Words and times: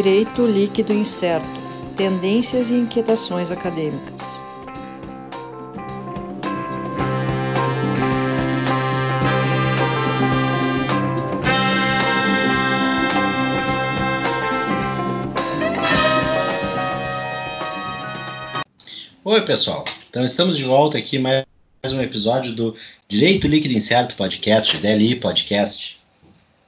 Direito 0.00 0.46
Líquido 0.46 0.92
Incerto 0.92 1.44
Tendências 1.96 2.70
e 2.70 2.74
Inquietações 2.74 3.50
Acadêmicas. 3.50 4.22
Oi, 19.24 19.42
pessoal. 19.44 19.84
Então, 20.08 20.24
estamos 20.24 20.56
de 20.56 20.62
volta 20.62 20.96
aqui 20.96 21.18
mais 21.18 21.44
um 21.92 22.00
episódio 22.00 22.54
do 22.54 22.76
Direito 23.08 23.48
Líquido 23.48 23.74
Incerto 23.74 24.14
Podcast, 24.14 24.76
DLI 24.76 25.16
Podcast. 25.16 25.98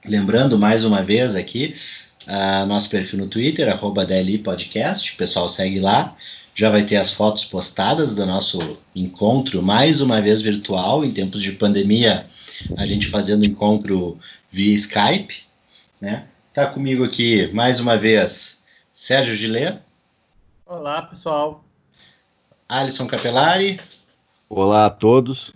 Lembrando 0.05 0.59
mais 0.59 0.83
uma 0.83 1.01
vez 1.01 1.33
aqui 1.33 1.75
uh, 2.27 2.65
nosso 2.65 2.89
perfil 2.89 3.19
no 3.19 3.27
Twitter, 3.27 3.69
arroba 3.69 4.05
DLI 4.05 4.37
Podcast. 4.37 5.13
O 5.13 5.17
pessoal 5.17 5.49
segue 5.49 5.79
lá. 5.79 6.15
Já 6.53 6.69
vai 6.69 6.83
ter 6.83 6.97
as 6.97 7.11
fotos 7.11 7.45
postadas 7.45 8.13
do 8.13 8.25
nosso 8.25 8.77
encontro, 8.93 9.61
mais 9.61 10.01
uma 10.01 10.21
vez 10.21 10.41
virtual, 10.41 11.05
em 11.05 11.11
tempos 11.11 11.41
de 11.41 11.53
pandemia, 11.53 12.27
a 12.77 12.85
gente 12.85 13.07
fazendo 13.07 13.45
encontro 13.45 14.19
via 14.51 14.75
Skype. 14.75 15.43
Né? 15.99 16.25
Tá 16.53 16.65
comigo 16.65 17.05
aqui 17.05 17.49
mais 17.53 17.79
uma 17.79 17.97
vez 17.97 18.61
Sérgio 18.91 19.33
Gilê. 19.33 19.75
Olá, 20.65 21.01
pessoal. 21.03 21.63
Alisson 22.67 23.07
Capelari. 23.07 23.79
Olá 24.49 24.85
a 24.85 24.89
todos. 24.89 25.53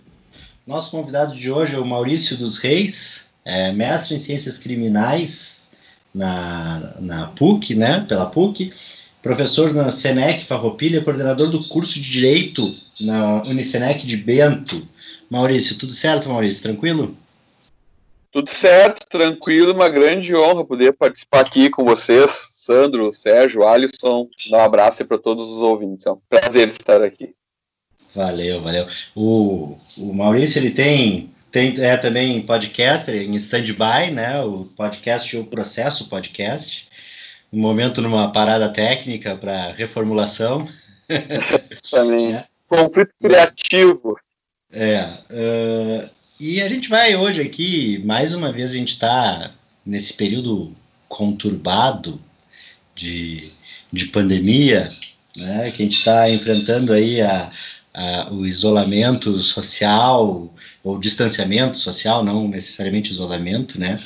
Nosso 0.66 0.90
convidado 0.90 1.36
de 1.36 1.50
hoje 1.50 1.74
é 1.74 1.78
o 1.78 1.84
Maurício 1.84 2.36
dos 2.36 2.58
Reis, 2.58 3.24
é 3.44 3.70
mestre 3.70 4.14
em 4.14 4.18
Ciências 4.18 4.58
Criminais 4.58 5.55
na, 6.16 6.94
na 6.98 7.26
PUC, 7.28 7.74
né, 7.74 8.04
pela 8.08 8.26
PUC, 8.26 8.72
professor 9.22 9.74
na 9.74 9.90
Senec 9.90 10.46
Farroupilha, 10.46 11.04
coordenador 11.04 11.50
do 11.50 11.62
curso 11.68 11.94
de 11.94 12.10
Direito 12.10 12.74
na 13.00 13.42
Unicenec 13.42 14.06
de 14.06 14.16
Bento. 14.16 14.88
Maurício, 15.28 15.76
tudo 15.76 15.92
certo, 15.92 16.28
Maurício? 16.28 16.62
Tranquilo? 16.62 17.14
Tudo 18.32 18.50
certo, 18.50 19.06
tranquilo, 19.08 19.72
uma 19.72 19.88
grande 19.88 20.34
honra 20.34 20.64
poder 20.64 20.92
participar 20.92 21.40
aqui 21.40 21.68
com 21.68 21.84
vocês 21.84 22.50
Sandro, 22.54 23.12
Sérgio, 23.12 23.66
Alisson. 23.66 24.28
Dá 24.50 24.58
um 24.58 24.60
abraço 24.60 25.04
para 25.04 25.18
todos 25.18 25.52
os 25.52 25.60
ouvintes. 25.60 26.06
É 26.06 26.10
um 26.10 26.18
prazer 26.28 26.68
estar 26.68 27.02
aqui. 27.02 27.34
Valeu, 28.14 28.62
valeu. 28.62 28.86
O, 29.14 29.76
o 29.96 30.12
Maurício 30.14 30.58
ele 30.58 30.70
tem, 30.70 31.30
tem 31.56 31.74
é 31.82 31.96
também 31.96 32.42
podcaster 32.42 33.14
em 33.14 33.34
stand-by, 33.36 34.10
né? 34.12 34.42
O 34.42 34.66
podcast 34.76 35.34
O 35.38 35.46
Processo 35.46 36.06
Podcast. 36.06 36.86
Um 37.50 37.58
momento 37.58 38.02
numa 38.02 38.30
parada 38.30 38.68
técnica 38.68 39.34
para 39.34 39.72
reformulação. 39.72 40.68
também. 41.90 42.34
é. 42.34 42.44
Conflito 42.68 43.10
criativo. 43.22 44.18
É. 44.70 45.04
Uh, 45.30 46.10
e 46.38 46.60
a 46.60 46.68
gente 46.68 46.90
vai 46.90 47.16
hoje 47.16 47.40
aqui, 47.40 48.02
mais 48.04 48.34
uma 48.34 48.52
vez, 48.52 48.72
a 48.72 48.74
gente 48.74 48.92
está 48.92 49.54
nesse 49.84 50.12
período 50.12 50.76
conturbado 51.08 52.20
de, 52.94 53.50
de 53.90 54.08
pandemia, 54.08 54.92
né, 55.34 55.70
que 55.70 55.82
a 55.82 55.86
gente 55.86 55.96
está 55.96 56.28
enfrentando 56.28 56.92
aí 56.92 57.22
a, 57.22 57.50
o 58.30 58.46
isolamento 58.46 59.40
social, 59.40 60.52
ou 60.84 60.98
distanciamento 60.98 61.78
social, 61.78 62.22
não 62.24 62.46
necessariamente 62.46 63.10
isolamento, 63.10 63.78
né? 63.78 63.98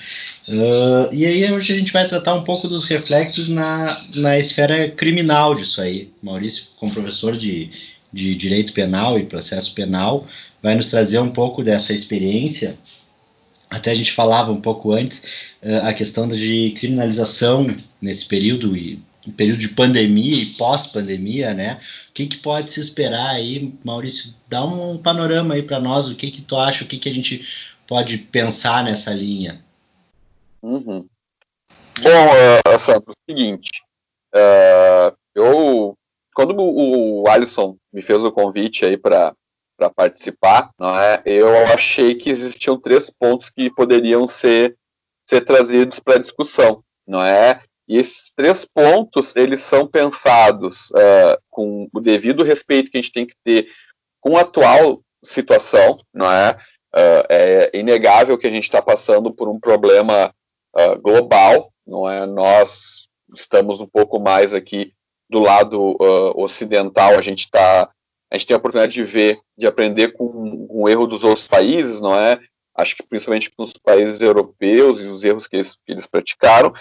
Uh, 0.49 1.13
e 1.13 1.27
aí 1.27 1.53
hoje 1.53 1.73
a 1.73 1.77
gente 1.77 1.93
vai 1.93 2.07
tratar 2.07 2.35
um 2.35 2.45
pouco 2.45 2.69
dos 2.69 2.85
reflexos 2.85 3.49
na, 3.49 4.01
na 4.15 4.39
esfera 4.39 4.89
criminal 4.89 5.55
disso 5.55 5.81
aí. 5.81 6.11
Maurício, 6.23 6.65
como 6.77 6.93
professor 6.93 7.37
de, 7.37 7.71
de 8.13 8.35
Direito 8.35 8.73
Penal 8.73 9.19
e 9.19 9.27
Processo 9.27 9.75
Penal, 9.75 10.27
vai 10.63 10.75
nos 10.75 10.89
trazer 10.89 11.19
um 11.19 11.31
pouco 11.31 11.63
dessa 11.63 11.93
experiência 11.93 12.79
até 13.71 13.93
a 13.93 13.95
gente 13.95 14.13
falava 14.13 14.51
um 14.51 14.61
pouco 14.61 14.93
antes 14.93 15.23
uh, 15.63 15.87
a 15.87 15.95
questão 15.95 16.27
de 16.27 16.75
criminalização 16.77 17.77
nesse 18.03 18.27
período 18.27 18.77
e 18.77 19.01
período 19.37 19.59
de 19.59 19.69
pandemia 19.69 20.43
e 20.43 20.55
pós-pandemia, 20.55 21.53
né? 21.53 21.79
O 22.09 22.13
que, 22.13 22.27
que 22.27 22.37
pode 22.39 22.71
se 22.71 22.81
esperar 22.81 23.31
aí, 23.31 23.75
Maurício? 23.85 24.33
Dá 24.49 24.65
um 24.65 24.97
panorama 24.99 25.55
aí 25.55 25.63
para 25.63 25.81
nós, 25.81 26.09
o 26.09 26.15
que 26.15 26.31
que 26.31 26.43
tu 26.43 26.57
acha, 26.57 26.85
o 26.85 26.87
que 26.87 26.99
que 26.99 27.09
a 27.09 27.13
gente 27.15 27.47
pode 27.87 28.17
pensar 28.19 28.85
nessa 28.85 29.13
linha? 29.13 29.63
Uhum. 30.63 31.07
Bom, 32.03 32.73
uh, 32.75 32.79
Santos, 32.79 33.09
é 33.09 33.11
o 33.11 33.33
seguinte, 33.33 33.71
uh, 34.35 35.17
eu 35.35 35.95
quando 36.35 36.59
o, 36.59 37.23
o 37.23 37.29
Alisson 37.29 37.77
me 37.93 38.01
fez 38.01 38.25
o 38.25 38.33
convite 38.33 38.85
aí 38.85 38.97
para 38.97 39.35
para 39.77 39.89
participar, 39.89 40.71
não 40.79 40.99
é? 40.99 41.23
Eu 41.25 41.49
achei 41.69 42.15
que 42.15 42.29
existiam 42.29 42.79
três 42.79 43.09
pontos 43.09 43.49
que 43.49 43.71
poderiam 43.71 44.27
ser 44.27 44.77
ser 45.27 45.41
trazidos 45.43 45.99
para 45.99 46.19
discussão, 46.19 46.85
não 47.07 47.25
é? 47.25 47.63
E 47.91 47.99
esses 47.99 48.31
três 48.37 48.65
pontos 48.65 49.35
eles 49.35 49.63
são 49.63 49.85
pensados 49.85 50.93
uh, 50.93 51.37
com 51.51 51.89
o 51.93 51.99
devido 51.99 52.45
respeito 52.45 52.89
que 52.89 52.97
a 52.97 53.01
gente 53.01 53.13
tem 53.13 53.27
que 53.27 53.35
ter 53.43 53.67
com 54.21 54.37
a 54.37 54.43
atual 54.43 55.03
situação, 55.25 55.99
não 56.15 56.31
é? 56.31 56.53
Uh, 56.95 57.27
é 57.29 57.71
inegável 57.75 58.39
que 58.39 58.47
a 58.47 58.51
gente 58.51 58.63
está 58.63 58.81
passando 58.81 59.35
por 59.35 59.49
um 59.49 59.59
problema 59.59 60.33
uh, 60.77 61.01
global, 61.01 61.73
não 61.85 62.09
é? 62.09 62.25
Nós 62.27 63.09
estamos 63.35 63.81
um 63.81 63.89
pouco 63.89 64.21
mais 64.21 64.55
aqui 64.55 64.93
do 65.29 65.41
lado 65.41 65.97
ocidental, 66.37 67.17
a 67.17 67.23
gente 67.23 67.45
está 67.45 67.91
a 68.31 68.37
gente 68.37 68.47
tem 68.47 68.55
a 68.55 68.59
oportunidade 68.59 68.93
de 68.93 69.03
ver, 69.03 69.41
de 69.59 69.67
aprender 69.67 70.13
com, 70.13 70.67
com 70.69 70.83
o 70.83 70.89
erro 70.89 71.07
dos 71.07 71.25
outros 71.25 71.49
países, 71.49 72.01
não 72.01 72.15
é? 72.15 72.39
Acho 72.77 72.97
que 72.97 73.03
principalmente 73.03 73.51
com 73.51 73.65
os 73.65 73.73
países 73.73 74.21
europeus 74.21 75.01
e 75.01 75.09
os 75.09 75.25
erros 75.25 75.49
que 75.49 75.57
eles, 75.57 75.73
que 75.73 75.93
eles 75.93 76.07
praticaram, 76.07 76.73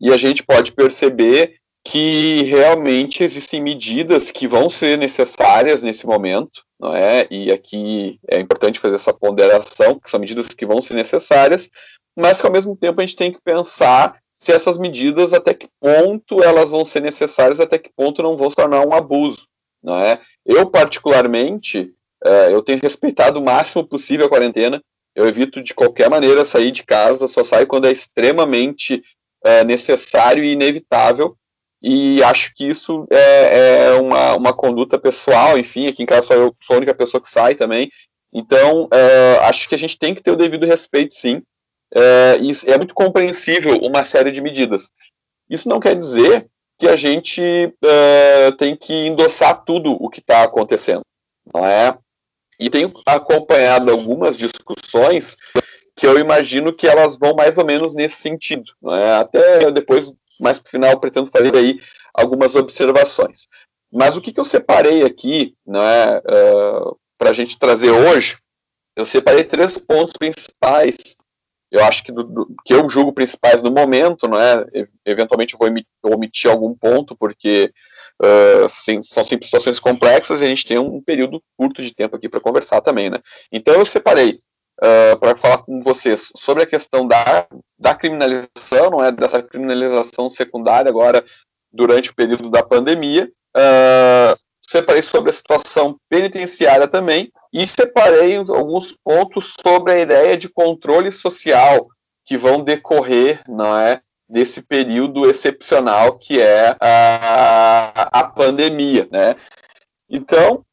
e 0.00 0.12
a 0.12 0.16
gente 0.16 0.42
pode 0.42 0.72
perceber 0.72 1.56
que 1.84 2.42
realmente 2.42 3.22
existem 3.22 3.62
medidas 3.62 4.32
que 4.32 4.48
vão 4.48 4.68
ser 4.68 4.98
necessárias 4.98 5.82
nesse 5.82 6.04
momento, 6.04 6.64
não 6.80 6.94
é? 6.94 7.26
E 7.30 7.52
aqui 7.52 8.18
é 8.28 8.40
importante 8.40 8.80
fazer 8.80 8.96
essa 8.96 9.14
ponderação, 9.14 9.98
que 9.98 10.10
são 10.10 10.18
medidas 10.18 10.48
que 10.48 10.66
vão 10.66 10.82
ser 10.82 10.94
necessárias, 10.94 11.70
mas 12.16 12.40
que 12.40 12.46
ao 12.46 12.52
mesmo 12.52 12.76
tempo 12.76 13.00
a 13.00 13.06
gente 13.06 13.16
tem 13.16 13.32
que 13.32 13.40
pensar 13.40 14.18
se 14.38 14.52
essas 14.52 14.76
medidas 14.76 15.32
até 15.32 15.54
que 15.54 15.68
ponto 15.80 16.42
elas 16.42 16.70
vão 16.70 16.84
ser 16.84 17.00
necessárias, 17.00 17.60
até 17.60 17.78
que 17.78 17.90
ponto 17.94 18.22
não 18.22 18.36
vão 18.36 18.50
se 18.50 18.56
tornar 18.56 18.84
um 18.84 18.92
abuso, 18.92 19.46
não 19.82 19.96
é? 19.98 20.20
Eu, 20.44 20.68
particularmente, 20.68 21.92
uh, 22.24 22.50
eu 22.50 22.62
tenho 22.62 22.80
respeitado 22.80 23.40
o 23.40 23.44
máximo 23.44 23.86
possível 23.86 24.26
a 24.26 24.28
quarentena. 24.28 24.82
Eu 25.14 25.26
evito 25.26 25.62
de 25.62 25.72
qualquer 25.72 26.10
maneira 26.10 26.44
sair 26.44 26.70
de 26.70 26.82
casa, 26.82 27.26
só 27.26 27.42
saio 27.42 27.66
quando 27.66 27.86
é 27.86 27.92
extremamente 27.92 29.02
uh, 29.46 29.64
necessário 29.64 30.44
e 30.44 30.52
inevitável. 30.52 31.36
E 31.82 32.22
acho 32.22 32.52
que 32.54 32.68
isso 32.68 33.06
é, 33.10 33.88
é 33.88 33.92
uma, 33.94 34.34
uma 34.34 34.52
conduta 34.52 34.98
pessoal, 34.98 35.58
enfim, 35.58 35.86
aqui 35.86 36.02
em 36.02 36.06
casa 36.06 36.28
só 36.28 36.34
eu 36.34 36.56
sou 36.60 36.74
a 36.74 36.76
única 36.78 36.94
pessoa 36.94 37.20
que 37.20 37.30
sai 37.30 37.54
também. 37.54 37.90
Então, 38.32 38.84
uh, 38.84 39.40
acho 39.42 39.68
que 39.68 39.74
a 39.74 39.78
gente 39.78 39.98
tem 39.98 40.14
que 40.14 40.22
ter 40.22 40.30
o 40.30 40.36
devido 40.36 40.66
respeito, 40.66 41.14
sim. 41.14 41.42
e 42.42 42.70
é 42.70 42.76
muito 42.76 42.94
compreensível 42.94 43.78
uma 43.78 44.04
série 44.04 44.30
de 44.30 44.40
medidas. 44.40 44.90
Isso 45.48 45.68
não 45.68 45.78
quer 45.78 45.94
dizer 45.96 46.48
que 46.78 46.88
a 46.88 46.96
gente 46.96 47.40
uh, 47.40 48.56
tem 48.58 48.76
que 48.76 48.92
endossar 48.92 49.64
tudo 49.64 49.92
o 49.92 50.08
que 50.10 50.20
está 50.20 50.42
acontecendo, 50.42 51.02
não 51.54 51.64
é? 51.64 51.96
E 52.58 52.70
tenho 52.70 52.92
acompanhado 53.06 53.90
algumas 53.90 54.36
discussões 54.36 55.36
que 55.96 56.06
eu 56.06 56.18
imagino 56.18 56.72
que 56.72 56.86
elas 56.86 57.16
vão 57.16 57.34
mais 57.34 57.56
ou 57.56 57.64
menos 57.64 57.94
nesse 57.94 58.16
sentido, 58.16 58.72
não 58.82 58.94
é? 58.94 59.14
Até 59.14 59.70
depois, 59.70 60.12
mais 60.38 60.58
para 60.58 60.68
o 60.68 60.70
final, 60.70 61.00
pretendo 61.00 61.30
fazer 61.30 61.54
aí 61.56 61.80
algumas 62.12 62.54
observações. 62.54 63.48
Mas 63.92 64.16
o 64.16 64.20
que, 64.20 64.32
que 64.32 64.40
eu 64.40 64.44
separei 64.44 65.02
aqui, 65.02 65.54
não 65.66 65.82
é, 65.82 66.18
uh, 66.18 66.98
para 67.16 67.30
a 67.30 67.32
gente 67.32 67.58
trazer 67.58 67.90
hoje, 67.90 68.36
eu 68.94 69.06
separei 69.06 69.44
três 69.44 69.78
pontos 69.78 70.16
principais 70.18 71.16
eu 71.70 71.84
acho 71.84 72.04
que 72.04 72.12
do, 72.12 72.22
do, 72.22 72.54
que 72.64 72.72
eu 72.72 72.88
julgo 72.88 73.12
principais 73.12 73.62
no 73.62 73.70
momento, 73.70 74.28
não 74.28 74.40
é? 74.40 74.64
Eventualmente 75.04 75.54
eu 75.54 75.58
vou 75.58 75.68
emitir, 75.68 75.88
omitir 76.04 76.50
algum 76.50 76.74
ponto, 76.74 77.16
porque 77.16 77.72
uh, 78.22 78.68
sim, 78.68 79.02
são 79.02 79.24
sempre 79.24 79.46
situações 79.46 79.80
complexas 79.80 80.40
e 80.40 80.44
a 80.44 80.48
gente 80.48 80.64
tem 80.64 80.78
um 80.78 81.02
período 81.02 81.42
curto 81.56 81.82
de 81.82 81.94
tempo 81.94 82.16
aqui 82.16 82.28
para 82.28 82.40
conversar 82.40 82.80
também, 82.80 83.10
né? 83.10 83.18
Então 83.50 83.74
eu 83.74 83.84
separei 83.84 84.40
uh, 84.82 85.18
para 85.18 85.36
falar 85.36 85.58
com 85.58 85.80
vocês 85.80 86.32
sobre 86.36 86.62
a 86.62 86.66
questão 86.66 87.06
da, 87.06 87.46
da 87.78 87.94
criminalização, 87.94 88.90
não 88.90 89.04
é? 89.04 89.12
Dessa 89.12 89.42
criminalização 89.42 90.28
secundária 90.30 90.88
agora 90.88 91.24
durante 91.72 92.10
o 92.10 92.14
período 92.14 92.50
da 92.50 92.62
pandemia. 92.62 93.30
Uh, 93.56 94.36
separei 94.60 95.02
sobre 95.02 95.30
a 95.30 95.32
situação 95.32 95.96
penitenciária 96.08 96.88
também 96.88 97.30
e 97.52 97.66
separei 97.66 98.36
alguns 98.36 98.92
pontos 98.92 99.54
sobre 99.62 99.92
a 99.92 99.98
ideia 100.00 100.36
de 100.36 100.48
controle 100.48 101.12
social 101.12 101.86
que 102.24 102.36
vão 102.36 102.62
decorrer, 102.62 103.40
não 103.48 103.78
é, 103.78 104.00
desse 104.28 104.60
período 104.60 105.30
excepcional 105.30 106.18
que 106.18 106.42
é 106.42 106.76
a, 106.80 108.20
a 108.20 108.24
pandemia, 108.24 109.08
né? 109.10 109.36
Então, 110.10 110.64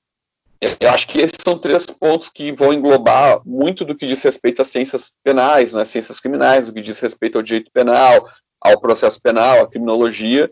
eu 0.80 0.90
acho 0.90 1.08
que 1.08 1.20
esses 1.20 1.38
são 1.44 1.58
três 1.58 1.86
pontos 1.86 2.30
que 2.30 2.52
vão 2.52 2.74
englobar 2.74 3.42
muito 3.46 3.84
do 3.84 3.96
que 3.96 4.08
diz 4.08 4.22
respeito 4.22 4.62
às 4.62 4.68
ciências 4.68 5.12
penais, 5.24 5.74
né, 5.74 5.84
ciências 5.86 6.20
criminais, 6.20 6.68
do 6.68 6.74
que 6.74 6.82
diz 6.82 7.00
respeito 7.00 7.38
ao 7.38 7.44
direito 7.44 7.72
penal, 7.72 8.30
ao 8.62 8.80
processo 8.80 9.22
penal, 9.22 9.62
à 9.62 9.68
criminologia, 9.70 10.52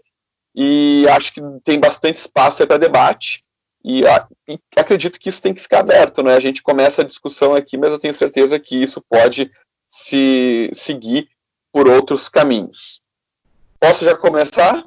e 0.55 1.05
acho 1.09 1.33
que 1.33 1.41
tem 1.63 1.79
bastante 1.79 2.15
espaço 2.17 2.65
para 2.67 2.77
debate, 2.77 3.43
e, 3.83 4.05
a, 4.05 4.27
e, 4.47 4.59
acredito 4.75 5.19
que 5.19 5.29
isso 5.29 5.41
tem 5.41 5.53
que 5.53 5.61
ficar 5.61 5.79
aberto, 5.79 6.21
né? 6.21 6.35
A 6.35 6.39
gente 6.39 6.61
começa 6.61 7.01
a 7.01 7.05
discussão 7.05 7.55
aqui, 7.55 7.77
mas 7.77 7.91
eu 7.91 7.99
tenho 7.99 8.13
certeza 8.13 8.59
que 8.59 8.75
isso 8.75 9.01
pode 9.09 9.51
se 9.89 10.69
seguir 10.73 11.29
por 11.71 11.87
outros 11.87 12.29
caminhos. 12.29 13.01
Posso 13.79 14.05
já 14.05 14.15
começar? 14.15 14.85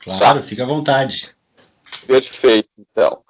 Claro, 0.00 0.40
tá. 0.40 0.46
fica 0.46 0.62
à 0.62 0.66
vontade. 0.66 1.35
Perfeito, 2.06 2.70
então. 2.78 3.22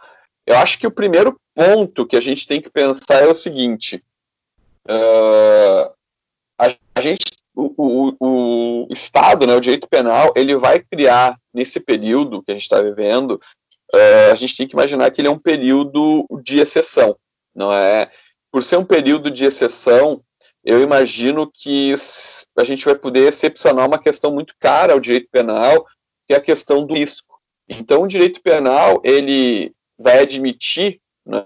Eu 0.46 0.56
acho 0.58 0.78
que 0.78 0.86
o 0.86 0.90
primeiro 0.90 1.38
ponto 1.54 2.06
que 2.06 2.16
a 2.16 2.20
gente 2.20 2.46
tem 2.46 2.60
que 2.60 2.70
pensar 2.70 3.22
é 3.22 3.26
o 3.26 3.34
seguinte: 3.34 4.02
uh, 4.88 5.92
a, 6.58 6.74
a, 6.94 7.00
gente, 7.00 7.24
o, 7.54 7.72
o, 7.76 8.86
o, 8.88 8.92
Estado, 8.92 9.46
né, 9.46 9.54
o 9.54 9.60
direito 9.60 9.88
penal, 9.88 10.32
ele 10.36 10.56
vai 10.56 10.80
criar 10.80 11.38
nesse 11.52 11.80
período 11.80 12.42
que 12.42 12.52
a 12.52 12.54
gente 12.54 12.62
está 12.62 12.80
vivendo, 12.80 13.40
uh, 13.92 14.30
a 14.30 14.34
gente 14.34 14.56
tem 14.56 14.68
que 14.68 14.74
imaginar 14.74 15.10
que 15.10 15.20
ele 15.20 15.28
é 15.28 15.30
um 15.30 15.38
período 15.38 16.26
de 16.42 16.60
exceção, 16.60 17.16
não 17.54 17.72
é? 17.72 18.10
Por 18.52 18.62
ser 18.62 18.76
um 18.76 18.84
período 18.84 19.30
de 19.30 19.44
exceção, 19.44 20.22
eu 20.64 20.80
imagino 20.80 21.50
que 21.52 21.94
a 22.56 22.64
gente 22.64 22.84
vai 22.84 22.94
poder 22.94 23.28
excepcionar 23.28 23.86
uma 23.86 23.98
questão 23.98 24.32
muito 24.32 24.54
cara 24.58 24.92
ao 24.92 25.00
direito 25.00 25.28
penal, 25.30 25.86
que 26.26 26.34
é 26.34 26.36
a 26.36 26.40
questão 26.40 26.84
do 26.84 26.94
risco. 26.94 27.35
Então, 27.68 28.02
o 28.02 28.08
direito 28.08 28.40
penal 28.40 29.00
ele 29.04 29.72
vai 29.98 30.20
admitir, 30.20 31.00
né, 31.24 31.42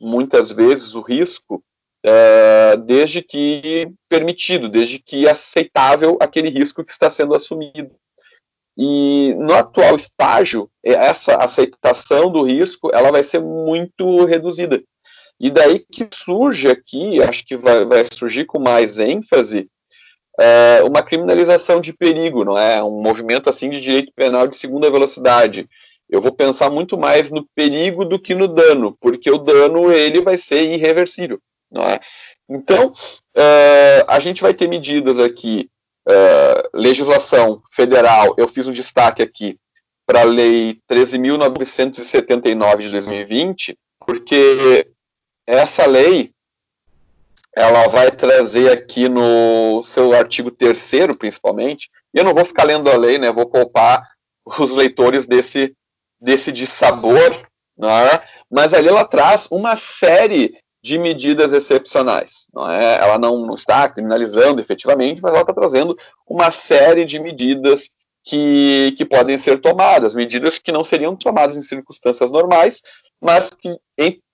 muitas 0.00 0.50
vezes, 0.50 0.94
o 0.94 1.00
risco 1.00 1.62
é, 2.02 2.76
desde 2.78 3.22
que 3.22 3.92
permitido, 4.08 4.68
desde 4.68 4.98
que 4.98 5.28
aceitável 5.28 6.16
aquele 6.20 6.48
risco 6.48 6.84
que 6.84 6.92
está 6.92 7.10
sendo 7.10 7.34
assumido. 7.34 7.94
E 8.76 9.34
no 9.34 9.52
atual 9.52 9.94
estágio, 9.94 10.70
essa 10.82 11.36
aceitação 11.36 12.30
do 12.30 12.42
risco 12.42 12.90
ela 12.94 13.10
vai 13.10 13.22
ser 13.22 13.40
muito 13.40 14.24
reduzida. 14.24 14.82
E 15.38 15.50
daí 15.50 15.78
que 15.78 16.08
surge 16.12 16.68
aqui, 16.68 17.22
acho 17.22 17.44
que 17.46 17.56
vai, 17.56 17.84
vai 17.84 18.04
surgir 18.10 18.44
com 18.44 18.58
mais 18.58 18.98
ênfase, 18.98 19.68
é, 20.40 20.82
uma 20.82 21.02
criminalização 21.02 21.82
de 21.82 21.92
perigo, 21.92 22.44
não 22.44 22.56
é? 22.56 22.82
Um 22.82 23.02
movimento 23.02 23.50
assim 23.50 23.68
de 23.68 23.78
direito 23.78 24.10
penal 24.16 24.46
de 24.46 24.56
segunda 24.56 24.90
velocidade. 24.90 25.68
Eu 26.08 26.18
vou 26.20 26.32
pensar 26.32 26.70
muito 26.70 26.96
mais 26.96 27.30
no 27.30 27.46
perigo 27.54 28.06
do 28.06 28.18
que 28.18 28.34
no 28.34 28.48
dano, 28.48 28.96
porque 29.00 29.30
o 29.30 29.36
dano 29.36 29.92
ele 29.92 30.22
vai 30.22 30.38
ser 30.38 30.64
irreversível, 30.64 31.38
não 31.70 31.82
é? 31.82 32.00
Então, 32.48 32.92
é, 33.36 34.02
a 34.08 34.18
gente 34.18 34.40
vai 34.40 34.54
ter 34.54 34.66
medidas 34.66 35.20
aqui, 35.20 35.68
é, 36.08 36.68
legislação 36.72 37.62
federal, 37.70 38.34
eu 38.38 38.48
fiz 38.48 38.66
um 38.66 38.72
destaque 38.72 39.22
aqui 39.22 39.58
para 40.06 40.22
a 40.22 40.24
Lei 40.24 40.80
13.979 40.90 42.78
de 42.78 42.90
2020, 42.90 43.76
porque 44.04 44.88
essa 45.46 45.86
lei 45.86 46.32
ela 47.56 47.88
vai 47.88 48.10
trazer 48.10 48.70
aqui 48.70 49.08
no 49.08 49.82
seu 49.82 50.12
artigo 50.12 50.50
terceiro, 50.50 51.16
principalmente, 51.16 51.90
e 52.14 52.18
eu 52.18 52.24
não 52.24 52.34
vou 52.34 52.44
ficar 52.44 52.64
lendo 52.64 52.90
a 52.90 52.96
lei, 52.96 53.18
né, 53.18 53.32
vou 53.32 53.46
poupar 53.46 54.08
os 54.58 54.74
leitores 54.76 55.26
desse, 55.26 55.74
desse 56.20 56.52
dissabor, 56.52 57.30
né, 57.76 58.22
mas 58.50 58.74
ali 58.74 58.88
ela 58.88 59.04
traz 59.04 59.48
uma 59.50 59.76
série 59.76 60.54
de 60.82 60.98
medidas 60.98 61.52
excepcionais, 61.52 62.46
não 62.54 62.70
é? 62.70 62.96
Ela 62.96 63.18
não, 63.18 63.44
não 63.44 63.54
está 63.54 63.86
criminalizando 63.88 64.62
efetivamente, 64.62 65.20
mas 65.20 65.32
ela 65.32 65.42
está 65.42 65.52
trazendo 65.52 65.96
uma 66.26 66.50
série 66.50 67.04
de 67.04 67.20
medidas 67.20 67.90
que, 68.24 68.94
que 68.96 69.04
podem 69.04 69.36
ser 69.36 69.60
tomadas, 69.60 70.14
medidas 70.14 70.58
que 70.58 70.72
não 70.72 70.82
seriam 70.82 71.14
tomadas 71.14 71.56
em 71.56 71.62
circunstâncias 71.62 72.30
normais, 72.30 72.80
mas 73.20 73.50
que, 73.50 73.78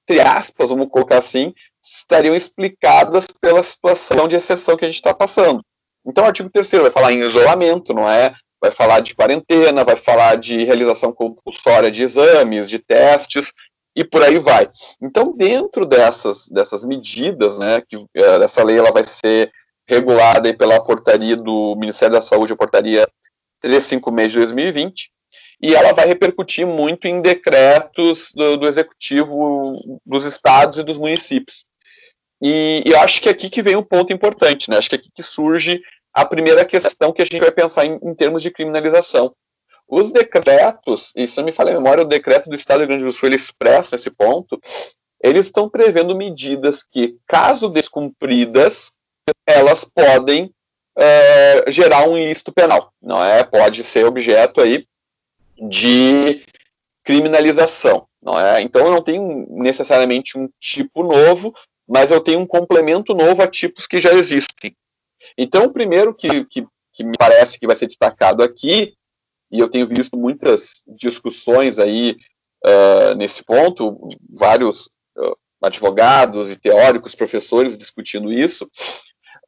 entre 0.09 0.21
aspas, 0.21 0.71
vamos 0.71 0.89
colocar 0.89 1.19
assim, 1.19 1.53
estariam 1.85 2.35
explicadas 2.35 3.27
pela 3.41 3.63
situação 3.63 4.29
de 4.29 4.37
exceção 4.37 4.77
que 4.77 4.85
a 4.85 4.89
gente 4.89 4.97
está 4.97 5.13
passando. 5.13 5.61
Então, 6.07 6.23
o 6.23 6.27
artigo 6.29 6.49
3 6.49 6.71
vai 6.83 6.91
falar 6.93 7.13
em 7.13 7.21
isolamento, 7.21 7.93
não 7.93 8.09
é? 8.09 8.33
Vai 8.61 8.71
falar 8.71 9.01
de 9.01 9.17
quarentena, 9.17 9.85
vai 9.85 9.97
falar 9.97 10.37
de 10.37 10.65
realização 10.65 11.13
compulsória 11.13 11.91
de 11.91 12.05
exames, 12.05 12.71
de 12.71 12.79
testes, 12.79 13.53
e 13.97 14.05
por 14.05 14.23
aí 14.23 14.39
vai. 14.39 14.71
Então, 15.03 15.37
dentro 15.37 15.85
dessas, 15.85 16.49
dessas 16.49 16.85
medidas, 16.85 17.59
né, 17.59 17.81
que 17.81 17.97
é, 18.15 18.45
essa 18.45 18.63
lei 18.63 18.79
ela 18.79 18.93
vai 18.93 19.03
ser 19.03 19.51
regulada 19.89 20.53
pela 20.55 20.83
portaria 20.83 21.37
do 21.37 21.75
Ministério 21.77 22.15
da 22.15 22.21
Saúde, 22.21 22.53
a 22.53 22.57
portaria 22.57 23.09
356 23.61 24.33
de 24.33 24.39
2020, 24.39 25.11
e 25.61 25.75
ela 25.75 25.93
vai 25.93 26.07
repercutir 26.07 26.67
muito 26.67 27.07
em 27.07 27.23
decretos 27.23 28.31
do, 28.35 28.57
do 28.59 28.69
executivo 28.69 30.01
dos 30.05 30.25
estados 30.25 30.79
e 30.79 30.83
dos 30.83 30.99
municípios. 30.99 31.65
E, 32.43 32.83
e 32.85 32.91
eu 32.91 33.01
acho 33.01 33.21
que 33.21 33.29
é 33.29 33.33
aqui 33.33 33.49
que 33.49 33.63
vem 33.63 33.77
um 33.77 33.83
ponto 33.83 34.13
importante, 34.13 34.71
né? 34.71 34.77
Acho 34.77 34.91
que 34.91 34.97
é 34.97 34.99
aqui 34.99 35.11
que 35.15 35.23
surge 35.23 35.81
a 36.13 36.25
primeira 36.25 36.65
questão 36.65 37.13
que 37.13 37.23
a 37.23 37.25
gente 37.25 37.41
vai 37.41 37.51
pensar 37.51 37.87
em, 37.87 37.99
em 38.03 38.15
termos 38.15 38.43
de 38.43 38.51
criminalização. 38.51 39.35
Os 39.89 40.11
decretos, 40.11 41.13
e 41.17 41.27
se 41.27 41.39
não 41.39 41.45
me 41.45 41.53
falha 41.53 41.71
a 41.71 41.75
memória, 41.75 42.03
o 42.03 42.07
decreto 42.07 42.51
do 42.51 42.55
Estado 42.55 42.79
do 42.79 42.81
Rio 42.81 42.89
Grande 42.89 43.05
do 43.05 43.13
Sul 43.13 43.29
ele 43.29 43.37
expressa 43.37 43.95
esse 43.95 44.11
ponto, 44.11 44.61
eles 45.23 45.47
estão 45.47 45.69
prevendo 45.69 46.15
medidas 46.15 46.83
que, 46.83 47.17
caso 47.27 47.69
descumpridas, 47.69 48.93
elas 49.47 49.85
podem 49.85 50.51
é, 50.99 51.71
gerar 51.71 52.09
um 52.09 52.19
ilícito 52.19 52.53
penal, 52.53 52.93
não 53.01 53.25
é? 53.25 53.45
Pode 53.45 53.85
ser 53.85 54.05
objeto 54.05 54.61
aí 54.61 54.87
de 55.59 56.45
criminalização, 57.05 58.07
não 58.23 58.39
é? 58.39 58.61
Então 58.61 58.85
eu 58.87 58.93
não 58.93 59.03
tenho 59.03 59.47
necessariamente 59.51 60.39
um 60.39 60.49
tipo 60.59 61.03
novo, 61.03 61.55
mas 61.89 62.11
eu 62.11 62.21
tenho 62.21 62.41
um 62.41 62.47
complemento 62.47 63.15
novo 63.15 63.43
a 63.43 63.47
tipos 63.47 63.87
que 63.87 64.01
já 64.01 64.13
existem. 64.13 64.77
Então, 65.39 65.65
o 65.65 65.73
primeiro 65.73 66.15
que, 66.15 66.45
que, 66.47 66.67
que 66.93 67.05
me 67.05 67.17
parece 67.17 67.59
que 67.59 67.67
vai 67.67 67.77
ser 67.77 67.87
destacado 67.87 68.43
aqui, 68.43 68.95
e 69.51 69.61
eu 69.61 69.69
tenho 69.69 69.87
visto 69.87 70.17
muitas 70.17 70.83
discussões 70.87 71.79
aí 71.79 72.17
uh, 72.65 73.15
nesse 73.17 73.45
ponto, 73.45 74.09
vários 74.29 74.87
uh, 75.17 75.37
advogados 75.63 76.51
e 76.51 76.57
teóricos, 76.57 77.15
professores 77.15 77.77
discutindo 77.77 78.33
isso. 78.33 78.65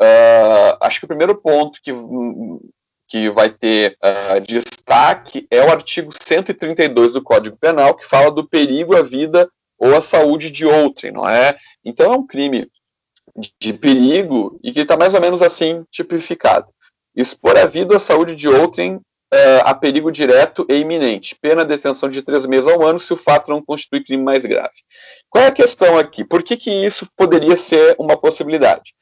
Uh, 0.00 0.78
acho 0.80 1.00
que 1.00 1.04
o 1.04 1.08
primeiro 1.08 1.36
ponto 1.40 1.80
que, 1.82 1.92
que 3.08 3.30
vai 3.30 3.50
ter 3.50 3.96
destaque 4.46 5.46
é 5.50 5.64
o 5.64 5.70
artigo 5.70 6.12
132 6.20 7.14
do 7.14 7.22
Código 7.22 7.56
Penal, 7.56 7.94
que 7.94 8.06
fala 8.06 8.30
do 8.30 8.46
perigo 8.46 8.96
à 8.96 9.02
vida 9.02 9.48
ou 9.78 9.96
à 9.96 10.00
saúde 10.00 10.50
de 10.50 10.66
outrem, 10.66 11.12
não 11.12 11.28
é? 11.28 11.56
Então 11.84 12.12
é 12.12 12.16
um 12.16 12.26
crime 12.26 12.68
de 13.60 13.72
perigo 13.72 14.58
e 14.62 14.72
que 14.72 14.80
está 14.80 14.96
mais 14.96 15.14
ou 15.14 15.20
menos 15.20 15.42
assim 15.42 15.84
tipificado. 15.90 16.66
Expor 17.16 17.56
a 17.56 17.64
vida 17.64 17.92
ou 17.92 17.96
a 17.96 18.00
saúde 18.00 18.34
de 18.34 18.48
outrem 18.48 19.00
é, 19.30 19.60
a 19.64 19.74
perigo 19.74 20.10
direto 20.10 20.66
e 20.68 20.76
iminente. 20.76 21.36
Pena 21.40 21.64
de 21.64 21.76
detenção 21.76 22.08
de 22.08 22.22
três 22.22 22.46
meses 22.46 22.68
ao 22.68 22.84
ano 22.84 22.98
se 22.98 23.12
o 23.12 23.16
fato 23.16 23.50
não 23.50 23.62
constitui 23.62 24.02
crime 24.02 24.22
mais 24.22 24.44
grave. 24.44 24.72
Qual 25.28 25.44
é 25.44 25.48
a 25.48 25.52
questão 25.52 25.98
aqui? 25.98 26.24
Por 26.24 26.42
que, 26.42 26.56
que 26.56 26.70
isso 26.70 27.06
poderia 27.16 27.56
ser 27.56 27.94
uma 27.98 28.16
possibilidade? 28.16 28.94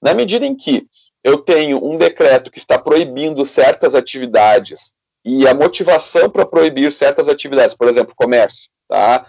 Na 0.00 0.14
medida 0.14 0.46
em 0.46 0.56
que 0.56 0.86
eu 1.24 1.38
tenho 1.38 1.84
um 1.84 1.96
decreto 1.96 2.50
que 2.50 2.58
está 2.58 2.78
proibindo 2.78 3.44
certas 3.46 3.94
atividades 3.94 4.92
e 5.24 5.46
a 5.46 5.54
motivação 5.54 6.28
para 6.28 6.44
proibir 6.44 6.92
certas 6.92 7.28
atividades, 7.28 7.74
por 7.74 7.88
exemplo, 7.88 8.14
comércio, 8.16 8.68
Tá? 8.92 9.26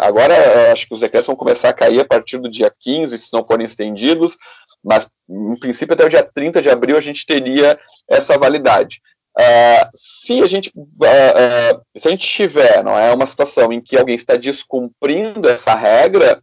Agora, 0.00 0.70
acho 0.70 0.86
que 0.86 0.92
os 0.92 1.00
decretos 1.00 1.26
vão 1.26 1.34
começar 1.34 1.70
a 1.70 1.72
cair 1.72 2.00
a 2.00 2.04
partir 2.04 2.36
do 2.36 2.50
dia 2.50 2.70
15, 2.80 3.16
se 3.16 3.32
não 3.32 3.42
forem 3.42 3.64
estendidos, 3.64 4.36
mas, 4.84 5.08
em 5.26 5.58
princípio, 5.58 5.94
até 5.94 6.04
o 6.04 6.08
dia 6.10 6.22
30 6.22 6.60
de 6.60 6.68
abril 6.68 6.98
a 6.98 7.00
gente 7.00 7.24
teria 7.24 7.80
essa 8.06 8.36
validade. 8.36 9.00
Uh, 9.38 9.88
se 9.94 10.42
a 10.42 10.46
gente 10.46 10.70
uh, 10.76 10.82
uh, 10.82 11.82
se 11.98 12.08
a 12.08 12.10
gente 12.10 12.26
tiver 12.26 12.84
não 12.84 12.98
é 12.98 13.12
uma 13.12 13.24
situação 13.24 13.72
em 13.72 13.80
que 13.80 13.96
alguém 13.96 14.16
está 14.16 14.34
descumprindo 14.36 15.48
essa 15.48 15.74
regra 15.74 16.42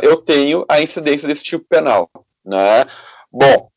eu 0.00 0.16
tenho 0.16 0.64
a 0.70 0.80
incidência 0.80 1.28
desse 1.28 1.42
tipo 1.42 1.66
penal 1.68 2.08
né 2.42 2.86
bom 3.30 3.68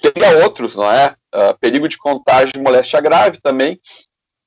teria 0.00 0.44
outros 0.44 0.76
não 0.76 0.90
é 0.90 1.14
perigo 1.60 1.88
de 1.88 1.98
contágio 1.98 2.62
moléstia 2.62 3.00
grave 3.00 3.38
também 3.40 3.80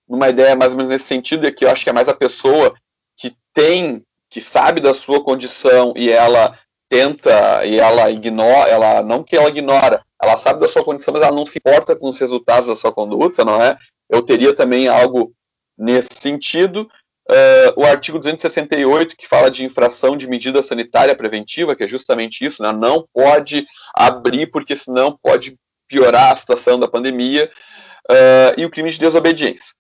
numa 0.10 0.28
ideia 0.28 0.56
mais 0.56 0.72
ou 0.72 0.78
menos 0.78 0.92
nesse 0.92 1.06
sentido, 1.06 1.46
é 1.46 1.52
que 1.52 1.64
eu 1.64 1.70
acho 1.70 1.84
que 1.84 1.90
é 1.90 1.94
mais 1.94 2.10
a 2.10 2.16
pessoa 2.16 2.74
que 3.16 3.36
tem, 3.54 4.04
que 4.28 4.42
sabe 4.42 4.82
da 4.82 4.94
sua 4.94 5.24
condição 5.24 5.94
e 5.96 6.10
ela 6.10 6.58
tenta 6.90 7.64
e 7.64 7.80
ela 7.80 8.10
ignora, 8.10 8.68
ela 8.68 9.04
não 9.04 9.24
que 9.24 9.38
ela 9.38 9.50
ignora, 9.50 10.02
ela 10.20 10.36
sabe 10.38 10.60
da 10.60 10.68
sua 10.68 10.84
condição, 10.84 11.14
mas 11.14 11.22
ela 11.22 11.36
não 11.36 11.46
se 11.46 11.60
importa 11.60 11.96
com 11.96 12.10
os 12.10 12.20
resultados 12.20 12.68
da 12.68 12.76
sua 12.76 12.92
conduta, 12.92 13.46
não 13.46 13.62
é? 13.62 13.78
Eu 14.10 14.24
teria 14.24 14.56
também 14.56 14.88
algo 14.88 15.32
nesse 15.78 16.10
sentido. 16.20 16.90
Uh, 17.30 17.82
o 17.82 17.86
artigo 17.86 18.18
268, 18.18 19.16
que 19.16 19.28
fala 19.28 19.52
de 19.52 19.64
infração 19.64 20.18
de 20.18 20.28
medida 20.28 20.64
sanitária 20.64 21.16
preventiva, 21.16 21.76
que 21.76 21.84
é 21.84 21.88
justamente 21.88 22.44
isso, 22.44 22.64
né? 22.64 22.72
não 22.72 23.06
pode 23.14 23.68
abrir, 23.94 24.48
porque 24.48 24.76
senão 24.76 25.16
pode 25.22 25.56
piorar 25.88 26.32
a 26.32 26.36
situação 26.36 26.80
da 26.80 26.88
pandemia, 26.88 27.52
uh, 28.10 28.54
e 28.58 28.66
o 28.66 28.72
crime 28.72 28.90
de 28.90 28.98
desobediência. 28.98 29.76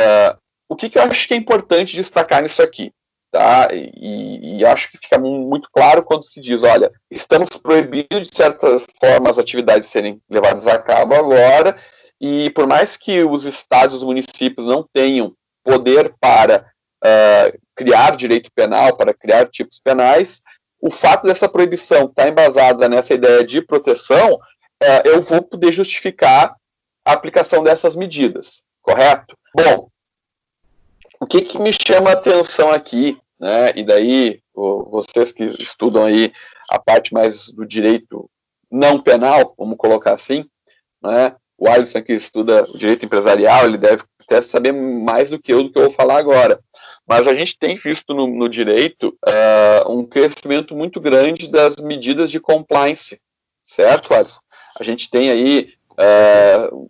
Uh, 0.00 0.38
o 0.68 0.76
que, 0.76 0.88
que, 0.88 0.96
eu 0.96 1.02
acho 1.02 1.26
que 1.26 1.34
é 1.34 1.36
importante 1.36 1.96
destacar 1.96 2.40
nisso 2.42 2.62
aqui? 2.62 2.92
Tá? 3.32 3.68
E, 3.72 4.60
e, 4.60 4.64
acho 4.64 4.88
que 4.92 4.98
fica 4.98 5.18
muito 5.18 5.68
claro 5.72 6.04
quando 6.04 6.28
se 6.28 6.38
diz, 6.38 6.62
olha, 6.62 6.92
estamos 7.10 7.50
proibindo 7.60 8.20
de 8.20 8.30
certas 8.32 8.86
formas 9.00 9.32
as 9.32 9.38
atividades 9.40 9.88
serem 9.88 10.20
levadas 10.30 10.68
a 10.68 10.78
cabo 10.78 11.16
agora, 11.16 11.76
e 12.20 12.50
por 12.50 12.68
mais 12.68 12.96
que 12.96 13.24
os 13.24 13.44
estados, 13.44 13.96
os 13.96 14.02
municípios 14.04 14.68
não 14.68 14.86
tenham 14.92 15.34
poder 15.64 16.14
para 16.20 16.72
uh, 17.04 17.58
criar 17.74 18.16
direito 18.16 18.50
penal, 18.52 18.96
para 18.96 19.12
criar 19.12 19.48
tipos 19.48 19.80
penais, 19.80 20.42
o 20.80 20.90
fato 20.90 21.26
dessa 21.26 21.48
proibição 21.48 22.06
estar 22.06 22.24
tá 22.24 22.28
embasada 22.28 22.88
nessa 22.88 23.14
ideia 23.14 23.44
de 23.44 23.62
proteção, 23.62 24.34
uh, 24.34 25.02
eu 25.04 25.22
vou 25.22 25.42
poder 25.42 25.72
justificar 25.72 26.54
a 27.04 27.12
aplicação 27.12 27.62
dessas 27.62 27.94
medidas, 27.94 28.64
correto? 28.82 29.36
Bom, 29.54 29.88
o 31.20 31.26
que, 31.26 31.42
que 31.42 31.58
me 31.58 31.70
chama 31.72 32.10
a 32.10 32.14
atenção 32.14 32.70
aqui 32.70 33.18
né? 33.38 33.72
E 33.76 33.82
daí 33.82 34.40
vocês 34.54 35.32
que 35.32 35.44
estudam 35.44 36.04
aí 36.04 36.32
a 36.70 36.78
parte 36.78 37.12
mais 37.12 37.50
do 37.50 37.66
direito 37.66 38.30
não 38.70 39.00
penal, 39.00 39.54
vamos 39.58 39.76
colocar 39.76 40.14
assim, 40.14 40.48
né? 41.02 41.36
O 41.56 41.68
Alisson 41.68 42.02
que 42.02 42.12
estuda 42.12 42.64
direito 42.74 43.04
empresarial, 43.04 43.64
ele 43.64 43.78
deve 43.78 44.02
até 44.20 44.42
saber 44.42 44.72
mais 44.72 45.30
do 45.30 45.38
que 45.38 45.52
eu 45.52 45.62
do 45.62 45.72
que 45.72 45.78
eu 45.78 45.82
vou 45.82 45.90
falar 45.90 46.18
agora. 46.18 46.60
Mas 47.06 47.28
a 47.28 47.34
gente 47.34 47.58
tem 47.58 47.76
visto 47.76 48.14
no, 48.14 48.26
no 48.26 48.48
direito 48.48 49.16
uh, 49.24 49.92
um 49.92 50.06
crescimento 50.06 50.74
muito 50.74 51.00
grande 51.00 51.48
das 51.48 51.76
medidas 51.76 52.30
de 52.30 52.40
compliance, 52.40 53.20
certo, 53.62 54.12
Alisson? 54.12 54.40
A 54.80 54.82
gente 54.82 55.08
tem 55.08 55.30
aí 55.30 55.74
uh, 55.92 56.88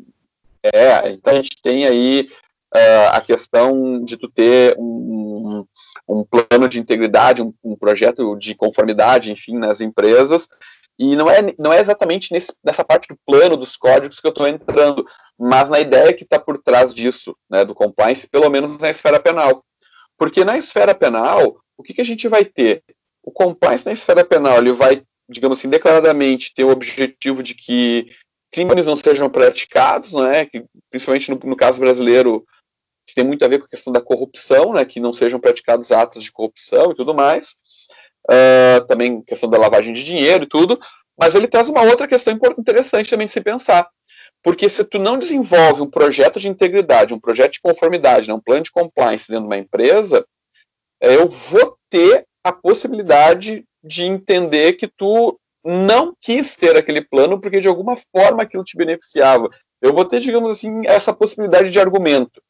é, 0.73 1.11
então 1.11 1.35
a 1.35 1.37
gente 1.37 1.61
tem 1.63 1.85
aí 1.85 2.27
uh, 2.75 3.09
a 3.13 3.21
questão 3.21 4.03
de 4.03 4.17
tu 4.17 4.31
ter 4.31 4.75
um, 4.79 5.67
um 6.09 6.25
plano 6.25 6.67
de 6.69 6.81
integridade, 6.81 7.43
um, 7.43 7.53
um, 7.63 7.77
projeto 7.77 8.35
de 8.37 8.55
conformidade, 8.55 9.31
enfim, 9.31 9.59
nas 9.59 9.83
empresas. 9.83 10.49
E 10.99 11.17
não 11.17 11.29
é, 11.29 11.55
não 11.59 11.73
é 11.73 11.81
exatamente 11.81 12.33
nesse, 12.33 12.55
nessa 12.63 12.85
parte 12.85 13.09
do 13.09 13.19
plano, 13.27 13.57
dos 13.57 13.77
códigos 13.77 14.21
que 14.21 14.27
eu 14.27 14.31
estou 14.31 14.47
entrando, 14.47 15.05
mas 15.39 15.69
na 15.69 15.81
ideia 15.81 16.13
que 16.13 16.23
está 16.23 16.39
por 16.39 16.59
trás 16.59 16.95
disso, 16.95 17.37
né, 17.51 17.65
do 17.65 17.75
compliance, 17.75 18.29
pelo 18.29 18.49
menos 18.49 18.79
na 18.79 18.91
esfera 18.91 19.19
penal. 19.19 19.65
Porque 20.17 20.45
na 20.45 20.57
esfera 20.57 20.95
penal, 20.95 21.57
o 21.77 21.83
que, 21.83 21.95
que 21.95 22.01
a 22.01 22.05
gente 22.05 22.29
vai 22.29 22.45
ter? 22.45 22.83
O 23.23 23.33
compliance 23.33 23.85
na 23.85 23.93
esfera 23.93 24.25
penal, 24.25 24.59
ele 24.59 24.73
vai, 24.73 25.03
digamos 25.29 25.59
assim, 25.59 25.69
declaradamente 25.69 26.55
ter 26.55 26.63
o 26.63 26.71
objetivo 26.71 27.43
de 27.43 27.55
que 27.55 28.07
crimes 28.53 28.87
não 28.87 28.95
sejam 28.95 29.29
praticados, 29.29 30.13
né, 30.13 30.47
que, 30.47 30.65
principalmente 30.91 31.29
no, 31.29 31.41
no 31.43 31.57
caso 31.57 31.81
brasileiro, 31.81 32.47
que 33.05 33.15
tem 33.15 33.25
muito 33.25 33.45
a 33.45 33.49
ver 33.49 33.59
com 33.59 33.65
a 33.65 33.69
questão 33.69 33.93
da 33.93 34.01
corrupção, 34.01 34.73
né, 34.73 34.85
que 34.85 35.01
não 35.01 35.13
sejam 35.13 35.41
praticados 35.41 35.91
atos 35.91 36.23
de 36.23 36.31
corrupção 36.31 36.93
e 36.93 36.95
tudo 36.95 37.13
mais, 37.13 37.57
uh, 38.31 38.85
também 38.87 39.23
questão 39.23 39.49
da 39.49 39.59
lavagem 39.59 39.93
de 39.93 40.05
dinheiro 40.05 40.45
e 40.45 40.49
tudo, 40.49 40.79
mas 41.19 41.35
ele 41.35 41.47
traz 41.47 41.69
uma 41.69 41.83
outra 41.83 42.09
questão 42.09 42.39
interessante 42.59 43.11
também 43.11 43.27
de 43.27 43.33
se 43.33 43.41
pensar, 43.41 43.89
porque 44.43 44.69
se 44.69 44.85
tu 44.85 44.99
não 44.99 45.19
desenvolve 45.19 45.83
um 45.83 45.91
projeto 45.91 46.39
de 46.39 46.49
integridade, 46.49 47.15
um 47.15 47.21
projeto 47.21 47.53
de 47.53 47.61
conformidade, 47.61 48.29
né, 48.29 48.35
um 48.35 48.41
plano 48.41 48.63
de 48.63 48.73
compliance 48.73 49.29
dentro 49.29 49.45
de 49.45 49.49
uma 49.49 49.57
empresa, 49.57 50.25
eu 51.01 51.29
vou 51.29 51.77
ter 51.91 52.27
a 52.43 52.53
possibilidade 52.53 53.65
de 53.83 54.05
entender 54.05 54.75
que 54.75 54.87
tu 54.87 55.39
não 55.65 56.15
quis 56.21 56.57
ter 56.57 56.77
aquele 56.77 57.03
plano 57.03 57.41
porque 57.41 57.61
de 57.61 57.69
alguma 57.69 57.97
forma 58.15 58.43
aquilo 58.43 58.65
te 58.65 58.77
beneficiava. 58.77 59.49
Eu 59.81 59.93
vou 59.93 60.05
ter, 60.05 60.21
digamos 60.21 60.51
assim, 60.51 60.87
essa 60.87 61.13
possibilidade 61.13 61.71
de 61.71 61.81
argumento. 61.81 62.43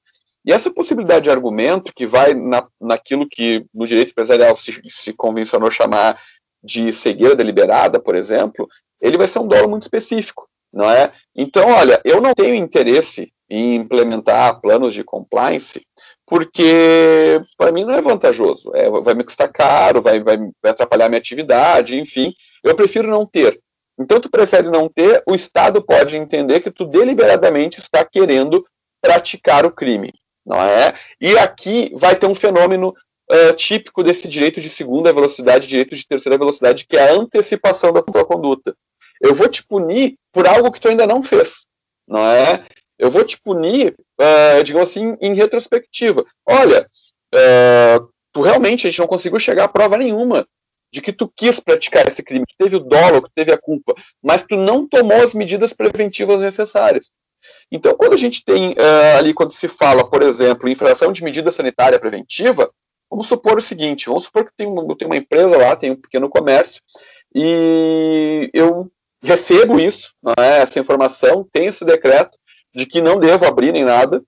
E 0.44 0.52
essa 0.52 0.70
possibilidade 0.70 1.24
de 1.24 1.30
argumento, 1.30 1.92
que 1.94 2.06
vai 2.06 2.34
na, 2.34 2.66
naquilo 2.80 3.26
que 3.28 3.64
no 3.72 3.86
direito 3.86 4.10
empresarial 4.10 4.54
se, 4.56 4.78
se 4.90 5.12
convencionou 5.14 5.70
chamar 5.70 6.20
de 6.62 6.92
cegueira 6.92 7.34
deliberada, 7.34 7.98
por 7.98 8.14
exemplo, 8.14 8.68
ele 9.00 9.16
vai 9.16 9.26
ser 9.26 9.38
um 9.38 9.48
dolo 9.48 9.68
muito 9.68 9.82
específico, 9.82 10.46
não 10.72 10.90
é? 10.90 11.12
Então, 11.34 11.70
olha, 11.70 12.00
eu 12.04 12.20
não 12.20 12.34
tenho 12.34 12.54
interesse 12.54 13.32
em 13.48 13.76
implementar 13.76 14.60
planos 14.60 14.92
de 14.92 15.02
compliance, 15.02 15.86
porque 16.26 17.40
para 17.56 17.72
mim 17.72 17.84
não 17.84 17.94
é 17.94 18.00
vantajoso, 18.02 18.70
é, 18.74 18.88
vai 18.88 19.14
me 19.14 19.24
custar 19.24 19.50
caro, 19.50 20.02
vai, 20.02 20.22
vai, 20.22 20.38
vai 20.62 20.72
atrapalhar 20.72 21.08
minha 21.08 21.18
atividade, 21.18 21.98
enfim, 21.98 22.32
eu 22.62 22.74
prefiro 22.74 23.08
não 23.08 23.26
ter. 23.26 23.60
Então, 23.98 24.20
tu 24.20 24.28
prefere 24.28 24.68
não 24.68 24.88
ter, 24.88 25.22
o 25.26 25.34
Estado 25.34 25.82
pode 25.82 26.16
entender 26.16 26.60
que 26.60 26.70
tu 26.70 26.84
deliberadamente 26.84 27.78
está 27.78 28.04
querendo 28.04 28.64
praticar 29.00 29.64
o 29.64 29.70
crime 29.70 30.12
não 30.44 30.60
é? 30.60 30.94
E 31.20 31.36
aqui 31.38 31.90
vai 31.94 32.16
ter 32.16 32.26
um 32.26 32.34
fenômeno 32.34 32.94
uh, 33.30 33.54
típico 33.54 34.02
desse 34.02 34.28
direito 34.28 34.60
de 34.60 34.68
segunda 34.68 35.12
velocidade, 35.12 35.66
direito 35.66 35.94
de 35.94 36.06
terceira 36.06 36.38
velocidade, 36.38 36.86
que 36.86 36.96
é 36.96 37.10
a 37.10 37.14
antecipação 37.14 37.92
da 37.92 38.02
tua 38.02 38.24
conduta. 38.24 38.76
Eu 39.20 39.34
vou 39.34 39.48
te 39.48 39.66
punir 39.66 40.16
por 40.32 40.46
algo 40.46 40.70
que 40.70 40.80
tu 40.80 40.88
ainda 40.88 41.06
não 41.06 41.22
fez, 41.22 41.64
não 42.06 42.20
é? 42.20 42.66
Eu 42.98 43.10
vou 43.10 43.24
te 43.24 43.40
punir, 43.40 43.94
uh, 44.20 44.62
digamos 44.62 44.90
assim, 44.90 45.16
em 45.20 45.34
retrospectiva. 45.34 46.24
Olha, 46.46 46.86
uh, 47.34 48.08
tu 48.32 48.42
realmente, 48.42 48.86
a 48.86 48.90
gente 48.90 49.00
não 49.00 49.06
conseguiu 49.06 49.38
chegar 49.38 49.64
a 49.64 49.68
prova 49.68 49.96
nenhuma 49.96 50.46
de 50.92 51.00
que 51.00 51.12
tu 51.12 51.28
quis 51.34 51.58
praticar 51.58 52.06
esse 52.06 52.22
crime, 52.22 52.44
que 52.46 52.56
teve 52.56 52.76
o 52.76 52.80
dolo, 52.80 53.22
que 53.22 53.30
teve 53.34 53.52
a 53.52 53.58
culpa, 53.58 53.94
mas 54.22 54.44
tu 54.44 54.56
não 54.56 54.86
tomou 54.86 55.20
as 55.22 55.34
medidas 55.34 55.72
preventivas 55.72 56.40
necessárias. 56.40 57.10
Então, 57.70 57.94
quando 57.94 58.12
a 58.12 58.16
gente 58.16 58.44
tem 58.44 58.72
uh, 58.72 59.18
ali, 59.18 59.34
quando 59.34 59.52
se 59.52 59.68
fala, 59.68 60.08
por 60.08 60.22
exemplo, 60.22 60.68
infração 60.68 61.12
de 61.12 61.24
medida 61.24 61.50
sanitária 61.50 61.98
preventiva, 61.98 62.70
vamos 63.10 63.26
supor 63.26 63.58
o 63.58 63.62
seguinte: 63.62 64.06
vamos 64.06 64.24
supor 64.24 64.44
que 64.44 64.52
tem 64.56 64.68
tem 64.96 65.06
uma 65.06 65.16
empresa 65.16 65.56
lá, 65.56 65.76
tem 65.76 65.90
um 65.90 65.96
pequeno 65.96 66.28
comércio, 66.28 66.82
e 67.34 68.50
eu 68.52 68.90
recebo 69.22 69.80
isso, 69.80 70.14
é, 70.38 70.58
essa 70.58 70.78
informação, 70.78 71.48
tem 71.50 71.66
esse 71.66 71.84
decreto 71.84 72.38
de 72.74 72.86
que 72.86 73.00
não 73.00 73.18
devo 73.18 73.46
abrir 73.46 73.72
nem 73.72 73.84
nada, 73.84 74.22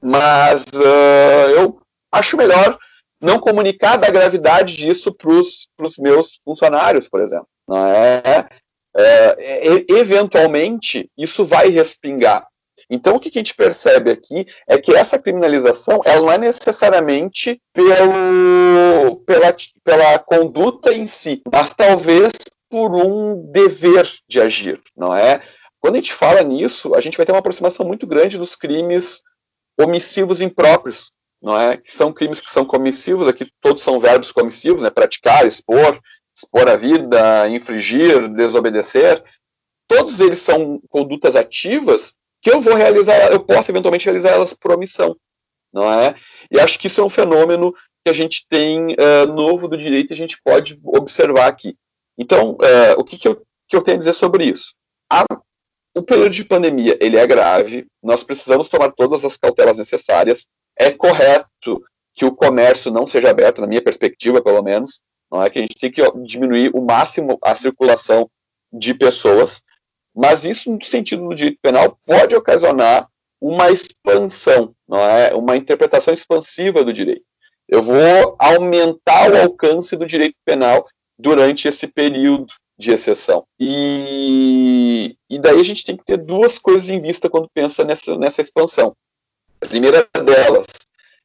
mas 0.00 0.64
uh, 0.74 1.50
eu 1.50 1.80
acho 2.10 2.36
melhor 2.36 2.78
não 3.20 3.38
comunicar 3.38 3.96
da 3.96 4.10
gravidade 4.10 4.76
disso 4.76 5.12
para 5.12 5.30
os 5.30 5.68
meus 5.98 6.40
funcionários, 6.44 7.08
por 7.08 7.20
exemplo. 7.20 7.46
Não 7.66 7.86
é? 7.86 8.48
É, 8.96 9.84
eventualmente 9.88 11.10
isso 11.16 11.44
vai 11.44 11.68
respingar. 11.68 12.46
Então, 12.90 13.16
o 13.16 13.20
que 13.20 13.28
a 13.28 13.32
gente 13.32 13.54
percebe 13.54 14.10
aqui 14.10 14.46
é 14.68 14.78
que 14.78 14.94
essa 14.94 15.18
criminalização 15.18 16.00
ela 16.04 16.20
não 16.20 16.32
é 16.32 16.38
necessariamente 16.38 17.60
pelo, 17.72 19.16
pela, 19.24 19.54
pela 19.84 20.18
conduta 20.18 20.92
em 20.92 21.06
si, 21.06 21.42
mas 21.50 21.74
talvez 21.74 22.32
por 22.68 22.94
um 22.94 23.50
dever 23.50 24.10
de 24.28 24.40
agir, 24.40 24.80
não 24.96 25.14
é? 25.14 25.42
Quando 25.80 25.94
a 25.94 25.98
gente 25.98 26.12
fala 26.12 26.42
nisso, 26.42 26.94
a 26.94 27.00
gente 27.00 27.16
vai 27.16 27.26
ter 27.26 27.32
uma 27.32 27.38
aproximação 27.38 27.86
muito 27.86 28.06
grande 28.06 28.38
dos 28.38 28.54
crimes 28.54 29.20
omissivos 29.78 30.40
impróprios, 30.40 31.12
não 31.42 31.58
é? 31.58 31.76
Que 31.76 31.92
são 31.92 32.12
crimes 32.12 32.40
que 32.40 32.50
são 32.50 32.64
comissivos, 32.64 33.26
aqui 33.26 33.46
todos 33.60 33.82
são 33.82 33.98
verbos 33.98 34.32
comissivos, 34.32 34.82
né? 34.82 34.90
Praticar, 34.90 35.46
expor, 35.46 36.00
expor 36.36 36.68
a 36.68 36.76
vida, 36.76 37.48
infringir, 37.48 38.28
desobedecer, 38.28 39.22
todos 39.86 40.20
eles 40.20 40.38
são 40.40 40.80
condutas 40.88 41.36
ativas 41.36 42.14
que 42.40 42.50
eu 42.50 42.60
vou 42.60 42.74
realizar, 42.74 43.30
eu 43.30 43.44
posso 43.44 43.70
eventualmente 43.70 44.04
realizar 44.04 44.30
elas 44.30 44.52
por 44.52 44.72
omissão, 44.72 45.16
não 45.72 45.92
é? 45.92 46.14
E 46.50 46.58
acho 46.58 46.78
que 46.78 46.88
isso 46.88 47.00
é 47.00 47.04
um 47.04 47.10
fenômeno 47.10 47.72
que 48.04 48.10
a 48.10 48.12
gente 48.12 48.46
tem 48.48 48.94
uh, 48.94 49.26
novo 49.32 49.68
do 49.68 49.76
direito 49.76 50.10
e 50.10 50.14
a 50.14 50.16
gente 50.16 50.40
pode 50.42 50.78
observar 50.82 51.46
aqui. 51.46 51.76
Então, 52.18 52.52
uh, 52.52 52.98
o 52.98 53.04
que, 53.04 53.16
que, 53.16 53.28
eu, 53.28 53.42
que 53.68 53.76
eu 53.76 53.82
tenho 53.82 53.96
a 53.96 53.98
dizer 54.00 54.14
sobre 54.14 54.44
isso? 54.44 54.74
A, 55.10 55.24
o 55.94 56.02
período 56.02 56.30
de 56.30 56.44
pandemia 56.44 56.98
ele 57.00 57.16
é 57.16 57.26
grave, 57.26 57.86
nós 58.02 58.24
precisamos 58.24 58.68
tomar 58.68 58.92
todas 58.92 59.24
as 59.24 59.36
cautelas 59.36 59.78
necessárias. 59.78 60.46
É 60.76 60.90
correto 60.90 61.80
que 62.14 62.24
o 62.24 62.34
comércio 62.34 62.90
não 62.90 63.06
seja 63.06 63.30
aberto, 63.30 63.60
na 63.60 63.66
minha 63.66 63.82
perspectiva, 63.82 64.42
pelo 64.42 64.62
menos, 64.62 65.00
não 65.32 65.42
é 65.42 65.48
que 65.48 65.58
a 65.58 65.62
gente 65.62 65.78
tem 65.78 65.90
que 65.90 66.02
diminuir 66.24 66.70
o 66.74 66.82
máximo 66.82 67.38
a 67.42 67.54
circulação 67.54 68.30
de 68.70 68.92
pessoas, 68.92 69.62
mas 70.14 70.44
isso 70.44 70.70
no 70.70 70.84
sentido 70.84 71.26
do 71.26 71.34
direito 71.34 71.58
penal 71.62 71.98
pode 72.04 72.36
ocasionar 72.36 73.08
uma 73.40 73.70
expansão, 73.70 74.74
não 74.86 75.00
é, 75.00 75.34
uma 75.34 75.56
interpretação 75.56 76.12
expansiva 76.12 76.84
do 76.84 76.92
direito. 76.92 77.24
Eu 77.66 77.82
vou 77.82 78.36
aumentar 78.38 79.32
o 79.32 79.36
alcance 79.36 79.96
do 79.96 80.04
direito 80.04 80.36
penal 80.44 80.86
durante 81.18 81.66
esse 81.66 81.86
período 81.86 82.46
de 82.78 82.92
exceção. 82.92 83.46
E, 83.58 85.16
e 85.30 85.38
daí 85.38 85.58
a 85.58 85.64
gente 85.64 85.84
tem 85.84 85.96
que 85.96 86.04
ter 86.04 86.18
duas 86.18 86.58
coisas 86.58 86.90
em 86.90 87.00
vista 87.00 87.30
quando 87.30 87.48
pensa 87.54 87.84
nessa, 87.84 88.16
nessa 88.18 88.42
expansão. 88.42 88.94
A 89.60 89.66
primeira 89.66 90.06
delas 90.24 90.66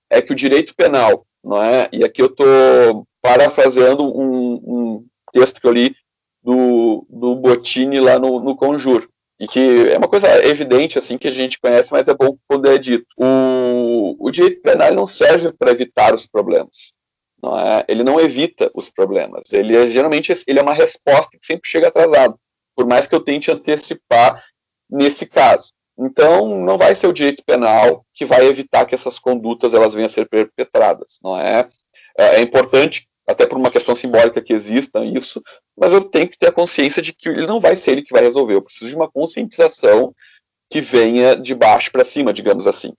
é 0.10 0.22
que 0.22 0.32
o 0.32 0.36
direito 0.36 0.74
penal, 0.76 1.26
não 1.44 1.62
é? 1.62 1.90
E 1.92 2.04
aqui 2.04 2.22
eu 2.22 2.28
estou 2.28 3.06
parafraseando 3.28 4.06
um, 4.06 4.54
um, 4.54 5.06
texto 5.34 5.60
que 5.60 5.68
eu 5.68 5.74
li 5.74 5.94
do, 6.42 7.06
do 7.10 7.36
Bottini 7.36 8.00
lá 8.00 8.18
no, 8.18 8.40
no 8.40 8.56
Conjur, 8.56 9.06
e 9.38 9.46
que 9.46 9.90
é 9.90 9.98
uma 9.98 10.08
coisa 10.08 10.46
evidente 10.48 10.98
assim 10.98 11.18
que 11.18 11.28
a 11.28 11.32
gente 11.32 11.60
conhece, 11.60 11.92
mas 11.92 12.08
é 12.08 12.14
bom 12.14 12.38
quando 12.48 12.72
é 12.72 12.78
dito. 12.78 13.06
O, 13.18 14.16
o 14.18 14.32
direito 14.32 14.62
penal 14.62 14.94
não 14.94 15.06
serve 15.06 15.52
para 15.52 15.72
evitar 15.72 16.16
os 16.16 16.26
problemas. 16.26 16.94
Não 17.44 17.60
é? 17.60 17.84
Ele 17.90 18.02
não 18.02 18.18
evita 18.18 18.72
os 18.74 18.90
problemas. 18.90 19.52
Ele 19.52 19.76
é, 19.76 19.86
geralmente 19.88 20.34
ele 20.48 20.60
é 20.60 20.64
uma 20.64 20.74
resposta 20.74 21.38
que 21.38 21.46
sempre 21.46 21.70
chega 21.70 21.90
atrasado, 21.90 22.40
por 22.76 22.88
mais 22.88 23.08
que 23.08 23.14
eu 23.14 23.20
tente 23.20 23.52
antecipar 23.52 24.42
nesse 24.90 25.26
caso. 25.26 25.74
Então, 26.00 26.60
não 26.62 26.78
vai 26.78 26.96
ser 26.96 27.08
o 27.08 27.14
direito 27.14 27.44
penal 27.46 28.06
que 28.14 28.24
vai 28.24 28.46
evitar 28.46 28.86
que 28.86 28.96
essas 28.96 29.20
condutas 29.20 29.74
elas 29.74 29.94
venham 29.94 30.06
a 30.06 30.10
ser 30.10 30.30
perpetradas, 30.30 31.20
não 31.22 31.38
é? 31.38 31.68
É, 32.18 32.38
é 32.38 32.42
importante, 32.42 33.07
até 33.28 33.46
por 33.46 33.58
uma 33.58 33.70
questão 33.70 33.96
simbólica 33.96 34.42
que 34.42 34.54
exista 34.54 35.04
isso, 35.04 35.44
mas 35.78 35.92
eu 35.92 36.02
tenho 36.02 36.30
que 36.30 36.38
ter 36.38 36.48
a 36.48 36.52
consciência 36.52 37.02
de 37.02 37.12
que 37.12 37.28
ele 37.28 37.46
não 37.46 37.60
vai 37.60 37.76
ser 37.76 37.92
ele 37.92 38.04
que 38.04 38.14
vai 38.14 38.24
resolver. 38.24 38.56
Eu 38.56 38.62
preciso 38.62 38.90
de 38.90 38.96
uma 38.96 39.12
conscientização 39.12 40.16
que 40.70 40.82
venha 40.82 41.36
de 41.36 41.54
baixo 41.54 41.92
para 41.92 42.04
cima, 42.04 42.34
digamos 42.34 42.68
assim. 42.68 42.94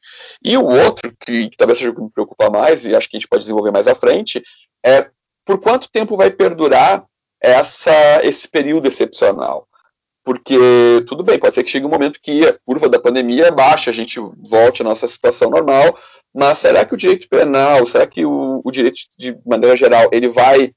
E 0.45 0.57
o 0.57 0.65
outro, 0.65 1.15
que, 1.19 1.49
que, 1.49 1.57
talvez 1.57 1.79
seja 1.79 1.91
o 1.91 1.95
que 1.95 2.03
me 2.03 2.11
preocupa 2.11 2.51
mais, 2.51 2.85
e 2.85 2.95
acho 2.95 3.09
que 3.09 3.17
a 3.17 3.21
gente 3.21 3.29
pode 3.29 3.43
desenvolver 3.43 3.71
mais 3.71 3.89
à 3.89 3.95
frente, 3.95 4.43
é 4.85 5.11
por 5.45 5.61
quanto 5.61 5.91
tempo 5.91 6.17
vai 6.17 6.31
perdurar 6.31 7.05
essa, 7.41 8.21
esse 8.23 8.49
período 8.49 8.89
excepcional. 8.89 9.67
Porque, 10.29 10.59
tudo 11.07 11.25
bem, 11.25 11.39
pode 11.39 11.55
ser 11.55 11.65
que 11.65 11.71
chegue 11.71 11.87
um 11.87 11.89
momento 11.89 12.21
que 12.21 12.47
a 12.47 12.53
curva 12.53 12.87
da 12.87 13.01
pandemia 13.01 13.51
baixa, 13.51 13.89
a 13.89 13.95
gente 13.95 14.21
volte 14.47 14.83
à 14.83 14.85
nossa 14.85 15.07
situação 15.07 15.49
normal, 15.49 15.99
mas 16.37 16.59
será 16.59 16.85
que 16.85 16.93
o 16.93 16.99
direito 16.99 17.27
penal, 17.31 17.87
será 17.87 18.07
que 18.07 18.27
o, 18.27 18.61
o 18.63 18.71
direito, 18.71 18.99
de 19.19 19.35
maneira 19.47 19.75
geral, 19.75 20.11
ele 20.13 20.29
vai 20.29 20.75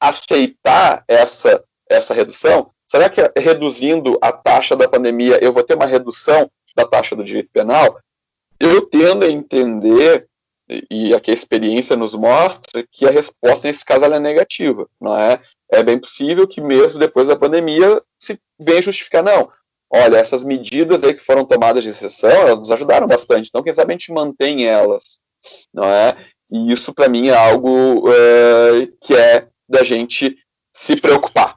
aceitar 0.00 1.04
essa, 1.06 1.62
essa 1.90 2.14
redução? 2.14 2.70
Será 2.90 3.10
que 3.10 3.20
reduzindo 3.38 4.16
a 4.18 4.32
taxa 4.32 4.74
da 4.74 4.88
pandemia 4.88 5.44
eu 5.44 5.52
vou 5.52 5.62
ter 5.62 5.74
uma 5.74 5.84
redução 5.84 6.50
da 6.74 6.86
taxa 6.86 7.14
do 7.14 7.22
direito 7.22 7.50
penal? 7.52 7.98
Eu 8.58 8.80
tendo 8.80 9.26
a 9.26 9.28
entender, 9.28 10.26
e 10.90 11.12
aqui 11.12 11.30
a 11.32 11.34
experiência 11.34 11.94
nos 11.96 12.14
mostra, 12.14 12.82
que 12.90 13.04
a 13.04 13.10
resposta 13.10 13.68
nesse 13.68 13.84
caso 13.84 14.06
é 14.06 14.18
negativa, 14.18 14.88
não 14.98 15.18
é? 15.20 15.38
É 15.70 15.82
bem 15.82 15.98
possível 15.98 16.46
que 16.46 16.60
mesmo 16.60 16.98
depois 16.98 17.28
da 17.28 17.36
pandemia 17.36 18.02
se 18.18 18.38
venha 18.58 18.82
justificar, 18.82 19.22
não, 19.22 19.50
olha, 19.90 20.16
essas 20.16 20.44
medidas 20.44 21.02
aí 21.02 21.14
que 21.14 21.24
foram 21.24 21.44
tomadas 21.44 21.82
de 21.82 21.90
exceção, 21.90 22.30
elas 22.30 22.58
nos 22.58 22.70
ajudaram 22.70 23.06
bastante, 23.06 23.48
então 23.48 23.62
quem 23.62 23.74
sabe 23.74 23.92
a 23.92 23.96
gente 23.96 24.12
mantém 24.12 24.66
elas, 24.66 25.18
não 25.74 25.84
é? 25.84 26.16
E 26.50 26.72
isso 26.72 26.94
para 26.94 27.08
mim 27.08 27.28
é 27.28 27.34
algo 27.34 28.04
é, 28.08 28.88
que 29.00 29.14
é 29.14 29.48
da 29.68 29.82
gente 29.82 30.36
se 30.72 30.94
preocupar, 30.94 31.56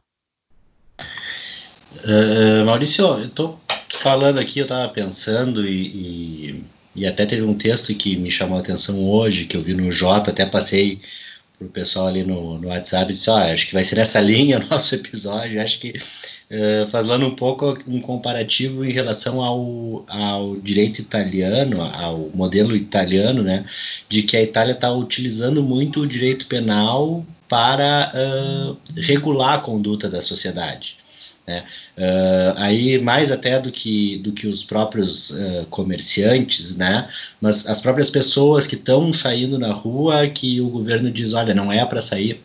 Uh, 2.03 2.63
Maurício, 2.65 3.03
eu 3.03 3.25
estou 3.25 3.59
falando 3.89 4.39
aqui, 4.39 4.59
eu 4.59 4.63
estava 4.63 4.87
pensando 4.89 5.67
e, 5.67 5.87
e, 5.87 6.65
e, 6.95 7.07
até 7.07 7.25
teve 7.25 7.41
um 7.41 7.57
texto 7.57 7.93
que 7.95 8.15
me 8.15 8.29
chamou 8.29 8.57
a 8.57 8.61
atenção 8.61 9.09
hoje, 9.09 9.45
que 9.45 9.57
eu 9.57 9.61
vi 9.61 9.73
no 9.73 9.91
Jota, 9.91 10.31
até 10.31 10.45
passei 10.45 11.01
para 11.59 11.67
o 11.67 11.69
pessoal 11.69 12.07
ali 12.07 12.23
no, 12.23 12.57
no 12.57 12.69
WhatsApp 12.69 13.11
e 13.11 13.15
disse, 13.15 13.29
acho 13.29 13.67
que 13.67 13.73
vai 13.73 13.83
ser 13.83 13.97
essa 13.97 14.19
linha 14.21 14.59
o 14.59 14.67
nosso 14.69 14.95
episódio, 14.95 15.61
acho 15.61 15.79
que 15.79 15.89
uh, 15.89 16.89
falando 16.89 17.25
um 17.27 17.35
pouco 17.35 17.77
um 17.85 17.99
comparativo 17.99 18.85
em 18.85 18.91
relação 18.91 19.41
ao, 19.41 20.05
ao 20.07 20.55
direito 20.55 20.99
italiano, 20.99 21.81
ao 21.81 22.29
modelo 22.33 22.75
italiano, 22.75 23.43
né, 23.43 23.65
de 24.07 24.23
que 24.23 24.37
a 24.37 24.41
Itália 24.41 24.71
está 24.71 24.91
utilizando 24.91 25.61
muito 25.61 25.99
o 25.99 26.07
direito 26.07 26.47
penal 26.47 27.25
para 27.49 28.13
uh, 28.15 28.77
regular 28.95 29.55
a 29.55 29.59
conduta 29.59 30.09
da 30.09 30.21
sociedade. 30.21 30.98
Né? 31.49 31.63
Uh, 31.97 32.53
aí 32.57 33.01
mais 33.01 33.31
até 33.31 33.59
do 33.59 33.71
que, 33.71 34.19
do 34.19 34.31
que 34.31 34.45
os 34.45 34.63
próprios 34.63 35.31
uh, 35.31 35.65
comerciantes, 35.71 36.77
né? 36.77 37.09
mas 37.41 37.65
as 37.65 37.81
próprias 37.81 38.07
pessoas 38.07 38.67
que 38.67 38.75
estão 38.75 39.11
saindo 39.11 39.57
na 39.57 39.73
rua 39.73 40.27
que 40.27 40.61
o 40.61 40.69
governo 40.69 41.09
diz, 41.09 41.33
olha, 41.33 41.55
não 41.55 41.73
é 41.73 41.83
para 41.83 42.03
sair. 42.03 42.39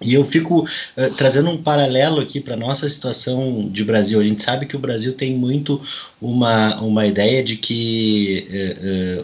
E 0.00 0.14
eu 0.14 0.24
fico 0.24 0.62
uh, 0.62 1.14
trazendo 1.16 1.50
um 1.50 1.60
paralelo 1.60 2.20
aqui 2.20 2.40
para 2.40 2.56
nossa 2.56 2.88
situação 2.88 3.68
de 3.68 3.82
Brasil. 3.82 4.20
A 4.20 4.24
gente 4.24 4.44
sabe 4.44 4.66
que 4.66 4.76
o 4.76 4.80
Brasil 4.80 5.14
tem 5.14 5.34
muito 5.36 5.80
uma, 6.22 6.80
uma 6.80 7.06
ideia 7.08 7.42
de 7.42 7.56
que 7.56 8.46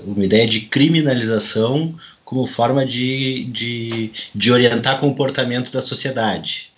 uma 0.05 0.25
ideia 0.25 0.49
de 0.49 0.63
criminalização 0.63 1.95
como 2.25 2.45
forma 2.45 2.85
de, 2.85 3.45
de, 3.45 4.11
de 4.35 4.51
orientar 4.51 4.99
comportamento 4.99 5.71
da 5.71 5.81
sociedade. 5.81 6.70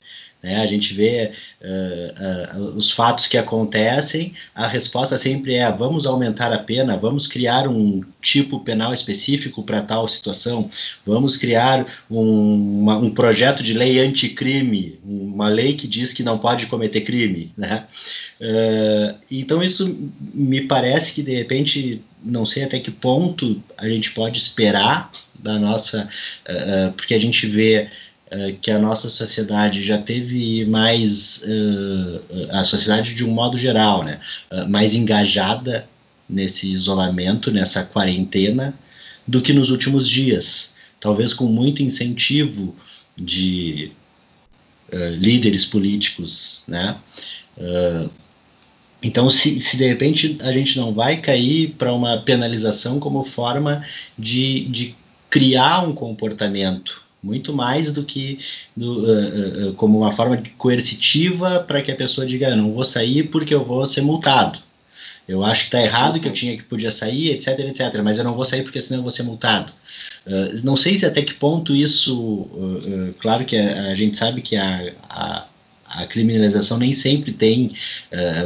Né? 0.42 0.60
A 0.60 0.66
gente 0.66 0.92
vê 0.92 1.30
uh, 1.60 2.58
uh, 2.58 2.76
os 2.76 2.90
fatos 2.90 3.28
que 3.28 3.38
acontecem, 3.38 4.34
a 4.54 4.66
resposta 4.66 5.16
sempre 5.16 5.54
é: 5.54 5.70
vamos 5.70 6.04
aumentar 6.04 6.52
a 6.52 6.58
pena, 6.58 6.96
vamos 6.96 7.26
criar 7.28 7.68
um 7.68 8.02
tipo 8.20 8.58
penal 8.60 8.92
específico 8.92 9.62
para 9.62 9.80
tal 9.82 10.08
situação, 10.08 10.68
vamos 11.06 11.36
criar 11.36 11.86
um, 12.10 12.80
uma, 12.80 12.98
um 12.98 13.10
projeto 13.10 13.62
de 13.62 13.72
lei 13.72 14.00
anticrime, 14.00 14.98
uma 15.04 15.48
lei 15.48 15.74
que 15.74 15.86
diz 15.86 16.12
que 16.12 16.24
não 16.24 16.38
pode 16.38 16.66
cometer 16.66 17.02
crime. 17.02 17.52
Né? 17.56 17.86
Uh, 18.40 19.14
então, 19.30 19.62
isso 19.62 19.96
me 20.34 20.62
parece 20.62 21.12
que 21.12 21.22
de 21.22 21.34
repente, 21.36 22.02
não 22.24 22.44
sei 22.44 22.64
até 22.64 22.80
que 22.80 22.90
ponto 22.90 23.62
a 23.78 23.88
gente 23.88 24.10
pode 24.10 24.38
esperar 24.38 25.12
da 25.38 25.58
nossa, 25.58 26.08
porque 26.96 27.14
a 27.14 27.18
gente 27.18 27.48
vê 27.48 27.88
eh, 28.32 28.56
que 28.62 28.70
a 28.70 28.78
nossa 28.78 29.10
sociedade 29.10 29.82
já 29.82 29.98
teve 29.98 30.64
mais, 30.64 31.42
uh, 31.42 32.48
a 32.52 32.64
sociedade 32.64 33.14
de 33.14 33.24
um 33.26 33.30
modo 33.30 33.58
geral, 33.58 34.02
né, 34.02 34.20
mais 34.68 34.94
engajada 34.94 35.86
nesse 36.26 36.66
isolamento, 36.72 37.50
nessa 37.50 37.84
quarentena, 37.84 38.74
do 39.28 39.42
que 39.42 39.52
nos 39.52 39.70
últimos 39.70 40.08
dias. 40.08 40.72
Talvez 40.98 41.34
com 41.34 41.44
muito 41.44 41.82
incentivo 41.82 42.74
de 43.16 43.92
líderes 45.18 45.64
políticos, 45.66 46.64
né? 46.68 46.96
Então, 49.02 49.28
se, 49.28 49.58
se, 49.58 49.76
de 49.76 49.86
repente 49.86 50.38
a 50.40 50.52
gente 50.52 50.78
não 50.78 50.94
vai 50.94 51.20
cair 51.20 51.74
para 51.76 51.92
uma 51.92 52.18
penalização 52.18 53.00
como 53.00 53.24
forma 53.24 53.84
de, 54.18 54.66
de 54.66 54.94
criar 55.28 55.80
um 55.80 55.94
comportamento 55.94 57.01
muito 57.22 57.52
mais 57.52 57.92
do 57.92 58.02
que 58.02 58.38
do, 58.76 59.04
uh, 59.04 59.68
uh, 59.68 59.74
como 59.74 59.98
uma 59.98 60.12
forma 60.12 60.42
coercitiva 60.58 61.60
para 61.60 61.80
que 61.80 61.92
a 61.92 61.96
pessoa 61.96 62.26
diga, 62.26 62.48
eu 62.48 62.56
não 62.56 62.72
vou 62.72 62.84
sair 62.84 63.24
porque 63.24 63.54
eu 63.54 63.64
vou 63.64 63.86
ser 63.86 64.00
multado. 64.00 64.58
Eu 65.28 65.44
acho 65.44 65.62
que 65.62 65.66
está 65.68 65.80
errado, 65.80 66.18
que 66.18 66.26
eu 66.26 66.32
tinha 66.32 66.56
que 66.56 66.64
podia 66.64 66.90
sair, 66.90 67.30
etc, 67.30 67.60
etc. 67.60 68.00
Mas 68.02 68.18
eu 68.18 68.24
não 68.24 68.34
vou 68.34 68.44
sair 68.44 68.62
porque 68.62 68.80
senão 68.80 68.98
eu 68.98 69.02
vou 69.02 69.10
ser 69.10 69.22
multado. 69.22 69.72
Uh, 70.26 70.60
não 70.64 70.76
sei 70.76 70.98
se 70.98 71.06
até 71.06 71.22
que 71.22 71.34
ponto 71.34 71.74
isso, 71.74 72.50
claro 73.20 73.44
que 73.44 73.56
a, 73.56 73.92
a, 73.92 73.94
gente 73.94 74.18
sabe 74.18 74.42
que 74.42 74.56
a, 74.56 74.92
a, 75.08 75.46
a 75.86 76.06
criminalização 76.06 76.76
nem 76.76 76.92
sempre 76.92 77.32
tem, 77.32 77.72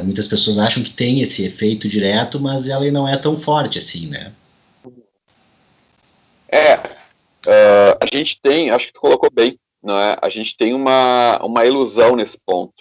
muitas 0.05 0.29
pessoas 0.29 0.59
acham 0.59 0.83
que 0.83 0.91
tem 0.91 1.23
esse 1.23 1.45
efeito 1.45 1.89
direto, 1.89 2.39
mas 2.39 2.69
ela 2.69 2.91
não 2.91 3.09
é 3.09 3.17
tão 3.17 3.39
forte 3.39 3.79
assim, 3.79 4.07
né? 4.09 4.33
É, 6.49 6.96
Uh, 7.45 7.97
a 8.01 8.07
gente 8.13 8.41
tem, 8.41 8.71
acho 8.71 8.89
que 8.89 8.93
tu 8.93 9.01
colocou 9.01 9.31
bem, 9.33 9.59
não 9.83 9.97
é? 9.99 10.17
A 10.21 10.29
gente 10.29 10.57
tem 10.57 10.75
uma, 10.75 11.39
uma 11.43 11.65
ilusão 11.65 12.17
nesse 12.17 12.39
ponto. 12.45 12.75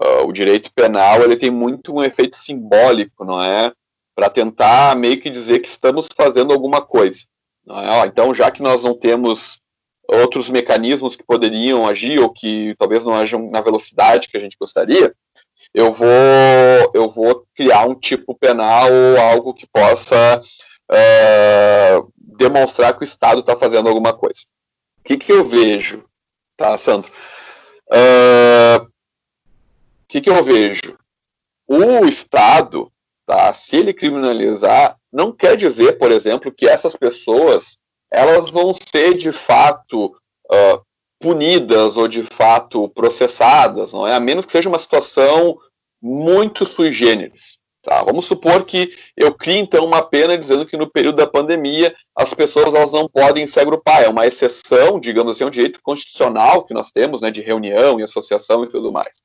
Uh, 0.00 0.26
o 0.26 0.32
direito 0.32 0.72
penal 0.74 1.22
ele 1.22 1.36
tem 1.36 1.50
muito 1.50 1.94
um 1.94 2.02
efeito 2.02 2.36
simbólico, 2.36 3.24
não 3.24 3.42
é? 3.42 3.72
Para 4.14 4.28
tentar 4.28 4.96
meio 4.96 5.20
que 5.20 5.30
dizer 5.30 5.60
que 5.60 5.68
estamos 5.68 6.08
fazendo 6.14 6.52
alguma 6.52 6.82
coisa. 6.82 7.24
É? 7.68 8.06
Então, 8.06 8.34
já 8.34 8.50
que 8.50 8.62
nós 8.62 8.82
não 8.82 8.94
temos 8.94 9.60
outros 10.08 10.50
mecanismos 10.50 11.14
que 11.14 11.24
poderiam 11.24 11.86
agir 11.86 12.18
ou 12.18 12.28
que 12.30 12.74
talvez 12.78 13.04
não 13.04 13.14
ajam 13.14 13.50
na 13.50 13.60
velocidade 13.60 14.28
que 14.28 14.36
a 14.36 14.40
gente 14.40 14.56
gostaria, 14.58 15.14
eu 15.72 15.92
vou 15.92 16.08
eu 16.92 17.08
vou 17.08 17.46
criar 17.54 17.86
um 17.86 17.94
tipo 17.94 18.34
penal 18.34 18.88
ou 18.92 19.20
algo 19.20 19.54
que 19.54 19.66
possa 19.66 20.40
uh, 20.92 22.12
demonstrar 22.16 22.96
que 22.96 23.02
o 23.02 23.04
Estado 23.04 23.40
está 23.40 23.56
fazendo 23.56 23.88
alguma 23.88 24.12
coisa. 24.12 24.40
O 25.00 25.04
que, 25.04 25.16
que 25.16 25.32
eu 25.32 25.44
vejo, 25.44 26.04
tá, 26.56 26.76
Sandro? 26.78 27.10
O 27.90 28.84
uh, 28.84 28.88
que, 30.06 30.20
que 30.20 30.30
eu 30.30 30.44
vejo? 30.44 30.98
O 31.66 32.04
Estado, 32.06 32.92
tá, 33.26 33.52
se 33.54 33.76
ele 33.76 33.94
criminalizar, 33.94 34.96
não 35.12 35.32
quer 35.32 35.56
dizer, 35.56 35.98
por 35.98 36.12
exemplo, 36.12 36.52
que 36.52 36.68
essas 36.68 36.94
pessoas 36.94 37.78
elas 38.10 38.50
vão 38.50 38.72
ser 38.74 39.14
de 39.14 39.32
fato 39.32 40.06
uh, 40.06 40.84
punidas 41.18 41.96
ou 41.96 42.06
de 42.06 42.22
fato 42.22 42.88
processadas, 42.90 43.92
não 43.92 44.06
é? 44.06 44.14
A 44.14 44.20
menos 44.20 44.44
que 44.44 44.52
seja 44.52 44.68
uma 44.68 44.78
situação 44.78 45.58
muito 46.00 46.66
sui 46.66 46.92
generis. 46.92 47.58
Tá? 47.82 48.00
Vamos 48.04 48.26
supor 48.26 48.64
que 48.64 48.92
eu 49.16 49.34
crie 49.34 49.58
então 49.58 49.84
uma 49.84 50.02
pena 50.02 50.38
dizendo 50.38 50.64
que 50.64 50.76
no 50.76 50.88
período 50.88 51.16
da 51.16 51.26
pandemia 51.26 51.92
as 52.16 52.32
pessoas 52.32 52.74
elas 52.74 52.92
não 52.92 53.08
podem 53.08 53.44
se 53.44 53.58
agrupar. 53.58 54.04
É 54.04 54.08
uma 54.08 54.24
exceção, 54.24 55.00
digamos 55.00 55.34
assim, 55.34 55.42
é 55.42 55.46
um 55.48 55.50
direito 55.50 55.80
constitucional 55.82 56.64
que 56.64 56.72
nós 56.72 56.92
temos, 56.92 57.20
né, 57.20 57.30
de 57.30 57.40
reunião 57.40 57.98
e 57.98 58.04
associação 58.04 58.62
e 58.62 58.70
tudo 58.70 58.92
mais. 58.92 59.22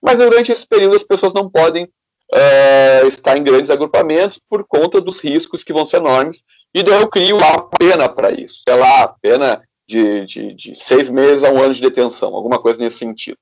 Mas 0.00 0.18
durante 0.18 0.50
esse 0.50 0.66
período 0.66 0.96
as 0.96 1.02
pessoas 1.02 1.34
não 1.34 1.50
podem 1.50 1.86
é, 2.32 3.02
estar 3.06 3.36
em 3.36 3.44
grandes 3.44 3.70
agrupamentos 3.70 4.40
por 4.48 4.64
conta 4.66 5.02
dos 5.02 5.20
riscos 5.20 5.62
que 5.62 5.72
vão 5.72 5.84
ser 5.84 5.98
enormes. 5.98 6.42
E 6.74 6.82
daí 6.82 7.00
eu 7.00 7.08
crio 7.08 7.36
uma 7.36 7.68
pena 7.68 8.08
para 8.08 8.30
isso, 8.30 8.60
sei 8.66 8.76
lá, 8.76 9.08
pena 9.20 9.62
de, 9.86 10.24
de, 10.24 10.54
de 10.54 10.74
seis 10.74 11.10
meses 11.10 11.44
a 11.44 11.50
um 11.50 11.62
ano 11.62 11.74
de 11.74 11.82
detenção, 11.82 12.34
alguma 12.34 12.58
coisa 12.58 12.78
nesse 12.78 12.98
sentido. 12.98 13.38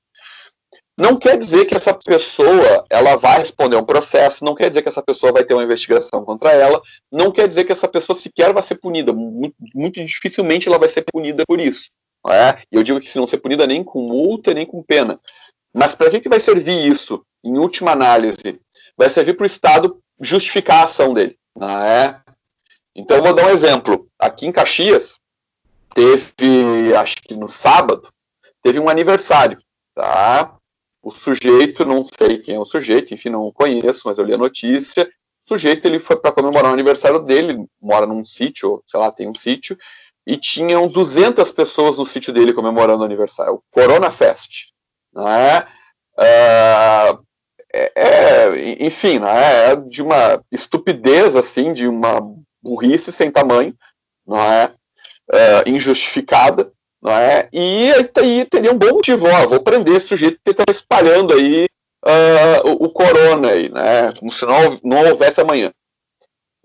Não 0.97 1.19
quer 1.19 1.37
dizer 1.37 1.67
que 1.67 1.75
essa 1.75 1.93
pessoa 1.93 2.85
ela 2.89 3.17
vai 3.17 3.39
responder 3.39 3.77
a 3.77 3.81
um 3.81 3.85
processo, 3.85 4.45
não 4.45 4.55
quer 4.55 4.71
dizer 4.71 4.81
que 4.81 4.89
essa 4.89 5.03
pessoa 5.03 5.33
vai 5.33 5.45
ter 5.45 5.53
uma 5.53 5.63
investigação 5.63 6.25
contra 6.25 6.53
ela, 6.53 6.81
não 7.13 7.31
quer 7.31 7.47
dizer 7.47 7.65
que 7.65 7.73
essa 7.73 7.87
pessoa 7.87 8.17
sequer 8.17 8.53
vai 8.55 8.63
ser 8.63 8.77
punida. 8.77 9.13
Muito, 9.13 9.55
muito 9.75 10.03
dificilmente 10.03 10.69
ela 10.69 10.79
vai 10.79 10.89
ser 10.89 11.05
punida 11.13 11.45
por 11.47 11.61
isso. 11.61 11.91
É? 12.29 12.63
Eu 12.73 12.83
digo 12.83 12.99
que 12.99 13.11
se 13.11 13.19
não 13.19 13.27
ser 13.27 13.39
punida 13.39 13.67
nem 13.67 13.85
com 13.85 14.01
multa, 14.01 14.55
nem 14.55 14.65
com 14.65 14.83
pena. 14.83 15.21
Mas 15.73 15.95
para 15.95 16.11
que, 16.11 16.21
que 16.21 16.29
vai 16.29 16.41
servir 16.41 16.87
isso, 16.87 17.23
em 17.45 17.59
última 17.59 17.93
análise? 17.93 18.59
Vai 18.97 19.11
servir 19.11 19.35
para 19.35 19.45
o 19.45 19.47
Estado 19.47 20.01
justificar 20.19 20.81
a 20.81 20.85
ação 20.85 21.13
dele. 21.13 21.37
É? 21.61 22.17
Então, 22.95 23.19
eu 23.19 23.23
vou 23.23 23.35
dar 23.35 23.45
um 23.45 23.51
exemplo. 23.51 24.09
Aqui 24.19 24.47
em 24.47 24.53
Caxias, 24.53 25.21
teve, 25.95 26.95
acho 26.97 27.17
que 27.17 27.37
no 27.37 27.49
sábado, 27.49 28.09
teve 28.63 28.81
um 28.81 28.89
aniversário. 28.89 29.59
Tá? 29.95 30.56
O 31.07 31.13
sujeito, 31.13 31.85
não 31.85 32.05
sei 32.05 32.39
quem 32.39 32.57
é 32.57 32.59
o 32.59 32.65
sujeito, 32.65 33.15
enfim, 33.15 33.29
não 33.29 33.53
conheço, 33.53 34.03
mas 34.07 34.19
eu 34.19 34.25
li 34.25 34.35
a 34.35 34.39
notícia. 34.39 35.09
O 35.47 35.49
sujeito 35.51 35.87
ele 35.87 36.01
foi 36.01 36.17
para 36.17 36.33
comemorar 36.33 36.73
o 36.73 36.75
aniversário 36.75 37.21
dele, 37.21 37.65
mora 37.81 38.09
num 38.09 38.25
sítio, 38.25 38.83
sei 38.89 38.99
lá, 38.99 39.13
tem 39.13 39.29
um 39.29 39.35
sítio, 39.35 39.79
e 40.27 40.37
tinham 40.37 40.89
200 40.89 41.49
pessoas 41.53 41.99
no 41.99 42.05
sítio 42.05 42.33
dele 42.33 42.53
comemorando 42.53 43.03
o 43.03 43.05
aniversário, 43.05 43.55
o 43.55 43.63
Corona 43.71 44.11
Fest. 44.11 44.73
Não 45.15 45.29
é? 45.29 45.69
Uh, 46.19 47.25
é, 47.73 47.93
é, 47.95 48.85
enfim, 48.85 49.21
não 49.21 49.29
é? 49.29 49.71
é 49.71 49.77
de 49.77 50.03
uma 50.03 50.43
estupidez, 50.51 51.37
assim, 51.37 51.73
de 51.73 51.87
uma 51.87 52.21
burrice 52.61 53.13
sem 53.13 53.31
tamanho, 53.31 53.77
não 54.27 54.41
é? 54.41 54.73
Uh, 55.31 55.71
injustificada, 55.71 56.73
não 57.03 57.13
é? 57.13 57.49
E 57.53 57.93
aí 58.17 58.45
teria 58.47 58.73
um 58.73 58.79
bom 58.79 58.95
motivo, 58.95 59.27
ó, 59.29 59.47
vou 59.47 59.61
prender 59.61 59.97
esse 59.97 60.09
sujeito 60.09 60.39
que 60.45 60.51
está 60.51 60.65
espalhando 60.69 61.35
aí 61.35 61.67
uh, 62.05 62.69
o, 62.69 62.87
o, 62.87 62.91
corona 62.91 63.51
aí, 63.51 63.69
né? 63.69 64.13
Como 64.19 64.33
se 64.33 64.45
não, 64.45 64.81
não 64.83 65.09
houvesse 65.09 65.41
amanhã. 65.41 65.73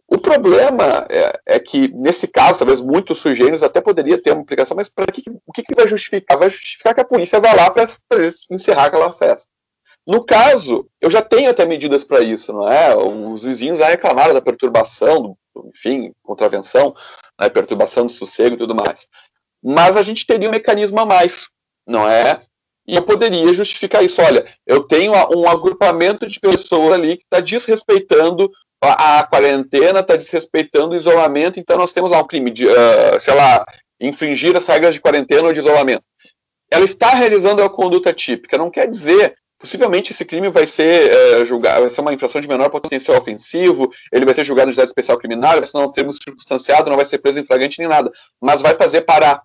O 0.08 0.18
problema 0.18 1.08
é, 1.10 1.40
é, 1.46 1.60
que, 1.60 1.88
nesse 1.94 2.28
caso, 2.28 2.60
talvez 2.60 2.82
muitos 2.82 3.20
sujeitos 3.20 3.64
até 3.64 3.80
poderia 3.80 4.22
ter 4.22 4.32
uma 4.32 4.42
implicação, 4.42 4.76
mas 4.76 4.90
para 4.90 5.06
que, 5.06 5.24
o 5.46 5.54
que, 5.54 5.64
que 5.64 5.74
vai 5.74 5.88
justificar? 5.88 6.38
Vai 6.38 6.50
justificar 6.50 6.94
que 6.94 7.00
a 7.00 7.06
polícia 7.06 7.40
vá 7.40 7.54
lá 7.54 7.72
para 7.72 7.88
encerrar 8.50 8.86
aquela 8.86 9.14
festa. 9.14 9.48
No 10.06 10.26
caso, 10.26 10.86
eu 11.00 11.10
já 11.10 11.22
tenho 11.22 11.50
até 11.50 11.66
medidas 11.66 12.04
para 12.04 12.22
isso, 12.22 12.52
não 12.52 12.70
é? 12.70 12.94
Os 12.96 13.44
vizinhos 13.44 13.80
já 13.80 13.88
reclamaram 13.88 14.34
da 14.34 14.42
perturbação, 14.42 15.22
do, 15.22 15.38
enfim, 15.74 16.12
contravenção, 16.24 16.94
né, 17.40 17.48
perturbação 17.50 18.06
do 18.06 18.12
sossego 18.12 18.56
e 18.56 18.58
tudo 18.58 18.76
mais 18.76 19.08
mas 19.64 19.96
a 19.98 20.02
gente 20.02 20.26
teria 20.26 20.50
um 20.50 20.52
mecanismo 20.52 21.00
a 21.00 21.06
mais, 21.06 21.48
não 21.88 22.08
é? 22.08 22.40
E 22.88 22.96
eu 22.96 23.04
poderia 23.04 23.54
justificar 23.54 24.04
isso. 24.04 24.22
Olha, 24.22 24.46
eu 24.66 24.84
tenho 24.84 25.14
um 25.14 25.48
agrupamento 25.48 26.28
de 26.28 26.40
pessoas 26.40 26.94
ali 26.94 27.18
que 27.18 27.24
está 27.24 27.40
desrespeitando 27.40 28.52
a, 28.82 29.20
a 29.20 29.24
quarentena, 29.28 30.00
está 30.00 30.16
desrespeitando 30.16 30.94
o 30.94 30.98
isolamento, 30.98 31.60
então 31.60 31.78
nós 31.78 31.94
temos 31.94 32.12
lá 32.12 32.20
um 32.20 32.28
crime 32.28 32.50
de, 32.50 32.66
uh, 32.66 33.20
sei 33.20 33.36
lá, 33.36 33.64
infringir 34.00 34.56
as 34.58 34.66
regras 34.66 34.96
de 34.96 35.02
quarentena 35.02 35.48
ou 35.48 35.54
de 35.54 35.60
isolamento. 35.60 36.04
Ela 36.72 36.86
está 36.86 37.10
realizando 37.10 37.62
a 37.64 37.70
conduta 37.70 38.12
típica, 38.12 38.58
não 38.58 38.72
quer 38.72 38.90
dizer 38.90 39.36
possivelmente 39.62 40.12
esse 40.12 40.26
crime 40.26 40.50
vai 40.50 40.66
ser 40.66 41.12
é, 41.12 41.46
julgado, 41.46 41.82
vai 41.82 41.90
ser 41.90 42.02
uma 42.02 42.12
infração 42.12 42.42
de 42.42 42.48
menor 42.48 42.72
potencial 42.72 43.16
ofensivo, 43.16 43.92
ele 44.12 44.26
vai 44.26 44.34
ser 44.34 44.44
julgado 44.44 44.66
no 44.66 44.72
juizado 44.72 44.88
especial 44.88 45.20
criminal, 45.20 45.52
vai 45.52 45.66
ser 45.66 45.78
não 45.78 45.92
termo 45.92 46.12
circunstanciado, 46.12 46.90
não 46.90 46.98
vai 46.98 47.06
ser 47.06 47.20
preso 47.20 47.40
em 47.40 47.46
flagrante 47.46 47.78
nem 47.78 47.88
nada, 47.88 48.12
mas 48.42 48.60
vai 48.60 48.74
fazer 48.74 49.02
parar 49.02 49.44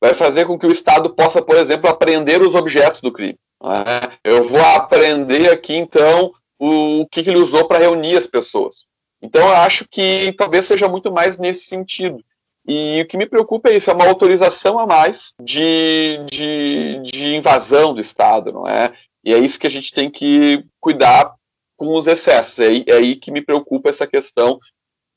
vai 0.00 0.14
fazer 0.14 0.46
com 0.46 0.58
que 0.58 0.66
o 0.66 0.72
Estado 0.72 1.10
possa, 1.10 1.42
por 1.42 1.56
exemplo, 1.56 1.88
apreender 1.88 2.42
os 2.42 2.54
objetos 2.54 3.00
do 3.00 3.12
crime. 3.12 3.38
É? 3.64 4.18
Eu 4.24 4.44
vou 4.44 4.60
aprender 4.60 5.50
aqui, 5.50 5.74
então, 5.74 6.32
o, 6.58 7.06
que, 7.10 7.22
que 7.22 7.30
ele 7.30 7.38
usou 7.38 7.66
para 7.66 7.78
reunir 7.78 8.16
as 8.16 8.26
pessoas. 8.26 8.86
Então, 9.22 9.48
eu 9.48 9.56
acho 9.56 9.86
que 9.90 10.34
talvez 10.36 10.66
seja 10.66 10.88
muito 10.88 11.12
mais 11.12 11.38
nesse 11.38 11.66
sentido. 11.66 12.22
E 12.68 13.00
o 13.00 13.06
que 13.06 13.16
me 13.16 13.26
preocupa 13.26 13.70
é 13.70 13.76
isso, 13.76 13.90
é 13.90 13.94
uma 13.94 14.06
autorização 14.06 14.78
a 14.78 14.86
mais 14.86 15.32
de, 15.40 16.18
de, 16.30 17.00
de 17.02 17.36
invasão 17.36 17.94
do 17.94 18.00
Estado, 18.00 18.52
não 18.52 18.66
é? 18.66 18.92
E 19.24 19.32
é 19.32 19.38
isso 19.38 19.58
que 19.58 19.66
a 19.66 19.70
gente 19.70 19.92
tem 19.92 20.10
que 20.10 20.64
cuidar 20.80 21.34
com 21.76 21.94
os 21.94 22.06
excessos. 22.06 22.58
É 22.58 22.66
é 22.86 22.92
aí 22.92 23.16
que 23.16 23.30
me 23.30 23.40
preocupa 23.40 23.88
essa 23.88 24.06
questão 24.06 24.58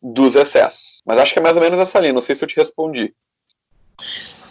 dos 0.01 0.35
excessos. 0.35 1.01
Mas 1.05 1.17
acho 1.17 1.33
que 1.33 1.39
é 1.39 1.41
mais 1.41 1.55
ou 1.55 1.61
menos 1.61 1.79
essa 1.79 1.99
linha, 1.99 2.13
não 2.13 2.21
sei 2.21 2.35
se 2.35 2.43
eu 2.43 2.47
te 2.47 2.55
respondi. 2.55 3.13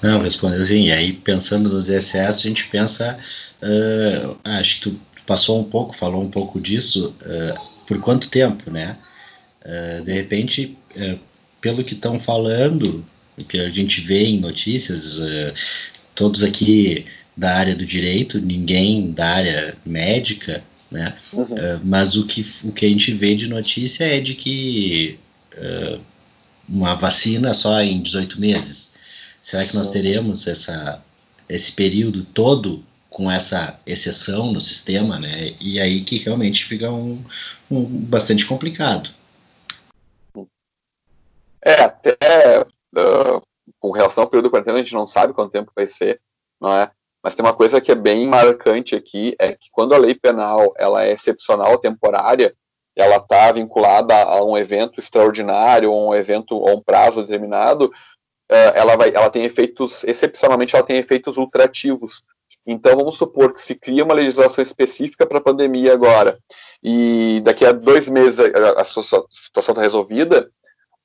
Não, 0.02 0.22
respondeu 0.22 0.64
sim. 0.64 0.86
E 0.86 0.92
aí, 0.92 1.12
pensando 1.12 1.68
nos 1.68 1.88
excessos, 1.88 2.44
a 2.44 2.48
gente 2.48 2.66
pensa. 2.68 3.18
Uh, 3.62 4.36
acho 4.44 4.76
que 4.76 4.90
tu 4.90 5.00
passou 5.26 5.60
um 5.60 5.64
pouco, 5.64 5.96
falou 5.96 6.22
um 6.22 6.30
pouco 6.30 6.60
disso. 6.60 7.14
Uh, 7.22 7.68
por 7.86 8.00
quanto 8.00 8.28
tempo, 8.28 8.70
né? 8.70 8.96
Uh, 9.64 10.04
de 10.04 10.12
repente, 10.12 10.76
pelo 11.60 11.82
que 11.82 11.94
estão 11.94 12.20
falando, 12.20 13.04
o 13.38 13.44
que 13.44 13.58
a 13.58 13.70
gente 13.70 14.00
vê 14.00 14.24
em 14.24 14.40
notícias, 14.40 15.18
todos 16.14 16.42
aqui 16.42 17.06
da 17.36 17.54
área 17.54 17.74
do 17.74 17.84
direito, 17.84 18.40
ninguém 18.40 19.12
da 19.12 19.26
área 19.26 19.76
médica, 19.84 20.62
né? 20.90 21.14
Uhum. 21.32 21.46
mas 21.84 22.16
o 22.16 22.26
que, 22.26 22.46
o 22.64 22.72
que 22.72 22.86
a 22.86 22.88
gente 22.88 23.12
vê 23.12 23.34
de 23.34 23.46
notícia 23.46 24.04
é 24.04 24.20
de 24.20 24.34
que 24.34 25.18
uma 26.68 26.94
vacina 26.94 27.54
só 27.54 27.80
em 27.80 28.00
18 28.00 28.40
meses 28.40 28.87
Será 29.40 29.66
que 29.66 29.74
nós 29.74 29.90
teremos 29.90 30.46
essa, 30.46 31.02
esse 31.48 31.72
período 31.72 32.24
todo 32.24 32.84
com 33.08 33.30
essa 33.30 33.80
exceção 33.86 34.52
no 34.52 34.60
sistema, 34.60 35.18
né? 35.18 35.54
E 35.60 35.80
aí 35.80 36.04
que 36.04 36.18
realmente 36.18 36.64
fica 36.64 36.90
um, 36.90 37.24
um 37.70 37.84
bastante 37.84 38.44
complicado. 38.46 39.10
É, 41.64 41.82
até 41.82 42.62
uh, 42.62 43.42
com 43.78 43.90
relação 43.90 44.22
ao 44.24 44.30
período 44.30 44.44
de 44.44 44.50
quarentena, 44.50 44.78
a 44.78 44.82
gente 44.82 44.94
não 44.94 45.06
sabe 45.06 45.32
quanto 45.32 45.52
tempo 45.52 45.72
vai 45.74 45.86
ser, 45.86 46.20
não 46.60 46.72
é? 46.72 46.90
Mas 47.22 47.34
tem 47.34 47.44
uma 47.44 47.54
coisa 47.54 47.80
que 47.80 47.90
é 47.90 47.96
bem 47.96 48.26
marcante 48.26 48.94
aqui, 48.94 49.34
é 49.38 49.52
que 49.52 49.68
quando 49.72 49.94
a 49.94 49.98
lei 49.98 50.14
penal 50.14 50.72
ela 50.76 51.04
é 51.04 51.12
excepcional, 51.12 51.78
temporária, 51.78 52.54
ela 52.96 53.16
está 53.16 53.50
vinculada 53.52 54.14
a 54.14 54.44
um 54.44 54.56
evento 54.56 54.98
extraordinário, 54.98 55.90
ou 55.90 56.10
um 56.10 56.14
evento 56.14 56.56
ou 56.56 56.76
um 56.76 56.82
prazo 56.82 57.22
determinado, 57.22 57.92
ela, 58.48 58.96
vai, 58.96 59.10
ela 59.14 59.30
tem 59.30 59.44
efeitos, 59.44 60.04
excepcionalmente, 60.04 60.74
ela 60.74 60.84
tem 60.84 60.96
efeitos 60.96 61.36
ultrativos. 61.36 62.22
Então, 62.66 62.96
vamos 62.96 63.16
supor 63.16 63.54
que 63.54 63.60
se 63.60 63.74
cria 63.74 64.04
uma 64.04 64.14
legislação 64.14 64.62
específica 64.62 65.26
para 65.26 65.38
a 65.38 65.42
pandemia 65.42 65.92
agora, 65.92 66.38
e 66.82 67.40
daqui 67.42 67.64
a 67.64 67.72
dois 67.72 68.08
meses 68.08 68.38
a, 68.40 68.80
a 68.80 68.84
situação 68.84 69.26
está 69.54 69.80
resolvida, 69.80 70.50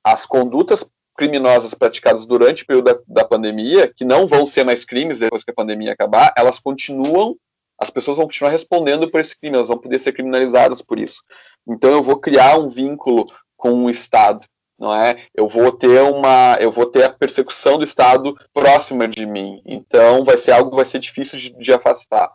as 0.02 0.26
condutas 0.26 0.88
criminosas 1.16 1.72
praticadas 1.74 2.26
durante 2.26 2.62
o 2.62 2.66
período 2.66 2.84
da, 2.84 3.00
da, 3.06 3.24
pandemia, 3.24 3.90
que 3.94 4.04
não 4.04 4.26
vão 4.26 4.46
ser 4.46 4.64
mais 4.64 4.84
crimes 4.84 5.20
depois 5.20 5.44
que 5.44 5.50
a 5.50 5.54
pandemia 5.54 5.92
acabar, 5.92 6.34
elas 6.36 6.58
continuam, 6.58 7.36
as 7.78 7.88
pessoas 7.88 8.16
vão 8.16 8.26
continuar 8.26 8.50
respondendo 8.50 9.10
por 9.10 9.20
esse 9.20 9.38
crime, 9.38 9.56
elas 9.56 9.68
vão 9.68 9.78
poder 9.78 9.98
ser 9.98 10.12
criminalizadas 10.12 10.82
por 10.82 10.98
isso. 10.98 11.22
Então, 11.66 11.90
eu 11.90 12.02
vou 12.02 12.18
criar 12.18 12.58
um 12.58 12.68
vínculo 12.68 13.26
com 13.56 13.84
o 13.84 13.90
Estado 13.90 14.44
não 14.84 14.94
é? 14.94 15.24
Eu 15.34 15.48
vou 15.48 15.72
ter 15.72 16.02
uma, 16.02 16.56
eu 16.60 16.70
vou 16.70 16.84
ter 16.84 17.04
a 17.04 17.10
persecução 17.10 17.78
do 17.78 17.84
Estado 17.84 18.36
próxima 18.52 19.08
de 19.08 19.24
mim. 19.24 19.62
Então 19.64 20.24
vai 20.24 20.36
ser 20.36 20.52
algo 20.52 20.70
que 20.70 20.76
vai 20.76 20.84
ser 20.84 20.98
difícil 20.98 21.38
de, 21.38 21.52
de 21.58 21.72
afastar, 21.72 22.30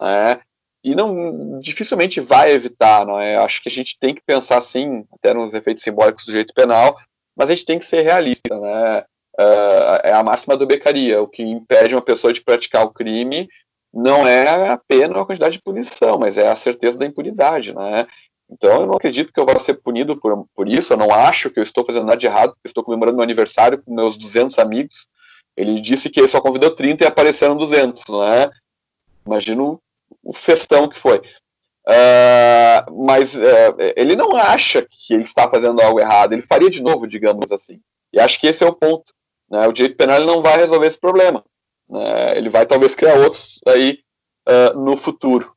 né? 0.00 0.40
E 0.84 0.94
não 0.94 1.58
dificilmente 1.58 2.20
vai 2.20 2.52
evitar, 2.52 3.04
não 3.06 3.18
é? 3.18 3.36
Acho 3.36 3.62
que 3.62 3.68
a 3.68 3.72
gente 3.72 3.98
tem 3.98 4.14
que 4.14 4.20
pensar 4.24 4.58
assim, 4.58 5.04
até 5.12 5.32
nos 5.32 5.54
efeitos 5.54 5.82
simbólicos 5.82 6.24
do 6.26 6.30
direito 6.30 6.54
penal, 6.54 6.96
mas 7.34 7.48
a 7.48 7.54
gente 7.54 7.64
tem 7.64 7.78
que 7.78 7.86
ser 7.86 8.02
realista, 8.02 8.60
né? 8.60 9.04
Uh, 9.38 10.00
é 10.02 10.12
a 10.12 10.22
máxima 10.22 10.56
do 10.56 10.66
becaria. 10.66 11.20
O 11.20 11.28
que 11.28 11.42
impede 11.42 11.94
uma 11.94 12.02
pessoa 12.02 12.32
de 12.32 12.42
praticar 12.42 12.84
o 12.84 12.92
crime 12.92 13.48
não 13.92 14.26
é 14.26 14.68
a 14.68 14.78
pena 14.78 15.16
ou 15.16 15.22
a 15.22 15.26
quantidade 15.26 15.56
de 15.56 15.62
punição, 15.62 16.18
mas 16.18 16.36
é 16.36 16.48
a 16.48 16.56
certeza 16.56 16.98
da 16.98 17.06
impunidade, 17.06 17.74
né? 17.74 18.06
Então 18.50 18.80
eu 18.80 18.86
não 18.86 18.94
acredito 18.94 19.32
que 19.32 19.40
eu 19.40 19.44
vá 19.44 19.58
ser 19.58 19.74
punido 19.74 20.16
por, 20.16 20.46
por 20.54 20.68
isso, 20.68 20.92
eu 20.92 20.96
não 20.96 21.12
acho 21.12 21.50
que 21.50 21.58
eu 21.58 21.64
estou 21.64 21.84
fazendo 21.84 22.06
nada 22.06 22.16
de 22.16 22.26
errado, 22.26 22.50
porque 22.50 22.68
estou 22.68 22.84
comemorando 22.84 23.16
meu 23.16 23.24
aniversário 23.24 23.82
com 23.82 23.94
meus 23.94 24.16
200 24.16 24.58
amigos, 24.58 25.08
Ele 25.56 25.80
disse 25.80 26.10
que 26.10 26.20
ele 26.20 26.28
só 26.28 26.40
convidou 26.40 26.70
30 26.70 27.04
e 27.04 27.06
apareceram 27.06 27.56
200, 27.56 28.04
não 28.08 28.22
é? 28.24 28.50
Imagino 29.26 29.80
o 30.22 30.32
festão 30.32 30.88
que 30.88 30.98
foi. 30.98 31.20
Uh, 31.88 33.04
mas 33.06 33.36
uh, 33.36 33.76
ele 33.94 34.16
não 34.16 34.36
acha 34.36 34.82
que 34.82 35.14
ele 35.14 35.22
está 35.22 35.48
fazendo 35.48 35.80
algo 35.80 36.00
errado, 36.00 36.32
ele 36.32 36.42
faria 36.42 36.68
de 36.68 36.82
novo, 36.82 37.06
digamos 37.06 37.52
assim. 37.52 37.80
E 38.12 38.18
acho 38.18 38.40
que 38.40 38.46
esse 38.48 38.64
é 38.64 38.66
o 38.66 38.74
ponto. 38.74 39.12
Né? 39.48 39.66
O 39.68 39.72
direito 39.72 39.96
penal 39.96 40.20
não 40.24 40.42
vai 40.42 40.56
resolver 40.56 40.86
esse 40.86 40.98
problema. 40.98 41.44
Né? 41.88 42.36
Ele 42.36 42.48
vai 42.48 42.66
talvez 42.66 42.94
criar 42.94 43.14
outros 43.14 43.60
aí 43.66 44.00
uh, 44.48 44.78
no 44.78 44.96
futuro. 44.96 45.55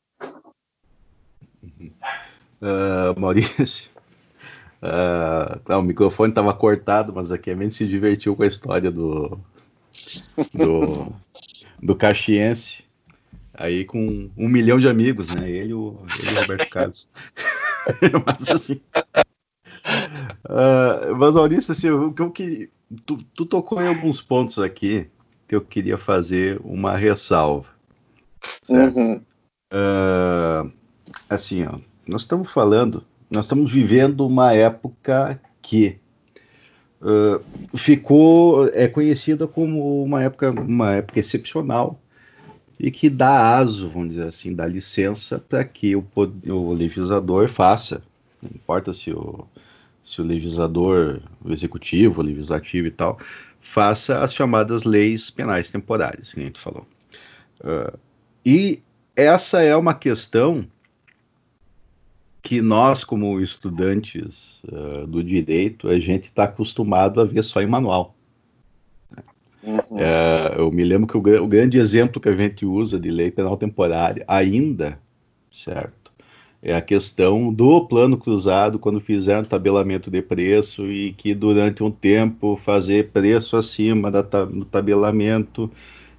Maurício, 3.17 3.89
o 5.67 5.81
microfone 5.81 6.31
estava 6.31 6.53
cortado, 6.53 7.13
mas 7.13 7.31
aqui 7.31 7.51
a 7.51 7.55
gente 7.55 7.75
se 7.75 7.87
divertiu 7.87 8.35
com 8.35 8.43
a 8.43 8.47
história 8.47 8.91
do, 8.91 9.39
do, 10.53 11.13
do 11.81 11.95
Caxiense 11.95 12.83
Aí 13.59 13.83
com 13.83 14.31
um 14.37 14.47
milhão 14.47 14.79
de 14.79 14.87
amigos, 14.87 15.27
né? 15.27 15.49
Ele, 15.49 15.73
o, 15.73 15.99
ele 16.17 16.31
e 16.31 16.33
o 16.33 16.39
Roberto 16.39 16.69
Carlos. 16.69 17.09
mas 18.25 18.49
assim. 18.49 18.81
Uh, 20.45 21.13
mas 21.17 21.35
Maurício, 21.35 21.73
assim, 21.73 21.89
o 21.89 22.13
que 22.13 22.21
eu 22.21 22.31
que 22.31 22.69
tu, 23.05 23.21
tu, 23.35 23.45
tocou 23.45 23.81
em 23.81 23.87
alguns 23.87 24.21
pontos 24.21 24.59
aqui 24.59 25.09
que 25.45 25.53
eu 25.53 25.59
queria 25.59 25.97
fazer 25.97 26.57
uma 26.63 26.95
ressalva. 26.95 27.67
Uhum. 28.69 29.21
Uh, 29.73 30.71
assim, 31.29 31.65
ó, 31.65 31.79
nós 32.09 32.21
estamos 32.21 32.51
falando, 32.51 33.03
nós 33.29 33.45
estamos 33.45 33.71
vivendo 33.71 34.25
uma 34.25 34.51
época 34.51 35.39
que 35.61 35.97
uh, 37.01 37.77
ficou 37.77 38.67
é 38.69 38.87
conhecida 38.87 39.47
como 39.47 40.03
uma 40.03 40.23
época, 40.23 40.49
uma 40.49 40.93
época 40.93 41.19
excepcional 41.19 42.01
e 42.79 42.89
que 42.89 43.09
dá 43.09 43.57
aso, 43.57 43.89
vamos 43.89 44.09
dizer 44.09 44.27
assim, 44.27 44.55
dá 44.55 44.65
licença 44.65 45.37
para 45.37 45.63
que 45.63 45.95
o, 45.95 46.03
o, 46.47 46.73
legislador 46.73 47.47
faça, 47.47 48.01
não 48.41 48.49
importa 48.55 48.91
se 48.91 49.11
o, 49.11 49.45
se 50.03 50.19
o 50.19 50.23
legislador, 50.23 51.21
o 51.43 51.51
executivo, 51.51 52.21
o 52.21 52.23
legislativo 52.23 52.87
e 52.87 52.91
tal, 52.91 53.19
faça 53.61 54.23
as 54.23 54.33
chamadas 54.33 54.83
leis 54.83 55.29
penais 55.29 55.69
temporárias, 55.69 56.33
que 56.33 56.39
a 56.39 56.43
gente 56.43 56.59
falou. 56.59 56.87
Uh, 57.59 57.99
e 58.43 58.81
essa 59.15 59.61
é 59.61 59.75
uma 59.75 59.93
questão 59.93 60.65
que 62.41 62.61
nós, 62.61 63.03
como 63.03 63.39
estudantes 63.41 64.61
uh, 64.65 65.05
do 65.05 65.23
direito, 65.23 65.87
a 65.87 65.99
gente 65.99 66.25
está 66.25 66.45
acostumado 66.45 67.19
a 67.19 67.25
ver 67.25 67.43
só 67.43 67.61
em 67.61 67.67
manual. 67.67 68.15
Uhum. 69.61 69.99
É, 69.99 70.55
eu 70.57 70.71
me 70.71 70.83
lembro 70.83 71.07
que 71.07 71.17
o, 71.17 71.43
o, 71.43 71.47
grande 71.47 71.77
exemplo 71.77 72.21
que 72.21 72.29
a 72.29 72.35
gente 72.35 72.65
usa 72.65 72.99
de 72.99 73.11
lei 73.11 73.29
penal 73.29 73.57
temporária, 73.57 74.23
ainda, 74.25 74.97
certo, 75.51 76.11
é 76.61 76.73
a 76.73 76.81
questão 76.81 77.53
do 77.53 77.85
plano 77.85 78.17
cruzado 78.17 78.79
quando 78.79 79.01
fizeram 79.01 79.43
tabelamento 79.43 80.09
de 80.09 80.21
preço 80.21 80.89
e 80.91 81.13
que 81.13 81.33
durante 81.33 81.83
um 81.83 81.91
tempo 81.91 82.57
fazer 82.57 83.09
preço 83.11 83.57
acima 83.57 84.09
da, 84.09 84.21
do 84.21 84.65
tabelamento 84.65 85.69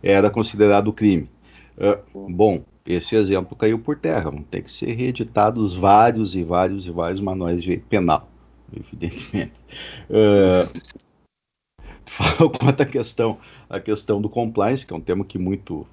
era 0.02 0.30
considerado 0.30 0.92
crime. 0.92 1.28
Uh, 1.76 2.28
bom, 2.30 2.62
esse 2.86 3.14
exemplo 3.16 3.56
caiu 3.56 3.78
por 3.78 3.96
terra. 3.96 4.30
Vão 4.30 4.42
ter 4.42 4.62
que 4.62 4.70
ser 4.70 4.92
reeditados 4.92 5.74
vários 5.74 6.34
e 6.34 6.42
vários 6.42 6.86
e 6.86 6.90
vários 6.90 7.20
manuais 7.20 7.62
de 7.62 7.76
penal, 7.76 8.28
evidentemente. 8.72 9.52
Uh, 10.08 11.00
falou 12.10 12.50
quanto 12.58 12.80
à 12.82 12.86
questão, 12.86 13.38
a 13.68 13.78
questão 13.78 14.20
do 14.20 14.28
compliance, 14.28 14.84
que 14.84 14.92
é 14.92 14.96
um 14.96 15.00
tema 15.00 15.24
que 15.24 15.38
muito, 15.38 15.86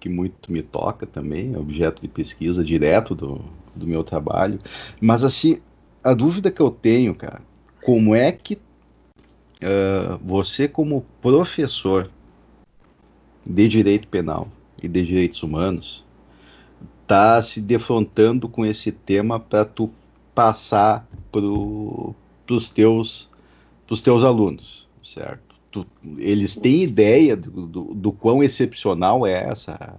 que 0.00 0.08
muito 0.08 0.52
me 0.52 0.62
toca 0.62 1.06
também, 1.06 1.54
é 1.54 1.58
objeto 1.58 2.02
de 2.02 2.08
pesquisa 2.08 2.64
direto 2.64 3.14
do, 3.14 3.40
do 3.74 3.86
meu 3.86 4.02
trabalho. 4.02 4.58
Mas 5.00 5.22
assim, 5.22 5.60
a 6.02 6.12
dúvida 6.12 6.50
que 6.50 6.60
eu 6.60 6.70
tenho, 6.70 7.14
cara, 7.14 7.40
como 7.82 8.14
é 8.14 8.32
que 8.32 8.54
uh, 8.54 10.18
você, 10.22 10.66
como 10.66 11.06
professor 11.22 12.10
de 13.46 13.68
direito 13.68 14.08
penal 14.08 14.48
e 14.82 14.88
de 14.88 15.04
direitos 15.04 15.42
humanos, 15.42 16.04
está 17.10 17.42
se 17.42 17.60
defrontando 17.60 18.48
com 18.48 18.64
esse 18.64 18.92
tema 18.92 19.40
para 19.40 19.64
tu 19.64 19.90
passar 20.32 21.06
para 21.32 21.42
os 21.42 22.70
teus, 22.70 23.28
pros 23.86 24.00
teus 24.00 24.22
alunos, 24.22 24.88
certo? 25.02 25.50
tu, 25.70 25.86
eles 26.18 26.56
têm 26.56 26.82
ideia 26.82 27.36
do, 27.36 27.66
do, 27.66 27.82
do, 27.94 28.12
quão 28.12 28.42
excepcional 28.42 29.26
é 29.26 29.32
essa, 29.32 29.96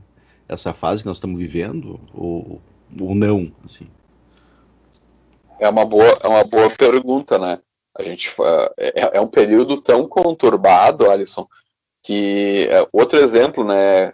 essa 0.47 0.73
fase 0.73 1.01
que 1.01 1.07
nós 1.07 1.17
estamos 1.17 1.37
vivendo 1.37 1.99
ou, 2.13 2.61
ou 2.99 3.15
não? 3.15 3.51
Assim? 3.63 3.87
É 5.59 5.69
uma 5.69 5.85
boa, 5.85 6.17
é 6.21 6.27
uma 6.27 6.43
boa 6.43 6.69
pergunta, 6.69 7.37
né? 7.37 7.59
A 7.97 8.03
gente 8.03 8.33
é, 8.77 9.17
é 9.17 9.21
um 9.21 9.27
período 9.27 9.81
tão 9.81 10.07
conturbado, 10.07 11.09
Alisson, 11.09 11.47
que 12.01 12.67
é, 12.71 12.87
outro 12.91 13.19
exemplo, 13.19 13.63
né? 13.63 14.13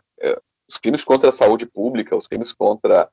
Os 0.69 0.77
crimes 0.77 1.03
contra 1.03 1.30
a 1.30 1.34
saúde 1.34 1.65
pública, 1.65 2.15
os 2.15 2.27
crimes 2.27 2.53
contra 2.53 3.10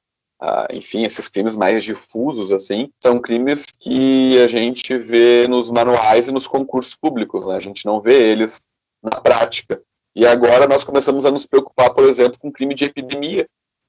enfim, 0.70 1.04
esses 1.04 1.28
crimes 1.28 1.54
mais 1.54 1.82
difusos, 1.82 2.52
assim, 2.52 2.90
são 3.02 3.18
crimes 3.20 3.64
que 3.78 4.38
a 4.42 4.48
gente 4.48 4.96
vê 4.98 5.46
nos 5.48 5.70
manuais 5.70 6.28
e 6.28 6.32
nos 6.32 6.46
concursos 6.46 6.94
públicos, 6.94 7.46
né? 7.46 7.56
A 7.56 7.60
gente 7.60 7.86
não 7.86 7.98
vê 8.00 8.30
eles 8.30 8.60
na 9.02 9.20
prática. 9.20 9.80
E 10.14 10.26
agora 10.26 10.66
nós 10.66 10.84
começamos 10.84 11.24
a 11.26 11.30
nos 11.30 11.46
preocupar, 11.46 11.94
por 11.94 12.04
exemplo, 12.04 12.38
com 12.38 12.52
crime 12.52 12.74
de 12.74 12.84
epidemia. 12.84 13.48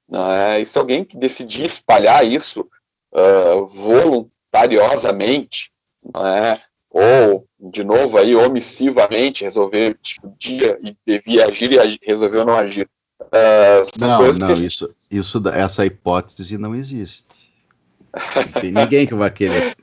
Né? 0.09 0.61
E 0.61 0.65
se 0.65 0.77
alguém 0.77 1.03
que 1.03 1.17
decidir 1.17 1.65
espalhar 1.65 2.25
isso 2.25 2.65
uh, 3.13 3.65
voluntariosamente, 3.67 5.71
né? 6.03 6.61
ou, 6.89 7.45
de 7.59 7.83
novo, 7.83 8.17
aí, 8.17 8.33
omissivamente, 8.35 9.43
resolver, 9.43 9.99
tipo, 10.01 10.33
dia 10.37 10.79
e 10.81 10.95
devia 11.05 11.47
agir 11.47 11.73
e 11.73 11.99
resolveu 12.01 12.45
não 12.45 12.55
agir, 12.55 12.89
Uh, 13.21 13.87
não, 13.99 14.33
não, 14.33 14.53
que... 14.53 14.65
isso, 14.65 14.93
isso, 15.09 15.41
essa 15.49 15.85
hipótese 15.85 16.57
não 16.57 16.75
existe. 16.75 17.53
Não 18.13 18.61
tem 18.61 18.71
ninguém 18.71 19.07
que 19.07 19.13
vai 19.13 19.31
querer, 19.31 19.75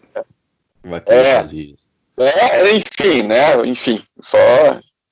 vai 0.82 1.00
querer 1.00 1.26
é, 1.26 1.40
fazer 1.40 1.56
isso. 1.58 1.88
É, 2.16 2.72
enfim, 2.74 3.22
né? 3.22 3.66
Enfim, 3.66 4.02
só, 4.20 4.38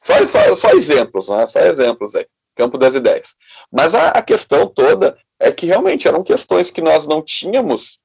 só, 0.01 0.27
só, 0.27 0.55
só 0.55 0.71
exemplos, 0.71 1.29
né? 1.29 1.47
Só 1.47 1.61
exemplos 1.61 2.15
aí. 2.15 2.27
Campo 2.55 2.77
das 2.77 2.95
ideias. 2.95 3.35
Mas 3.73 3.95
a, 3.95 4.11
a, 4.11 4.23
questão 4.23 4.67
toda 4.67 5.17
é 5.39 5.51
que 5.51 5.67
realmente 5.67 6.07
eram 6.07 6.23
questões 6.23 6.71
que 6.71 6.83
nós 6.83 7.07
não 7.07 7.23
tínhamos 7.23 7.99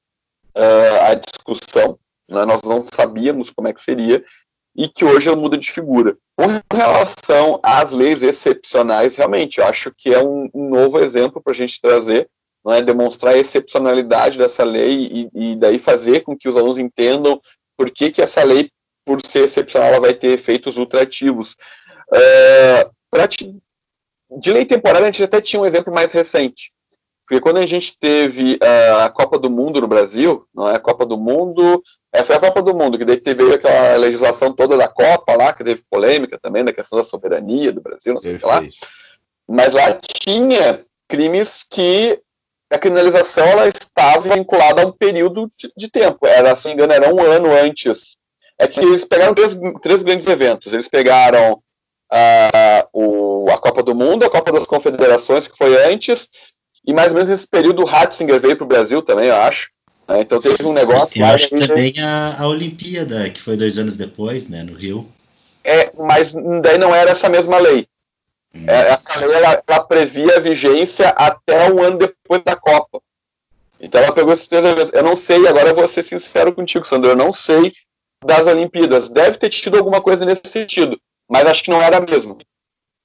uh, 0.56 1.10
a 1.10 1.14
discussão, 1.14 1.98
né? 2.28 2.44
nós 2.44 2.62
não 2.62 2.84
sabíamos 2.90 3.50
como 3.50 3.68
é 3.68 3.72
que 3.72 3.82
seria, 3.82 4.24
e 4.76 4.88
que 4.88 5.04
hoje 5.04 5.34
muda 5.34 5.56
de 5.56 5.70
figura. 5.70 6.16
Com 6.36 6.60
relação 6.76 7.58
às 7.62 7.92
leis 7.92 8.22
excepcionais, 8.22 9.16
realmente, 9.16 9.58
eu 9.58 9.66
acho 9.66 9.90
que 9.96 10.12
é 10.12 10.22
um, 10.22 10.50
um 10.52 10.68
novo 10.68 11.00
exemplo 11.00 11.40
para 11.42 11.52
a 11.52 11.56
gente 11.56 11.80
trazer, 11.80 12.28
é, 12.68 12.82
demonstrar 12.82 13.34
a 13.34 13.38
excepcionalidade 13.38 14.36
dessa 14.36 14.64
lei 14.64 15.30
e, 15.32 15.52
e, 15.52 15.56
daí 15.56 15.78
fazer 15.78 16.20
com 16.20 16.36
que 16.36 16.48
os 16.48 16.56
alunos 16.56 16.78
entendam 16.78 17.40
por 17.76 17.90
que, 17.90 18.10
que 18.10 18.20
essa 18.20 18.42
lei, 18.42 18.70
por 19.04 19.24
ser 19.24 19.44
excepcional, 19.44 19.88
ela 19.88 20.00
vai 20.00 20.12
ter 20.12 20.28
efeitos 20.28 20.76
ultrativos. 20.76 21.56
É, 22.12 22.88
te, 23.28 23.56
de 24.38 24.52
lei 24.52 24.66
temporária, 24.66 25.08
a 25.08 25.10
gente 25.10 25.24
até 25.24 25.40
tinha 25.40 25.62
um 25.62 25.66
exemplo 25.66 25.94
mais 25.94 26.12
recente. 26.12 26.72
Porque 27.26 27.40
quando 27.40 27.58
a 27.58 27.66
gente 27.66 27.98
teve 27.98 28.54
uh, 28.54 29.00
a 29.00 29.10
Copa 29.10 29.36
do 29.36 29.50
Mundo 29.50 29.80
no 29.80 29.88
Brasil, 29.88 30.46
não 30.54 30.68
é 30.70 30.76
a 30.76 30.80
Copa 30.80 31.04
do 31.04 31.18
Mundo, 31.18 31.82
é, 32.12 32.22
foi 32.22 32.36
a 32.36 32.40
Copa 32.40 32.62
do 32.62 32.72
Mundo, 32.72 32.96
que 32.96 33.04
daí 33.04 33.16
teve 33.16 33.52
aquela 33.52 33.96
legislação 33.96 34.52
toda 34.52 34.76
da 34.76 34.86
Copa 34.86 35.34
lá, 35.34 35.52
que 35.52 35.64
teve 35.64 35.82
polêmica 35.90 36.38
também 36.40 36.64
da 36.64 36.72
questão 36.72 36.98
da 36.98 37.04
soberania 37.04 37.72
do 37.72 37.80
Brasil, 37.80 38.14
não 38.14 38.20
sei 38.20 38.36
o 38.36 38.38
que 38.38 38.46
lá. 38.46 38.62
Mas 39.48 39.74
lá 39.74 39.98
tinha 40.02 40.84
crimes 41.08 41.64
que 41.68 42.20
a 42.70 42.78
criminalização 42.78 43.44
ela 43.44 43.68
estava 43.68 44.34
vinculada 44.34 44.82
a 44.82 44.86
um 44.86 44.92
período 44.92 45.50
de, 45.56 45.72
de 45.76 45.90
tempo. 45.90 46.26
Era, 46.26 46.54
se 46.54 46.68
não 46.68 46.76
me 46.76 46.82
engano, 46.82 46.92
era 46.92 47.12
um 47.12 47.20
ano 47.20 47.52
antes. 47.52 48.16
É 48.58 48.66
que 48.66 48.80
eles 48.80 49.04
pegaram 49.04 49.34
três, 49.34 49.58
três 49.82 50.02
grandes 50.02 50.26
eventos. 50.26 50.72
Eles 50.72 50.88
pegaram 50.88 51.60
uh, 52.12 52.88
o, 52.92 53.50
a 53.50 53.58
Copa 53.58 53.82
do 53.82 53.94
Mundo, 53.94 54.24
a 54.24 54.30
Copa 54.30 54.52
das 54.52 54.66
Confederações, 54.66 55.46
que 55.46 55.56
foi 55.56 55.76
antes, 55.92 56.28
e 56.86 56.92
mais 56.92 57.10
ou 57.10 57.16
menos 57.16 57.28
nesse 57.28 57.46
período 57.46 57.82
o 57.82 57.84
Ratzinger 57.84 58.40
veio 58.40 58.56
para 58.56 58.64
o 58.64 58.68
Brasil 58.68 59.02
também, 59.02 59.26
eu 59.26 59.36
acho. 59.36 59.70
Né? 60.06 60.20
Então 60.20 60.40
teve 60.40 60.64
um 60.64 60.72
negócio. 60.72 61.20
Eu 61.20 61.26
acho 61.26 61.48
que 61.48 61.66
também 61.66 61.98
a, 61.98 62.40
a 62.40 62.48
Olimpíada, 62.48 63.28
que 63.30 63.42
foi 63.42 63.56
dois 63.56 63.76
anos 63.76 63.96
depois, 63.96 64.48
né, 64.48 64.62
no 64.62 64.74
Rio. 64.74 65.08
É, 65.64 65.90
mas 65.98 66.32
daí 66.62 66.78
não 66.78 66.94
era 66.94 67.10
essa 67.10 67.28
mesma 67.28 67.58
lei. 67.58 67.88
Hum. 68.54 68.66
É, 68.68 68.90
essa 68.90 69.18
lei 69.18 69.32
ela, 69.32 69.62
ela, 69.66 69.80
previa 69.80 70.36
a 70.36 70.40
vigência 70.40 71.08
até 71.08 71.70
um 71.72 71.82
ano 71.82 71.98
depois 71.98 72.42
da 72.42 72.54
Copa. 72.54 73.00
Então 73.80 74.00
ela 74.00 74.12
pegou 74.12 74.32
esses 74.32 74.46
três 74.46 74.64
eventos. 74.64 74.92
Eu 74.92 75.02
não 75.02 75.16
sei, 75.16 75.46
agora 75.48 75.70
eu 75.70 75.74
vou 75.74 75.88
ser 75.88 76.04
sincero 76.04 76.54
contigo, 76.54 76.86
Sandro, 76.86 77.10
eu 77.10 77.16
não 77.16 77.32
sei 77.32 77.72
das 78.24 78.46
Olimpíadas. 78.46 79.08
Deve 79.08 79.36
ter 79.38 79.48
tido 79.48 79.76
alguma 79.76 80.00
coisa 80.00 80.24
nesse 80.24 80.42
sentido, 80.46 80.98
mas 81.28 81.46
acho 81.46 81.64
que 81.64 81.70
não 81.70 81.82
era 81.82 81.98
a 81.98 82.00
mesma. 82.00 82.36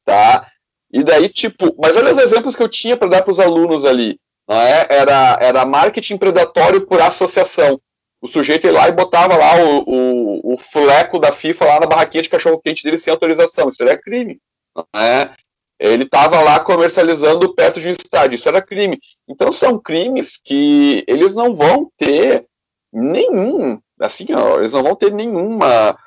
tá? 0.06 0.51
E 0.94 1.04
daí, 1.04 1.30
tipo, 1.30 1.76
mas 1.80 1.96
olha 1.96 2.12
os 2.12 2.18
exemplos 2.18 2.56
que 2.56 2.64
eu 2.64 2.70
tinha 2.70 2.98
para 2.98 3.08
dar 3.08 3.22
para 3.22 3.32
os 3.32 3.40
alunos 3.40 3.86
ali. 3.86 4.20
Não 4.48 4.58
é? 4.58 4.86
era, 4.90 5.38
era 5.40 5.66
marketing 5.66 6.18
predatório 6.18 6.86
por 6.86 7.02
associação. 7.02 7.80
O 8.22 8.28
sujeito 8.28 8.68
ia 8.68 8.74
lá 8.74 8.88
e 8.88 8.92
botava 8.92 9.36
lá 9.36 9.56
o, 9.56 9.84
o, 9.88 10.54
o 10.54 10.58
fleco 10.58 11.20
da 11.20 11.32
FIFA 11.32 11.66
lá 11.66 11.80
na 11.80 11.88
barraquinha 11.88 12.22
de 12.22 12.30
cachorro-quente 12.30 12.84
dele 12.84 12.98
sem 12.98 13.12
autorização. 13.12 13.70
Isso 13.70 13.82
era 13.82 13.98
crime. 13.98 14.40
Não 14.76 14.86
é? 15.02 15.34
Ele 15.80 16.04
estava 16.04 16.40
lá 16.42 16.60
comercializando 16.60 17.56
perto 17.56 17.82
de 17.82 17.90
um 17.90 17.94
estádio. 17.94 18.36
Isso 18.36 18.48
era 18.48 18.62
crime. 18.62 19.00
Então 19.28 19.52
são 19.52 19.80
crimes 19.80 20.38
que 20.38 21.04
eles 21.08 21.34
não 21.34 21.56
vão 21.56 21.90
ter 21.98 22.46
nenhum, 22.94 23.80
assim, 24.00 24.28
ó, 24.34 24.60
eles 24.60 24.74
não 24.74 24.84
vão 24.84 24.96
ter 24.96 25.14
nenhuma 25.14 25.98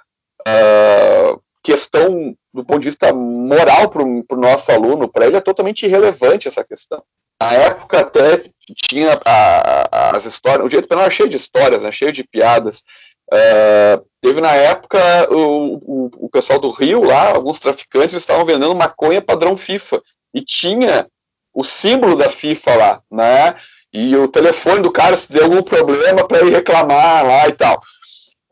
uh, 0.47 1.43
questão 1.63 2.37
do 2.55 2.65
ponto 2.65 2.81
de 2.81 2.89
vista 2.89 3.13
moral 3.13 3.89
para 3.89 4.03
o 4.03 4.41
nosso 4.41 4.71
aluno, 4.71 5.09
para 5.09 5.27
ele 5.27 5.37
é 5.37 5.41
totalmente 5.41 5.85
irrelevante 5.85 6.47
essa 6.47 6.63
questão. 6.63 7.03
Na 7.43 7.53
época 7.53 7.99
até 7.99 8.45
tinha 8.77 9.21
a, 9.25 9.89
a, 9.91 10.17
as 10.17 10.25
histórias, 10.25 10.65
o 10.65 10.69
direito 10.69 10.89
penal 10.89 11.05
é 11.05 11.11
cheio 11.11 11.29
de 11.29 11.37
histórias, 11.37 11.83
né, 11.83 11.91
cheio 11.91 12.13
de 12.13 12.23
piadas. 12.23 12.85
Uh, 13.33 14.07
teve 14.21 14.41
na 14.41 14.53
época 14.53 14.99
o, 15.31 15.75
o, 15.77 16.11
o, 16.27 16.29
pessoal 16.29 16.61
do 16.61 16.71
Rio 16.71 17.03
lá, 17.03 17.33
alguns 17.33 17.59
traficantes 17.59 18.15
estavam 18.15 18.45
vendendo 18.45 18.75
maconha 18.75 19.21
padrão 19.21 19.57
FIFA 19.57 20.01
e 20.33 20.43
tinha 20.43 21.09
o 21.53 21.65
símbolo 21.65 22.15
da 22.17 22.31
FIFA 22.31 22.75
lá, 22.77 23.03
né? 23.11 23.57
E 23.93 24.15
o 24.15 24.29
telefone 24.29 24.83
do 24.83 24.93
cara 24.93 25.17
se 25.17 25.33
deu 25.33 25.45
algum 25.45 25.63
problema 25.63 26.27
para 26.27 26.45
ir 26.45 26.51
reclamar 26.51 27.25
lá 27.25 27.49
e 27.49 27.53
tal. 27.53 27.81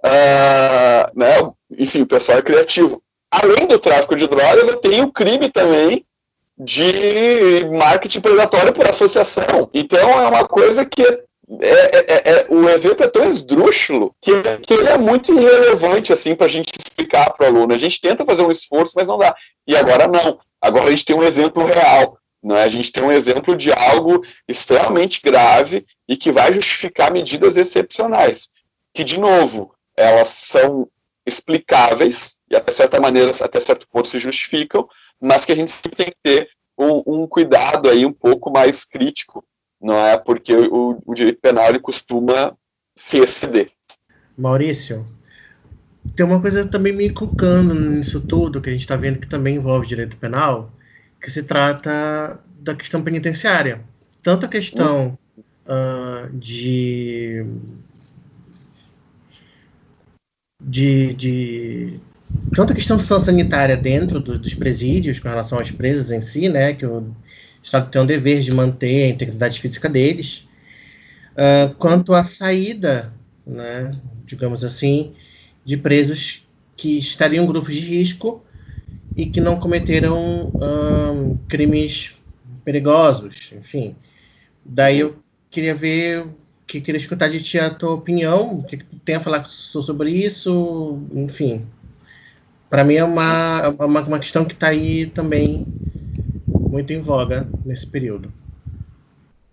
Uh, 0.05 1.19
né? 1.19 1.53
Enfim, 1.79 2.03
o 2.03 2.07
pessoal 2.07 2.39
é 2.39 2.43
criativo 2.43 3.03
além 3.33 3.67
do 3.67 3.79
tráfico 3.79 4.15
de 4.15 4.27
drogas, 4.27 4.69
eu 4.69 4.77
tenho 4.77 5.07
o 5.07 5.13
crime 5.13 5.51
também 5.51 6.05
de 6.59 7.65
marketing 7.73 8.21
predatório 8.21 8.73
por 8.73 8.87
associação. 8.87 9.71
Então 9.73 9.99
é 9.99 10.29
uma 10.29 10.47
coisa 10.47 10.85
que 10.85 11.03
é, 11.03 11.19
é, 11.61 11.99
é, 11.99 12.31
é 12.31 12.47
o 12.49 12.69
exemplo 12.69 13.05
é 13.05 13.09
tão 13.09 13.29
esdrúxulo 13.29 14.15
que, 14.21 14.33
que 14.67 14.75
ele 14.75 14.89
é 14.89 14.99
muito 14.99 15.33
irrelevante 15.33 16.13
assim 16.13 16.35
para 16.35 16.47
a 16.47 16.51
gente 16.51 16.73
explicar 16.79 17.33
para 17.33 17.45
o 17.45 17.49
aluno. 17.49 17.75
A 17.75 17.79
gente 17.79 18.01
tenta 18.01 18.25
fazer 18.25 18.43
um 18.43 18.51
esforço, 18.51 18.93
mas 18.95 19.09
não 19.09 19.17
dá. 19.17 19.35
E 19.67 19.75
agora 19.75 20.07
não. 20.07 20.39
Agora 20.61 20.87
a 20.87 20.91
gente 20.91 21.05
tem 21.05 21.17
um 21.17 21.25
exemplo 21.25 21.65
real. 21.65 22.19
Né? 22.43 22.63
A 22.63 22.69
gente 22.69 22.93
tem 22.93 23.03
um 23.03 23.13
exemplo 23.13 23.57
de 23.57 23.73
algo 23.73 24.23
extremamente 24.47 25.21
grave 25.23 25.87
e 26.09 26.17
que 26.17 26.31
vai 26.31 26.53
justificar 26.53 27.11
medidas 27.11 27.57
excepcionais. 27.57 28.49
Que, 28.93 29.03
de 29.03 29.19
novo, 29.19 29.75
elas 29.97 30.29
são 30.29 30.89
explicáveis 31.27 32.37
e 32.51 32.57
até 32.57 32.73
certa 32.73 33.01
maneira, 33.01 33.31
até 33.41 33.61
certo 33.61 33.87
ponto 33.89 34.09
se 34.09 34.19
justificam, 34.19 34.89
mas 35.21 35.45
que 35.45 35.53
a 35.53 35.57
gente 35.57 35.71
sempre 35.71 35.97
tem 35.97 36.07
que 36.07 36.17
ter 36.23 36.49
um, 36.79 37.03
um 37.07 37.27
cuidado 37.27 37.89
aí 37.89 38.05
um 38.05 38.13
pouco 38.13 38.51
mais 38.51 38.85
crítico, 38.85 39.45
não 39.81 39.95
é? 39.95 40.19
Porque 40.19 40.55
o, 40.55 41.01
o 41.05 41.15
direito 41.15 41.41
penal 41.41 41.69
ele 41.69 41.79
costuma 41.79 42.57
se 42.97 43.19
exceder. 43.19 43.71
Maurício, 44.37 45.07
tem 46.17 46.27
uma 46.27 46.41
coisa 46.41 46.67
também 46.67 46.93
me 46.93 47.07
inculcando 47.07 47.75
nisso 47.75 48.21
tudo, 48.21 48.61
que 48.61 48.69
a 48.69 48.73
gente 48.73 48.83
está 48.83 48.97
vendo 48.97 49.19
que 49.19 49.29
também 49.29 49.57
envolve 49.57 49.87
direito 49.87 50.17
penal, 50.17 50.73
que 51.21 51.31
se 51.31 51.43
trata 51.43 52.43
da 52.59 52.75
questão 52.75 53.03
penitenciária. 53.03 53.85
Tanto 54.23 54.47
a 54.47 54.49
questão 54.49 55.19
uh, 55.67 56.37
de, 56.37 57.45
de, 60.63 61.13
de 61.15 62.01
tanto 62.55 62.73
a 62.73 62.77
questão 62.77 62.99
sanitária 62.99 63.77
dentro 63.77 64.21
do, 64.21 64.39
dos 64.39 64.55
presídios, 64.55 65.19
com 65.19 65.29
relação 65.29 65.59
às 65.59 65.71
presas 65.71 66.11
em 66.11 66.21
si, 66.21 66.49
né, 66.49 66.75
que 66.75 66.87
o 66.87 67.15
Estado 67.63 67.91
tem 67.91 68.01
o 68.01 68.07
dever 68.07 68.41
de 68.41 68.53
manter 68.53 69.05
a 69.05 69.09
integridade 69.09 69.61
física 69.61 69.89
deles, 69.89 70.47
uh, 71.33 71.75
quanto 71.75 72.13
à 72.13 72.23
saída, 72.25 73.13
né, 73.47 73.97
digamos 74.25 74.65
assim, 74.65 75.15
de 75.65 75.77
presos 75.77 76.47
que 76.77 76.99
estariam 76.99 77.45
em 77.45 77.47
grupos 77.47 77.75
de 77.75 77.81
risco 77.81 78.45
e 79.17 79.27
que 79.27 79.41
não 79.41 79.59
cometeram 79.59 80.53
uh, 80.57 81.39
crimes 81.49 82.17
perigosos, 82.65 83.51
enfim. 83.53 83.95
Daí 84.65 85.01
eu 85.01 85.17
queria 85.51 85.75
ver, 85.75 86.27
que 86.73 86.81
queria 86.81 86.99
escutar 86.99 87.29
de 87.29 87.43
ti 87.43 87.59
a 87.59 87.71
tua 87.71 87.93
opinião, 87.93 88.59
o 88.59 88.63
que, 88.65 88.79
tu 88.79 88.99
tem 89.05 89.17
a 89.17 89.21
falar 89.21 89.45
sobre 89.45 90.11
isso, 90.11 90.99
enfim 91.15 91.67
para 92.73 92.85
mim 92.85 92.95
é 92.95 93.05
uma, 93.05 93.69
uma, 93.69 94.01
uma 94.01 94.19
questão 94.19 94.47
que 94.47 94.55
está 94.55 94.69
aí 94.69 95.05
também 95.05 95.67
muito 96.49 96.91
em 96.91 97.03
voga 97.03 97.47
nesse 97.67 97.87
período. 97.87 98.33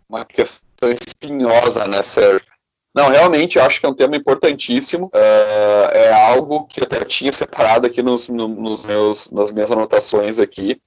Uma 0.08 0.23
questão 0.23 0.89
espinhosa, 0.89 1.86
né, 1.86 2.01
Sérgio? 2.01 2.47
Não, 2.95 3.10
realmente 3.10 3.60
acho 3.60 3.82
que 3.82 3.86
é 3.86 3.89
um 3.89 3.93
tema 3.93 4.15
importantíssimo. 4.15 5.08
Uh, 5.08 5.91
é 5.91 6.13
algo 6.13 6.65
que 6.65 6.82
até 6.82 7.03
tinha 7.03 7.34
separado 7.34 7.86
aqui 7.86 8.01
nos, 8.01 8.29
nos 8.29 8.86
meus, 8.86 9.29
nas 9.29 9.51
minhas 9.51 9.69
anotações 9.69 10.39
aqui. 10.39 10.82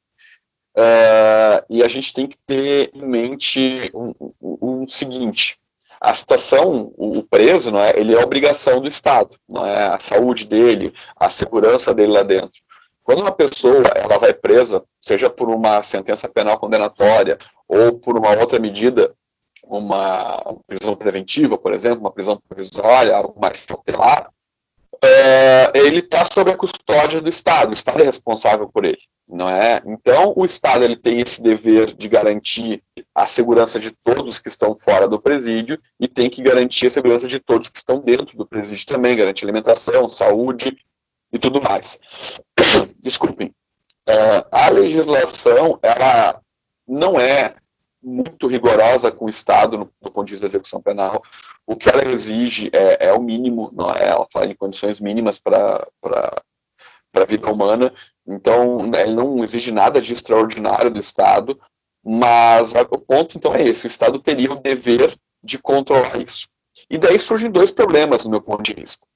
Uh, 0.75 1.61
e 1.69 1.83
a 1.83 1.89
gente 1.89 2.15
tem 2.15 2.27
que 2.27 2.39
ter 2.47 2.91
em 2.95 3.07
mente 3.07 3.91
o 3.93 4.15
um, 4.19 4.33
um, 4.41 4.81
um 4.81 4.89
seguinte: 4.89 5.59
a 6.03 6.13
situação, 6.15 6.93
o 6.97 7.23
preso, 7.23 7.71
não 7.71 7.79
é, 7.79 7.93
ele 7.97 8.13
é 8.13 8.19
obrigação 8.19 8.81
do 8.81 8.89
Estado, 8.89 9.37
não 9.49 9.65
é, 9.65 9.87
a 9.87 10.01
saúde 10.01 10.45
dele, 10.45 10.93
a 11.15 11.31
segurança 11.31 11.95
dele 11.95 12.11
lá 12.11 12.25
dentro. 12.25 12.61
Quando 13.05 13.21
uma 13.21 13.31
pessoa 13.31 13.85
ela 13.95 14.19
vai 14.19 14.35
presa, 14.35 14.83
seja 15.01 15.31
por 15.31 15.49
uma 15.49 15.81
sentença 15.85 16.29
penal 16.29 16.59
condenatória 16.59 17.39
ou 17.69 17.93
por 17.93 18.19
uma 18.19 18.37
outra 18.37 18.59
medida, 18.59 19.15
uma 19.63 20.57
prisão 20.67 20.97
preventiva, 20.97 21.57
por 21.57 21.73
exemplo, 21.73 22.01
uma 22.01 22.11
prisão 22.11 22.37
provisória, 22.49 23.17
algo 23.17 23.41
mais 23.41 23.65
cautelar, 23.65 24.29
é, 25.05 25.73
ele 25.75 25.99
está 25.99 26.25
sob 26.25 26.51
a 26.51 26.57
custódia 26.57 27.21
do 27.21 27.29
Estado, 27.29 27.71
o 27.71 27.73
Estado 27.73 28.03
é 28.03 28.05
responsável 28.05 28.69
por 28.69 28.85
ele, 28.85 29.01
não 29.29 29.49
é? 29.49 29.83
Então, 29.85 30.33
o 30.37 30.45
Estado 30.45 30.85
ele 30.85 30.95
tem 30.95 31.21
esse 31.21 31.43
dever 31.43 31.93
de 31.93 32.09
garantir 32.09 32.83
a 33.13 33.27
segurança 33.27 33.81
de 33.81 33.91
todos 33.91 34.39
que 34.39 34.49
estão 34.49 34.77
fora 34.77 35.09
do 35.09 35.21
presídio 35.21 35.77
e 35.99 36.07
tem 36.07 36.31
que 36.31 36.41
garantir 36.41 36.87
a 36.87 36.91
segurança 36.91 37.27
de 37.27 37.41
todos 37.41 37.69
que 37.69 37.79
estão 37.79 37.99
dentro 37.99 38.37
do 38.37 38.47
presídio 38.47 38.87
também, 38.87 39.17
garantir 39.17 39.45
alimentação, 39.45 40.09
saúde 40.09 40.77
e 41.33 41.39
tudo 41.39 41.61
mais. 41.61 41.99
Desculpem. 43.01 43.53
É, 44.07 44.47
a 44.53 44.69
legislação, 44.69 45.81
ela 45.83 46.41
não 46.87 47.19
é 47.19 47.57
muito 48.03 48.47
rigorosa 48.47 49.13
com 49.13 49.27
o 49.27 49.31
Estado 49.31 49.79
no, 49.79 49.93
do 50.01 50.11
ponto 50.11 50.27
de 50.27 50.33
vista 50.33 50.45
da 50.45 50.51
execução 50.51 50.83
penal. 50.83 51.23
O 51.67 51.77
que 51.77 51.89
ela 51.89 52.05
exige 52.05 52.71
é, 52.73 53.09
é 53.09 53.13
o 53.13 53.23
mínimo, 53.23 53.71
não 53.73 53.93
é? 53.93 54.09
Ela 54.09 54.27
fala 54.33 54.47
em 54.47 54.55
condições 54.55 55.01
mínimas 55.01 55.39
para 55.39 55.87
a 57.15 57.25
vida 57.25 57.51
humana. 57.51 57.93
Então, 58.27 58.91
ele 58.95 59.15
não 59.15 59.45
exige 59.45 59.71
nada 59.71 60.01
de 60.01 60.13
extraordinário 60.13 60.91
do 60.91 60.99
Estado, 60.99 61.61
mas 62.05 62.73
o 62.75 62.99
ponto 62.99 63.37
então 63.37 63.55
é 63.55 63.63
esse: 63.63 63.87
o 63.87 63.89
Estado 63.89 64.19
teria 64.19 64.53
o 64.53 64.61
dever 64.61 65.17
de 65.43 65.59
controlar 65.59 66.17
isso. 66.19 66.49
E 66.91 66.99
daí 66.99 67.19
surgem 67.19 67.51
dois 67.51 67.71
problemas, 67.71 68.25
no 68.25 68.31
meu 68.31 68.41
ponto 68.41 68.63
de 68.63 68.75
vista. 68.75 69.07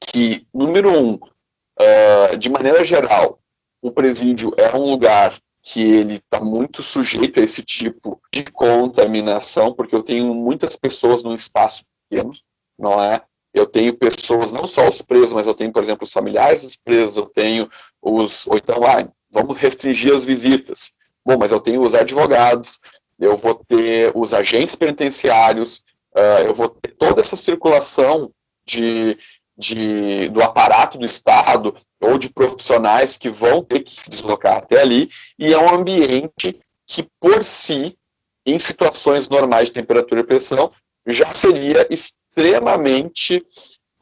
Que, 0.00 0.46
número 0.52 0.90
um, 0.90 1.14
uh, 1.14 2.36
de 2.38 2.48
maneira 2.50 2.84
geral, 2.84 3.40
o 3.80 3.90
presídio 3.90 4.52
é 4.56 4.74
um 4.76 4.90
lugar 4.90 5.40
que 5.66 5.82
ele 5.82 6.14
está 6.14 6.38
muito 6.38 6.80
sujeito 6.80 7.40
a 7.40 7.42
esse 7.42 7.60
tipo 7.60 8.22
de 8.32 8.44
contaminação, 8.44 9.72
porque 9.72 9.96
eu 9.96 10.02
tenho 10.02 10.32
muitas 10.32 10.76
pessoas 10.76 11.24
num 11.24 11.34
espaço 11.34 11.82
pequeno, 12.08 12.30
não 12.78 13.02
é? 13.02 13.20
Eu 13.52 13.66
tenho 13.66 13.92
pessoas, 13.92 14.52
não 14.52 14.64
só 14.64 14.88
os 14.88 15.02
presos, 15.02 15.32
mas 15.32 15.48
eu 15.48 15.54
tenho, 15.54 15.72
por 15.72 15.82
exemplo, 15.82 16.04
os 16.04 16.12
familiares 16.12 16.62
dos 16.62 16.76
presos, 16.76 17.16
eu 17.16 17.26
tenho 17.26 17.68
os. 18.00 18.46
Ou 18.46 18.56
então, 18.56 18.76
ah, 18.84 19.08
vamos 19.28 19.58
restringir 19.58 20.14
as 20.14 20.24
visitas. 20.24 20.92
Bom, 21.24 21.36
mas 21.36 21.50
eu 21.50 21.58
tenho 21.58 21.82
os 21.82 21.96
advogados, 21.96 22.78
eu 23.18 23.36
vou 23.36 23.56
ter 23.56 24.12
os 24.14 24.32
agentes 24.32 24.76
penitenciários, 24.76 25.78
uh, 26.14 26.44
eu 26.44 26.54
vou 26.54 26.68
ter 26.68 26.94
toda 26.94 27.20
essa 27.20 27.34
circulação 27.34 28.30
de, 28.64 29.18
de, 29.56 30.28
do 30.28 30.42
aparato 30.42 30.98
do 30.98 31.04
Estado 31.04 31.74
ou 32.00 32.18
de 32.18 32.28
profissionais 32.28 33.16
que 33.16 33.30
vão 33.30 33.62
ter 33.62 33.80
que 33.80 33.98
se 33.98 34.10
deslocar 34.10 34.58
até 34.58 34.80
ali, 34.80 35.10
e 35.38 35.52
é 35.52 35.58
um 35.58 35.74
ambiente 35.74 36.60
que, 36.86 37.08
por 37.18 37.42
si, 37.42 37.96
em 38.44 38.58
situações 38.58 39.28
normais 39.28 39.68
de 39.68 39.74
temperatura 39.74 40.20
e 40.20 40.24
pressão, 40.24 40.70
já 41.06 41.32
seria 41.32 41.86
extremamente 41.90 43.44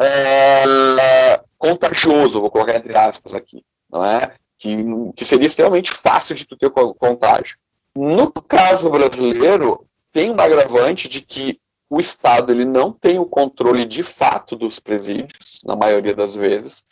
é, 0.00 1.40
contagioso, 1.56 2.40
vou 2.40 2.50
colocar 2.50 2.76
entre 2.76 2.96
aspas 2.96 3.34
aqui, 3.34 3.62
não 3.90 4.04
é? 4.04 4.34
Que, 4.58 4.76
que 5.16 5.24
seria 5.24 5.46
extremamente 5.46 5.92
fácil 5.92 6.34
de 6.34 6.46
tu 6.46 6.56
ter 6.56 6.70
contágio. 6.70 7.56
No 7.96 8.30
caso 8.30 8.90
brasileiro, 8.90 9.86
tem 10.12 10.30
um 10.30 10.40
agravante 10.40 11.08
de 11.08 11.20
que 11.20 11.60
o 11.88 12.00
Estado 12.00 12.52
ele 12.52 12.64
não 12.64 12.92
tem 12.92 13.18
o 13.18 13.26
controle 13.26 13.84
de 13.84 14.02
fato 14.02 14.56
dos 14.56 14.80
presídios, 14.80 15.60
na 15.64 15.76
maioria 15.76 16.14
das 16.14 16.34
vezes, 16.34 16.84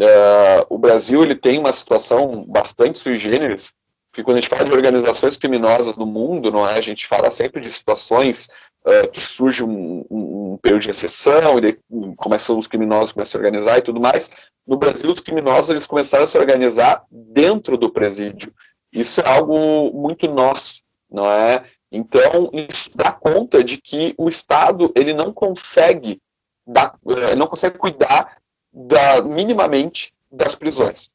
Uh, 0.00 0.64
o 0.70 0.78
Brasil 0.78 1.22
ele 1.22 1.34
tem 1.34 1.58
uma 1.58 1.74
situação 1.74 2.46
bastante 2.48 2.98
sui 2.98 3.18
generis, 3.18 3.74
porque 4.10 4.24
quando 4.24 4.38
a 4.38 4.40
gente 4.40 4.48
fala 4.48 4.64
de 4.64 4.72
organizações 4.72 5.36
criminosas 5.36 5.94
no 5.94 6.06
mundo, 6.06 6.50
não 6.50 6.66
é? 6.66 6.78
A 6.78 6.80
gente 6.80 7.06
fala 7.06 7.30
sempre 7.30 7.60
de 7.60 7.70
situações 7.70 8.48
uh, 8.86 9.06
que 9.10 9.20
surge 9.20 9.62
um, 9.62 10.06
um, 10.10 10.52
um, 10.52 10.58
período 10.62 10.80
de 10.80 10.90
exceção 10.90 11.58
e 11.58 11.78
começam 12.16 12.58
os 12.58 12.66
criminosos 12.66 13.12
começam 13.12 13.38
a 13.38 13.42
se 13.42 13.46
organizar 13.46 13.76
e 13.76 13.82
tudo 13.82 14.00
mais. 14.00 14.30
No 14.66 14.78
Brasil, 14.78 15.10
os 15.10 15.20
criminosos 15.20 15.68
eles 15.68 15.86
começaram 15.86 16.24
a 16.24 16.26
se 16.26 16.38
organizar 16.38 17.04
dentro 17.10 17.76
do 17.76 17.92
presídio. 17.92 18.54
Isso 18.90 19.20
é 19.20 19.28
algo 19.28 19.92
muito 19.92 20.26
nosso, 20.28 20.80
não 21.10 21.30
é? 21.30 21.62
Então, 21.90 22.50
isso 22.52 22.90
dá 22.94 23.10
conta 23.10 23.64
de 23.64 23.76
que 23.76 24.14
o 24.16 24.28
Estado 24.28 24.92
ele 24.94 25.12
não 25.12 25.32
consegue 25.32 26.20
dar, 26.66 26.96
eh, 27.08 27.34
não 27.34 27.46
consegue 27.46 27.78
cuidar 27.78 28.38
da, 28.72 29.20
minimamente 29.22 30.12
das 30.30 30.54
prisões. 30.54 31.10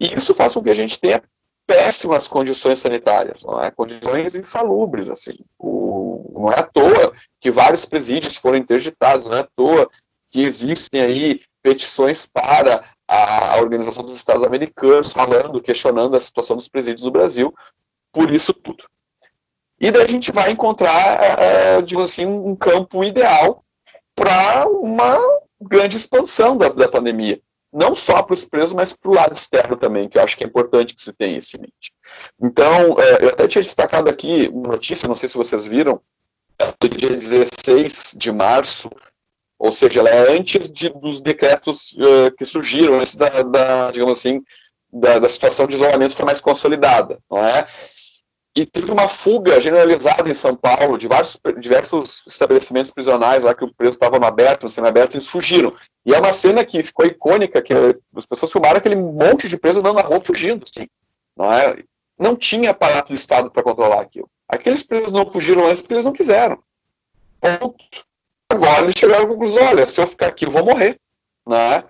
E 0.00 0.14
isso 0.14 0.34
faz 0.34 0.54
com 0.54 0.62
que 0.62 0.70
a 0.70 0.74
gente 0.74 0.98
tenha 0.98 1.22
péssimas 1.66 2.28
condições 2.28 2.78
sanitárias, 2.78 3.42
não 3.42 3.62
é? 3.62 3.70
condições 3.70 4.34
insalubres. 4.34 5.10
Assim. 5.10 5.38
O, 5.58 6.30
não 6.32 6.50
é 6.50 6.60
à 6.60 6.62
toa 6.62 7.12
que 7.40 7.50
vários 7.50 7.84
presídios 7.84 8.36
foram 8.36 8.58
interditados, 8.58 9.26
não 9.26 9.36
é 9.36 9.40
à 9.40 9.48
toa 9.56 9.90
que 10.30 10.42
existem 10.42 11.02
aí 11.02 11.42
petições 11.62 12.26
para 12.26 12.84
a 13.08 13.56
Organização 13.58 14.04
dos 14.04 14.16
Estados 14.16 14.42
Americanos 14.42 15.12
falando, 15.12 15.60
questionando 15.60 16.16
a 16.16 16.20
situação 16.20 16.56
dos 16.56 16.68
presídios 16.68 17.02
do 17.02 17.10
Brasil, 17.10 17.54
por 18.12 18.32
isso 18.32 18.52
tudo. 18.52 18.84
E 19.80 19.90
daí 19.90 20.04
a 20.04 20.08
gente 20.08 20.32
vai 20.32 20.50
encontrar, 20.50 21.40
é, 21.40 21.82
digamos 21.82 22.10
assim, 22.10 22.24
um 22.24 22.56
campo 22.56 23.04
ideal 23.04 23.62
para 24.14 24.66
uma 24.68 25.18
grande 25.60 25.96
expansão 25.96 26.56
da, 26.56 26.68
da 26.68 26.88
pandemia. 26.88 27.40
Não 27.72 27.94
só 27.94 28.22
para 28.22 28.32
os 28.34 28.44
presos, 28.44 28.72
mas 28.72 28.92
para 28.92 29.10
o 29.10 29.14
lado 29.14 29.34
externo 29.34 29.76
também, 29.76 30.08
que 30.08 30.16
eu 30.16 30.22
acho 30.22 30.36
que 30.36 30.44
é 30.44 30.46
importante 30.46 30.94
que 30.94 31.02
se 31.02 31.12
tenha 31.12 31.38
isso 31.38 31.56
em 31.56 31.60
mente. 31.60 31.92
Então, 32.42 32.98
é, 32.98 33.24
eu 33.24 33.28
até 33.28 33.46
tinha 33.46 33.62
destacado 33.62 34.08
aqui 34.08 34.48
uma 34.52 34.68
notícia, 34.68 35.08
não 35.08 35.14
sei 35.14 35.28
se 35.28 35.36
vocês 35.36 35.66
viram, 35.66 36.00
do 36.80 36.88
dia 36.88 37.16
16 37.16 38.14
de 38.16 38.32
março, 38.32 38.90
ou 39.58 39.72
seja, 39.72 40.00
ela 40.00 40.10
é 40.10 40.36
antes 40.36 40.70
de, 40.70 40.88
dos 40.88 41.20
decretos 41.20 41.92
uh, 41.92 42.34
que 42.36 42.44
surgiram, 42.44 43.00
antes 43.00 43.16
da, 43.16 43.42
da 43.42 43.90
digamos 43.90 44.18
assim, 44.18 44.42
da, 44.92 45.18
da, 45.18 45.28
situação 45.28 45.66
de 45.66 45.74
isolamento 45.74 46.12
estar 46.12 46.24
mais 46.24 46.40
consolidada, 46.40 47.18
não 47.30 47.38
é? 47.38 47.66
E 48.56 48.64
teve 48.64 48.90
uma 48.90 49.06
fuga 49.06 49.60
generalizada 49.60 50.30
em 50.30 50.34
São 50.34 50.56
Paulo, 50.56 50.96
de 50.96 51.06
vários, 51.06 51.38
diversos 51.60 52.22
estabelecimentos 52.26 52.90
prisionais 52.90 53.42
lá 53.42 53.54
que 53.54 53.62
o 53.62 53.74
preso 53.74 53.96
estava 53.96 54.18
no 54.18 54.24
aberto, 54.24 54.62
no 54.62 54.70
semi-aberto, 54.70 55.14
eles 55.14 55.26
fugiram. 55.26 55.74
E 56.06 56.14
é 56.14 56.18
uma 56.18 56.32
cena 56.32 56.64
que 56.64 56.82
ficou 56.82 57.04
icônica, 57.04 57.60
que 57.60 57.74
as 58.16 58.24
pessoas 58.24 58.50
filmaram 58.50 58.78
aquele 58.78 58.96
monte 58.96 59.46
de 59.46 59.58
presos 59.58 59.80
andando 59.80 59.96
na 59.96 60.00
rua 60.00 60.22
fugindo, 60.22 60.64
assim, 60.64 60.88
não 61.36 61.52
é? 61.52 61.84
Não 62.18 62.34
tinha 62.34 62.70
aparato 62.70 63.08
do 63.08 63.14
Estado 63.14 63.50
para 63.50 63.62
controlar 63.62 64.00
aquilo. 64.00 64.30
Aqueles 64.48 64.82
presos 64.82 65.12
não 65.12 65.30
fugiram 65.30 65.66
antes 65.66 65.82
porque 65.82 65.92
eles 65.92 66.06
não 66.06 66.14
quiseram. 66.14 66.58
Agora 68.48 68.84
eles 68.84 68.94
chegaram 68.96 69.26
à 69.26 69.28
conclusão, 69.28 69.66
olha, 69.66 69.84
se 69.84 70.00
eu 70.00 70.06
ficar 70.06 70.28
aqui 70.28 70.46
eu 70.46 70.50
vou 70.50 70.64
morrer, 70.64 70.98
né? 71.46 71.84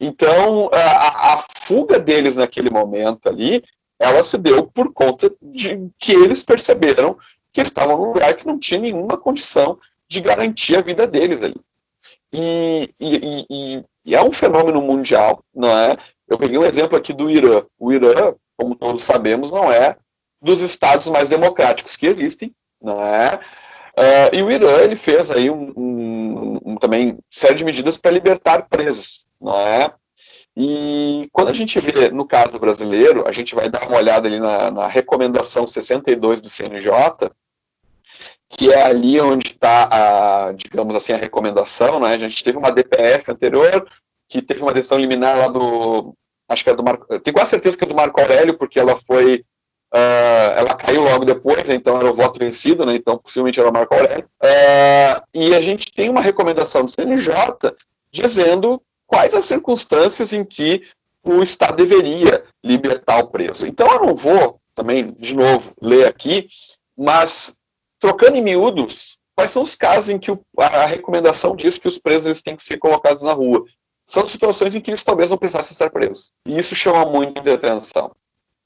Então, 0.00 0.70
a, 0.72 1.34
a 1.34 1.44
fuga 1.60 2.00
deles 2.00 2.34
naquele 2.34 2.68
momento 2.68 3.28
ali 3.28 3.62
ela 4.00 4.24
se 4.24 4.38
deu 4.38 4.66
por 4.66 4.92
conta 4.94 5.30
de 5.42 5.90
que 5.98 6.12
eles 6.12 6.42
perceberam 6.42 7.18
que 7.52 7.60
estavam 7.60 7.98
num 7.98 8.06
lugar 8.06 8.34
que 8.34 8.46
não 8.46 8.58
tinha 8.58 8.80
nenhuma 8.80 9.18
condição 9.18 9.78
de 10.08 10.20
garantir 10.22 10.76
a 10.76 10.80
vida 10.80 11.06
deles 11.06 11.42
ali. 11.42 11.60
E, 12.32 12.94
e, 12.98 13.46
e, 13.50 13.84
e, 14.06 14.14
é 14.14 14.22
um 14.22 14.32
fenômeno 14.32 14.80
mundial, 14.80 15.44
não 15.54 15.76
é? 15.76 15.98
Eu 16.26 16.38
peguei 16.38 16.56
um 16.56 16.64
exemplo 16.64 16.96
aqui 16.96 17.12
do 17.12 17.28
Irã. 17.28 17.64
O 17.78 17.92
Irã, 17.92 18.34
como 18.56 18.74
todos 18.74 19.02
sabemos, 19.02 19.50
não 19.50 19.70
é 19.70 19.96
dos 20.40 20.62
estados 20.62 21.08
mais 21.08 21.28
democráticos 21.28 21.96
que 21.96 22.06
existem, 22.06 22.54
não 22.80 23.04
é? 23.04 23.38
Uh, 23.98 24.34
e 24.34 24.42
o 24.42 24.50
Irã 24.50 24.78
ele 24.78 24.96
fez 24.96 25.30
aí 25.30 25.50
um, 25.50 25.72
um, 25.76 26.60
um 26.64 26.76
também 26.76 27.18
série 27.30 27.56
de 27.56 27.64
medidas 27.64 27.98
para 27.98 28.12
libertar 28.12 28.66
presos, 28.68 29.26
não 29.38 29.54
é? 29.60 29.92
E 30.56 31.28
quando 31.32 31.48
a 31.48 31.54
gente 31.54 31.78
vê, 31.78 32.10
no 32.10 32.26
caso 32.26 32.58
brasileiro, 32.58 33.26
a 33.26 33.32
gente 33.32 33.54
vai 33.54 33.68
dar 33.70 33.86
uma 33.86 33.96
olhada 33.96 34.26
ali 34.28 34.40
na, 34.40 34.70
na 34.70 34.86
recomendação 34.86 35.66
62 35.66 36.40
do 36.40 36.48
CNJ, 36.48 36.90
que 38.48 38.72
é 38.72 38.82
ali 38.82 39.20
onde 39.20 39.48
está, 39.48 39.88
a, 39.90 40.52
digamos 40.52 40.94
assim, 40.94 41.12
a 41.12 41.16
recomendação, 41.16 42.00
né? 42.00 42.14
A 42.14 42.18
gente 42.18 42.42
teve 42.42 42.58
uma 42.58 42.72
DPF 42.72 43.30
anterior, 43.30 43.88
que 44.28 44.42
teve 44.42 44.60
uma 44.60 44.72
decisão 44.72 44.98
liminar 44.98 45.38
lá 45.38 45.48
do, 45.48 46.14
acho 46.50 46.64
que 46.64 46.70
é 46.70 46.74
do 46.74 46.82
Marco, 46.82 47.06
tenho 47.20 47.34
quase 47.34 47.50
certeza 47.50 47.76
que 47.76 47.84
é 47.84 47.86
do 47.86 47.94
Marco 47.94 48.20
Aurélio, 48.20 48.58
porque 48.58 48.78
ela 48.78 48.98
foi, 49.06 49.44
uh, 49.94 50.50
ela 50.56 50.74
caiu 50.74 51.02
logo 51.02 51.24
depois, 51.24 51.68
né? 51.68 51.76
então 51.76 51.96
era 51.96 52.10
o 52.10 52.14
voto 52.14 52.40
vencido, 52.40 52.84
né? 52.84 52.96
Então 52.96 53.16
possivelmente 53.16 53.60
era 53.60 53.68
o 53.68 53.72
Marco 53.72 53.94
Aurélio. 53.94 54.28
Uh, 54.42 55.22
e 55.32 55.54
a 55.54 55.60
gente 55.60 55.92
tem 55.92 56.08
uma 56.08 56.20
recomendação 56.20 56.84
do 56.84 56.90
CNJ 56.90 57.32
dizendo 58.12 58.82
quais 59.10 59.34
as 59.34 59.44
circunstâncias 59.44 60.32
em 60.32 60.44
que 60.44 60.86
o 61.24 61.42
Estado 61.42 61.84
deveria 61.84 62.44
libertar 62.62 63.18
o 63.18 63.26
preso. 63.26 63.66
Então 63.66 63.92
eu 63.92 64.06
não 64.06 64.14
vou 64.14 64.60
também, 64.72 65.10
de 65.18 65.34
novo, 65.34 65.74
ler 65.82 66.06
aqui, 66.06 66.46
mas 66.96 67.56
trocando 67.98 68.36
em 68.36 68.42
miúdos, 68.42 69.18
quais 69.34 69.50
são 69.50 69.64
os 69.64 69.74
casos 69.74 70.10
em 70.10 70.18
que 70.18 70.30
a 70.56 70.86
recomendação 70.86 71.56
diz 71.56 71.76
que 71.76 71.88
os 71.88 71.98
presos 71.98 72.40
têm 72.40 72.54
que 72.54 72.62
ser 72.62 72.78
colocados 72.78 73.24
na 73.24 73.32
rua? 73.32 73.64
São 74.06 74.24
situações 74.28 74.76
em 74.76 74.80
que 74.80 74.90
eles 74.90 75.02
talvez 75.02 75.30
não 75.30 75.36
precisassem 75.36 75.72
estar 75.72 75.90
presos. 75.90 76.32
E 76.46 76.56
isso 76.56 76.76
chama 76.76 77.04
muita 77.04 77.52
atenção. 77.52 78.14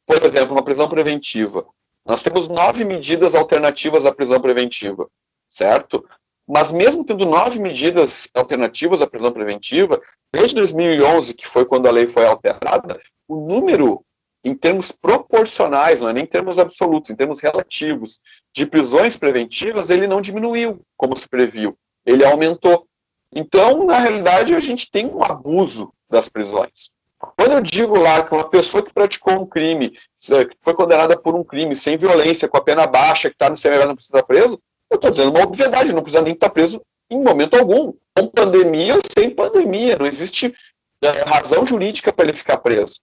Por 0.07 0.23
exemplo, 0.23 0.55
uma 0.55 0.63
prisão 0.63 0.89
preventiva. 0.89 1.67
Nós 2.05 2.23
temos 2.23 2.49
nove 2.49 2.85
medidas 2.85 3.35
alternativas 3.35 4.05
à 4.05 4.13
prisão 4.13 4.41
preventiva, 4.43 5.09
certo? 5.49 6.05
Mas 6.47 6.71
mesmo 6.71 7.05
tendo 7.05 7.25
nove 7.25 7.59
medidas 7.59 8.29
alternativas 8.35 9.01
à 9.01 9.07
prisão 9.07 9.33
preventiva, 9.33 10.01
desde 10.33 10.55
2011, 10.57 11.35
que 11.35 11.47
foi 11.47 11.65
quando 11.65 11.87
a 11.87 11.91
lei 11.91 12.07
foi 12.07 12.27
alterada, 12.27 13.01
o 13.27 13.37
número, 13.37 14.05
em 14.45 14.55
termos 14.55 14.93
proporcionais, 14.93 16.03
não 16.03 16.11
é 16.11 16.13
nem 16.13 16.25
em 16.25 16.27
termos 16.27 16.59
absolutos, 16.59 17.11
em 17.11 17.17
termos 17.17 17.41
relativos, 17.41 18.21
de 18.53 18.67
prisões 18.67 19.17
preventivas, 19.17 19.89
ele 19.89 20.07
não 20.07 20.21
diminuiu, 20.21 20.83
como 20.97 21.17
se 21.17 21.27
previu, 21.27 21.77
ele 22.05 22.25
aumentou. 22.25 22.87
Então, 23.35 23.87
na 23.87 23.99
realidade, 23.99 24.55
a 24.55 24.61
gente 24.61 24.91
tem 24.91 25.07
um 25.07 25.25
abuso 25.25 25.93
das 26.11 26.29
prisões. 26.29 26.91
Quando 27.37 27.53
eu 27.53 27.61
digo 27.63 27.99
lá 27.99 28.23
que 28.23 28.35
uma 28.35 28.49
pessoa 28.49 28.83
que 28.83 28.93
praticou 28.93 29.41
um 29.41 29.47
crime, 29.47 29.91
que 29.91 30.57
foi 30.61 30.75
condenada 30.75 31.17
por 31.17 31.35
um 31.35 31.43
crime 31.43 31.75
sem 31.75 31.97
violência, 31.97 32.47
com 32.47 32.59
a 32.59 32.63
pena 32.63 32.87
baixa, 32.87 33.31
que 33.31 33.35
está 33.35 33.49
no 33.49 33.57
CMV 33.57 33.87
não 33.87 33.95
precisa 33.95 34.19
estar 34.19 34.27
preso, 34.27 34.61
eu 34.91 34.97
estou 34.97 35.11
dizendo 35.11 35.31
uma 35.31 35.43
obviedade, 35.43 35.93
não 35.93 36.03
precisa 36.03 36.23
nem 36.23 36.35
estar 36.35 36.51
preso 36.51 36.81
em 37.11 37.23
momento 37.23 37.57
algum. 37.57 37.93
Com 38.17 38.27
pandemia 38.29 38.95
ou 38.95 39.01
sem 39.13 39.31
pandemia, 39.31 39.97
não 39.99 40.07
existe 40.07 40.55
é, 41.03 41.09
razão 41.23 41.67
jurídica 41.67 42.13
para 42.13 42.27
ele 42.27 42.33
ficar 42.33 42.59
preso. 42.59 42.95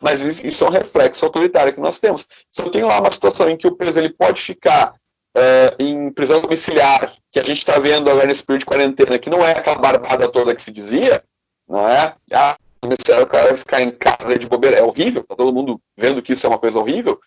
Mas 0.00 0.22
isso 0.22 0.64
é 0.64 0.66
um 0.66 0.70
reflexo 0.70 1.24
autoritário 1.24 1.72
que 1.72 1.80
nós 1.80 1.98
temos. 1.98 2.26
Se 2.50 2.62
eu 2.62 2.70
tenho 2.70 2.86
lá 2.86 3.00
uma 3.00 3.10
situação 3.10 3.48
em 3.48 3.56
que 3.56 3.66
o 3.66 3.76
preso 3.76 3.98
ele 3.98 4.10
pode 4.10 4.42
ficar 4.42 4.94
é, 5.34 5.74
em 5.78 6.10
prisão 6.10 6.40
domiciliar, 6.40 7.14
que 7.30 7.38
a 7.38 7.44
gente 7.44 7.58
está 7.58 7.78
vendo 7.78 8.10
agora 8.10 8.26
nesse 8.26 8.42
período 8.42 8.60
de 8.60 8.66
quarentena, 8.66 9.18
que 9.18 9.30
não 9.30 9.44
é 9.44 9.52
aquela 9.52 9.78
barbada 9.78 10.28
toda 10.28 10.54
que 10.54 10.62
se 10.62 10.70
dizia, 10.70 11.22
não 11.68 11.88
é? 11.88 12.14
Ah, 12.32 12.56
o 12.82 13.26
cara 13.26 13.48
vai 13.48 13.56
ficar 13.56 13.80
em 13.80 13.90
casa 13.90 14.38
de 14.38 14.46
bobeira. 14.46 14.78
É 14.78 14.82
horrível, 14.82 15.22
está 15.22 15.34
todo 15.34 15.52
mundo 15.52 15.80
vendo 15.96 16.22
que 16.22 16.32
isso 16.32 16.46
é 16.46 16.48
uma 16.48 16.58
coisa 16.58 16.78
horrível. 16.78 17.20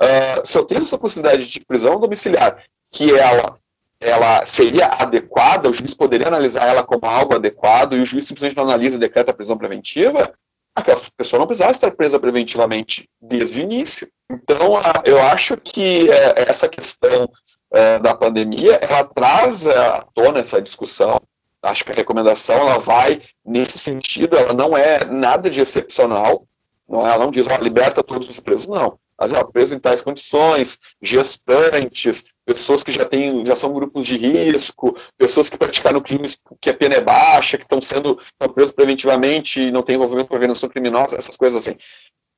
Uh, 0.00 0.44
se 0.44 0.58
eu 0.58 0.64
tenho 0.64 0.82
essa 0.82 0.98
possibilidade 0.98 1.48
de 1.48 1.60
prisão 1.60 2.00
domiciliar 2.00 2.62
que 2.94 3.12
ela 3.12 3.58
ela 4.00 4.44
seria 4.44 4.86
adequada, 4.86 5.68
o 5.68 5.72
juiz 5.72 5.94
poderia 5.94 6.28
analisar 6.28 6.66
ela 6.66 6.84
como 6.84 7.06
algo 7.06 7.34
adequado 7.34 7.96
e 7.96 8.00
o 8.00 8.04
juiz 8.04 8.26
simplesmente 8.26 8.56
não 8.56 8.64
analisa 8.64 8.96
e 8.96 9.00
decreta 9.00 9.30
a 9.30 9.34
prisão 9.34 9.56
preventiva, 9.56 10.34
aquela 10.74 11.00
pessoa 11.16 11.40
não 11.40 11.46
precisava 11.46 11.72
estar 11.72 11.90
presa 11.92 12.20
preventivamente 12.20 13.08
desde 13.20 13.60
o 13.60 13.62
início. 13.62 14.06
Então, 14.30 14.74
eu 15.06 15.22
acho 15.22 15.56
que 15.56 16.10
é, 16.10 16.50
essa 16.50 16.68
questão 16.68 17.30
é, 17.72 17.98
da 17.98 18.14
pandemia, 18.14 18.74
ela 18.74 19.04
traz 19.04 19.66
à 19.66 20.04
tona 20.14 20.40
essa 20.40 20.60
discussão. 20.60 21.18
Acho 21.62 21.84
que 21.84 21.92
a 21.92 21.94
recomendação 21.94 22.56
ela 22.56 22.78
vai 22.78 23.22
nesse 23.42 23.78
sentido, 23.78 24.36
ela 24.36 24.52
não 24.52 24.76
é 24.76 25.02
nada 25.06 25.48
de 25.48 25.60
excepcional, 25.60 26.44
não, 26.86 27.06
ela 27.06 27.24
não 27.24 27.30
diz, 27.30 27.46
ó, 27.46 27.56
liberta 27.56 28.02
todos 28.02 28.28
os 28.28 28.38
presos, 28.38 28.66
não. 28.66 28.98
Diz, 29.22 29.42
presos 29.52 29.74
em 29.74 29.78
tais 29.78 30.00
condições, 30.00 30.78
gestantes, 31.00 32.24
pessoas 32.44 32.82
que 32.82 32.92
já 32.92 33.04
têm, 33.04 33.44
já 33.46 33.54
são 33.54 33.72
grupos 33.72 34.06
de 34.06 34.16
risco, 34.16 34.96
pessoas 35.16 35.48
que 35.48 35.56
praticaram 35.56 36.00
crimes 36.00 36.38
que 36.60 36.70
a 36.70 36.74
pena 36.74 36.96
é 36.96 37.00
baixa, 37.00 37.56
que 37.56 37.64
estão 37.64 37.80
sendo 37.80 38.20
estão 38.32 38.52
presos 38.52 38.74
preventivamente 38.74 39.60
e 39.60 39.70
não 39.70 39.82
têm 39.82 39.94
envolvimento 39.94 40.28
com 40.28 40.34
organização 40.34 40.68
criminosa, 40.68 41.16
essas 41.16 41.36
coisas 41.36 41.66
assim. 41.66 41.76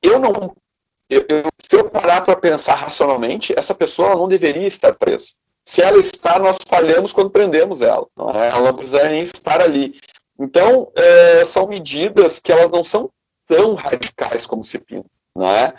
Eu 0.01 0.19
não, 0.19 0.55
eu, 1.09 1.25
eu, 1.29 1.43
se 1.69 1.75
eu 1.75 1.89
parar 1.89 2.21
para 2.23 2.35
pensar 2.35 2.75
racionalmente, 2.75 3.57
essa 3.57 3.73
pessoa 3.73 4.15
não 4.15 4.27
deveria 4.27 4.67
estar 4.67 4.93
presa. 4.93 5.27
Se 5.65 5.81
ela 5.81 5.97
está, 5.97 6.39
nós 6.39 6.57
falhamos 6.65 7.11
quando 7.11 7.29
prendemos 7.29 7.81
ela. 7.81 8.07
Não 8.15 8.29
é? 8.31 8.49
Ela 8.49 8.61
não 8.61 8.73
precisaria 8.73 9.09
nem 9.09 9.23
estar 9.23 9.61
ali. 9.61 9.99
Então, 10.39 10.91
é, 10.95 11.43
são 11.43 11.67
medidas 11.67 12.39
que 12.39 12.51
elas 12.51 12.71
não 12.71 12.83
são 12.83 13.09
tão 13.47 13.73
radicais 13.73 14.45
como 14.45 14.63
se 14.63 14.77
pinta, 14.77 15.09
né? 15.35 15.73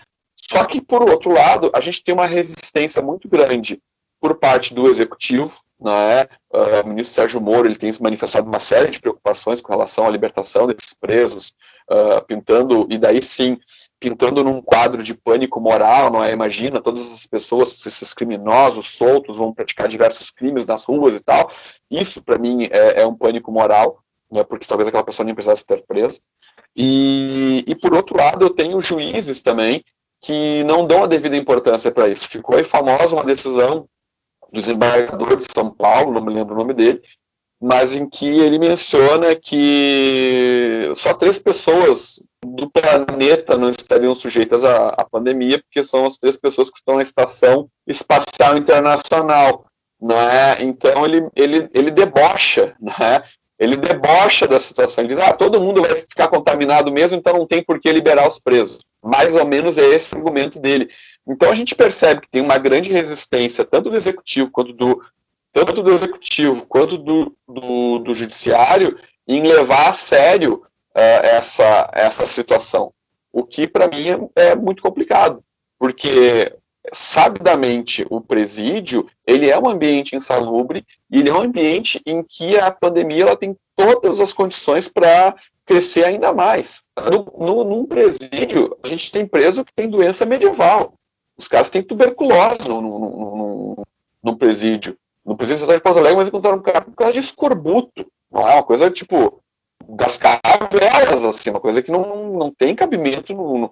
Só 0.50 0.64
que, 0.64 0.80
por 0.80 1.02
outro 1.02 1.32
lado, 1.32 1.70
a 1.74 1.80
gente 1.80 2.02
tem 2.02 2.14
uma 2.14 2.26
resistência 2.26 3.02
muito 3.02 3.28
grande 3.28 3.80
por 4.20 4.34
parte 4.36 4.74
do 4.74 4.88
executivo, 4.88 5.60
né? 5.80 6.24
Uh, 6.50 6.82
o 6.84 6.88
ministro 6.88 7.14
Sérgio 7.14 7.40
Moro 7.40 7.68
ele 7.68 7.76
tem 7.76 7.92
se 7.92 8.02
manifestado 8.02 8.48
uma 8.48 8.58
série 8.58 8.90
de 8.90 8.98
preocupações 8.98 9.60
com 9.60 9.72
relação 9.72 10.06
à 10.06 10.10
libertação 10.10 10.66
desses 10.66 10.92
presos, 10.92 11.54
uh, 11.88 12.24
pintando, 12.26 12.86
e 12.90 12.98
daí 12.98 13.22
sim, 13.22 13.58
pintando 14.00 14.42
num 14.42 14.60
quadro 14.60 15.02
de 15.02 15.14
pânico 15.14 15.60
moral, 15.60 16.10
não 16.10 16.24
é? 16.24 16.32
Imagina 16.32 16.80
todas 16.80 17.12
as 17.12 17.26
pessoas, 17.26 17.74
esses 17.86 18.14
criminosos 18.14 18.90
soltos 18.90 19.36
vão 19.36 19.52
praticar 19.52 19.86
diversos 19.86 20.30
crimes 20.30 20.66
nas 20.66 20.84
ruas 20.84 21.14
e 21.14 21.20
tal. 21.20 21.50
Isso, 21.90 22.22
para 22.22 22.38
mim, 22.38 22.68
é, 22.70 23.02
é, 23.02 23.06
um 23.06 23.14
pânico 23.14 23.52
moral, 23.52 24.02
né? 24.30 24.42
porque 24.42 24.66
talvez 24.66 24.88
aquela 24.88 25.04
pessoa 25.04 25.24
nem 25.24 25.34
precisasse 25.34 25.64
ter 25.64 25.84
presa. 25.86 26.20
E, 26.74 27.64
e, 27.66 27.74
por 27.74 27.92
outro 27.92 28.16
lado, 28.16 28.44
eu 28.44 28.50
tenho 28.50 28.80
juízes 28.80 29.42
também 29.42 29.84
que 30.20 30.64
não 30.64 30.86
dão 30.86 31.04
a 31.04 31.06
devida 31.06 31.36
importância 31.36 31.90
para 31.90 32.08
isso. 32.08 32.28
Ficou 32.28 32.56
aí 32.56 32.64
famosa 32.64 33.14
uma 33.14 33.24
decisão 33.24 33.88
do 34.52 34.60
desembargador 34.60 35.36
de 35.36 35.46
São 35.52 35.70
Paulo, 35.70 36.12
não 36.12 36.22
me 36.22 36.32
lembro 36.32 36.54
o 36.54 36.58
nome 36.58 36.74
dele, 36.74 37.02
mas 37.60 37.92
em 37.92 38.08
que 38.08 38.26
ele 38.26 38.58
menciona 38.58 39.34
que 39.34 40.90
só 40.94 41.12
três 41.12 41.38
pessoas 41.38 42.22
do 42.44 42.70
planeta 42.70 43.56
não 43.56 43.70
estariam 43.70 44.14
sujeitas 44.14 44.64
à, 44.64 44.88
à, 44.90 45.04
pandemia, 45.04 45.58
porque 45.58 45.82
são 45.82 46.06
as 46.06 46.16
três 46.18 46.36
pessoas 46.36 46.70
que 46.70 46.78
estão 46.78 46.96
na 46.96 47.02
Estação 47.02 47.68
Espacial 47.86 48.56
Internacional. 48.56 49.66
Não 50.00 50.16
é? 50.16 50.62
Então 50.62 51.04
ele, 51.04 51.28
ele, 51.34 51.68
ele 51.74 51.90
debocha, 51.90 52.76
não 52.80 52.92
é? 53.04 53.24
Ele 53.58 53.76
debocha 53.76 54.46
da 54.46 54.60
situação. 54.60 55.02
Ele 55.02 55.14
diz: 55.14 55.24
ah, 55.24 55.32
todo 55.32 55.60
mundo 55.60 55.82
vai 55.82 55.96
ficar 55.96 56.28
contaminado 56.28 56.92
mesmo, 56.92 57.18
então 57.18 57.34
não 57.34 57.46
tem 57.46 57.62
por 57.62 57.80
que 57.80 57.92
liberar 57.92 58.28
os 58.28 58.38
presos. 58.38 58.78
Mais 59.02 59.34
ou 59.34 59.44
menos 59.44 59.76
é 59.78 59.86
esse 59.88 60.14
o 60.14 60.18
argumento 60.18 60.58
dele. 60.58 60.88
Então 61.26 61.50
a 61.50 61.54
gente 61.54 61.74
percebe 61.74 62.20
que 62.20 62.30
tem 62.30 62.40
uma 62.40 62.58
grande 62.58 62.92
resistência, 62.92 63.64
tanto 63.64 63.90
do 63.90 63.96
executivo 63.96 64.50
quanto 64.50 64.72
do, 64.72 65.02
tanto 65.52 65.82
do 65.82 65.92
executivo 65.92 66.66
quanto 66.66 66.96
do, 66.96 67.36
do, 67.46 67.98
do 67.98 68.14
judiciário, 68.14 68.98
em 69.26 69.42
levar 69.42 69.88
a 69.88 69.92
sério 69.92 70.62
uh, 70.94 71.26
essa, 71.26 71.90
essa 71.92 72.26
situação. 72.26 72.92
O 73.32 73.44
que 73.44 73.66
para 73.66 73.88
mim 73.88 74.30
é, 74.36 74.50
é 74.50 74.54
muito 74.56 74.82
complicado, 74.82 75.42
porque 75.78 76.54
sabidamente 76.92 78.06
o 78.08 78.20
presídio 78.20 79.08
ele 79.28 79.50
é 79.50 79.58
um 79.58 79.68
ambiente 79.68 80.16
insalubre 80.16 80.86
e 81.10 81.18
ele 81.18 81.28
é 81.28 81.34
um 81.34 81.42
ambiente 81.42 82.00
em 82.06 82.22
que 82.22 82.56
a 82.56 82.70
pandemia 82.70 83.24
ela 83.24 83.36
tem 83.36 83.54
todas 83.76 84.22
as 84.22 84.32
condições 84.32 84.88
para 84.88 85.36
crescer 85.66 86.06
ainda 86.06 86.32
mais. 86.32 86.82
No, 86.96 87.46
no, 87.46 87.64
num 87.64 87.84
presídio, 87.84 88.74
a 88.82 88.88
gente 88.88 89.12
tem 89.12 89.26
preso 89.26 89.66
que 89.66 89.74
tem 89.74 89.86
doença 89.86 90.24
medieval. 90.24 90.94
Os 91.36 91.46
caras 91.46 91.68
têm 91.68 91.82
tuberculose 91.82 92.66
no, 92.66 92.80
no, 92.80 92.98
no, 92.98 93.86
no 94.22 94.36
presídio. 94.36 94.96
No 95.22 95.36
presídio 95.36 95.66
de 95.66 95.78
Porto 95.78 95.98
Alegre, 95.98 96.16
mas 96.16 96.28
encontraram 96.28 96.56
um 96.56 96.62
cara 96.62 96.80
com 96.80 96.92
causa 96.92 97.12
de 97.12 97.20
escorbuto. 97.20 98.10
É 98.32 98.38
uma 98.38 98.62
coisa 98.62 98.90
tipo 98.90 99.42
das 99.86 100.16
cavernas, 100.16 101.22
assim, 101.22 101.50
uma 101.50 101.60
coisa 101.60 101.82
que 101.82 101.92
não, 101.92 102.32
não 102.32 102.50
tem 102.50 102.74
cabimento 102.74 103.34
no, 103.34 103.70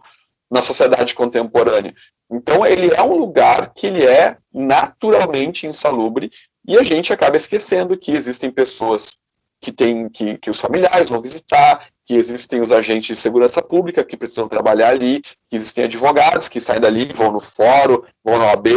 na 0.51 0.63
sociedade 0.63 1.15
contemporânea. 1.15 1.95
Então, 2.31 2.67
ele 2.67 2.93
é 2.95 3.03
um 3.03 3.17
lugar 3.17 3.73
que 3.75 3.87
ele 3.87 4.05
é 4.05 4.37
naturalmente 4.53 5.67
insalubre 5.67 6.31
e 6.67 6.77
a 6.77 6.83
gente 6.83 7.13
acaba 7.13 7.37
esquecendo 7.37 7.97
que 7.97 8.13
existem 8.13 8.51
pessoas 8.51 9.17
que 9.61 9.73
têm 9.73 10.09
que, 10.09 10.37
que 10.39 10.51
os 10.51 10.61
familiares 10.61 11.09
vão 11.09 11.21
visitar, 11.21 11.89
que 12.05 12.15
existem 12.15 12.61
os 12.61 12.71
agentes 12.71 13.17
de 13.17 13.21
segurança 13.21 13.63
pública 13.63 14.05
que 14.05 14.17
precisam 14.17 14.49
trabalhar 14.49 14.91
ali, 14.91 15.21
que 15.23 15.57
existem 15.57 15.85
advogados 15.85 16.49
que 16.49 16.61
saem 16.61 16.81
dali, 16.81 17.13
vão 17.13 17.33
no 17.33 17.41
fórum, 17.41 18.03
vão 18.23 18.39
na 18.39 18.47
OAB, 18.47 18.69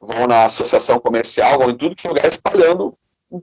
vão 0.00 0.26
na 0.26 0.44
associação 0.46 0.98
comercial, 0.98 1.58
vão 1.58 1.70
em 1.70 1.76
tudo 1.76 1.96
que 1.96 2.06
é 2.06 2.10
lugar 2.10 2.26
espalhando 2.26 2.96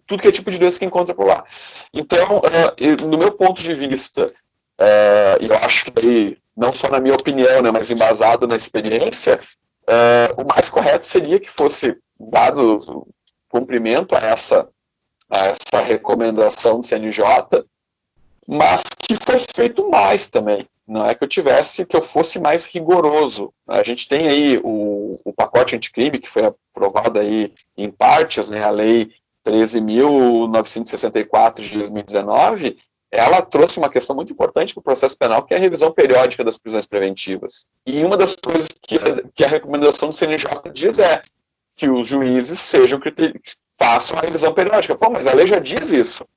tudo 0.06 0.22
que 0.22 0.28
é 0.28 0.32
tipo 0.32 0.52
de 0.52 0.60
doença 0.60 0.80
que 0.80 0.86
encontra 0.86 1.16
por 1.16 1.26
lá. 1.26 1.46
Então, 1.94 2.40
uh, 2.40 3.08
no 3.08 3.18
meu 3.18 3.32
ponto 3.32 3.62
de 3.62 3.74
vista, 3.74 4.28
uh, 4.80 5.38
eu 5.40 5.56
acho 5.56 5.86
que 5.86 6.00
aí 6.00 6.38
não 6.58 6.74
só 6.74 6.90
na 6.90 7.00
minha 7.00 7.14
opinião, 7.14 7.62
né, 7.62 7.70
mas 7.70 7.92
embasado 7.92 8.48
na 8.48 8.56
experiência, 8.56 9.40
uh, 9.88 10.42
o 10.42 10.48
mais 10.48 10.68
correto 10.68 11.06
seria 11.06 11.40
que 11.40 11.50
fosse 11.50 11.96
dado 12.20 13.08
cumprimento 13.48 14.16
a 14.16 14.20
essa, 14.20 14.68
a 15.30 15.50
essa 15.50 15.80
recomendação 15.80 16.82
do 16.82 16.88
CNJ, 16.88 17.24
mas 18.48 18.82
que 19.00 19.16
fosse 19.16 19.46
feito 19.56 19.88
mais 19.88 20.28
também. 20.28 20.68
Não 20.88 21.06
é 21.06 21.14
que 21.14 21.24
eu 21.24 21.28
tivesse, 21.28 21.86
que 21.86 21.96
eu 21.96 22.02
fosse 22.02 22.40
mais 22.40 22.66
rigoroso. 22.66 23.54
A 23.68 23.84
gente 23.84 24.08
tem 24.08 24.28
aí 24.28 24.60
o, 24.64 25.20
o 25.24 25.32
pacote 25.34 25.76
anticrime, 25.76 26.18
que 26.18 26.30
foi 26.30 26.46
aprovado 26.46 27.20
aí 27.20 27.54
em 27.78 27.92
partes, 27.92 28.50
né, 28.50 28.64
a 28.64 28.72
lei 28.72 29.12
13.964 29.46 31.62
de 31.62 31.78
2019, 31.78 32.80
ela 33.12 33.42
trouxe 33.42 33.78
uma 33.78 33.90
questão 33.90 34.16
muito 34.16 34.32
importante 34.34 34.74
para 34.74 34.82
o 34.82 34.84
processo 34.84 35.18
penal, 35.18 35.44
que 35.44 35.54
é 35.54 35.58
a 35.58 35.60
revisão 35.60 35.92
periódica 35.92 36.44
das 36.44 36.58
prisões 36.58 36.86
preventivas. 36.86 37.66
E 37.86 38.04
uma 38.04 38.18
das 38.18 38.36
coisas 38.36 38.68
que 38.82 38.96
a, 38.96 39.24
que 39.34 39.44
a 39.44 39.48
recomendação 39.48 40.10
do 40.10 40.16
CNJ 40.16 40.50
diz 40.74 41.00
é 41.00 41.22
que 41.76 41.90
os 41.90 42.08
juízes 42.08 42.60
sejam 42.60 43.00
façam 43.78 44.18
a 44.18 44.22
revisão 44.22 44.54
periódica. 44.54 44.96
Pô, 44.96 45.10
mas 45.10 45.28
a 45.28 45.34
lei 45.34 45.48
já 45.48 45.60
diz 45.60 45.92
isso. 45.92 46.28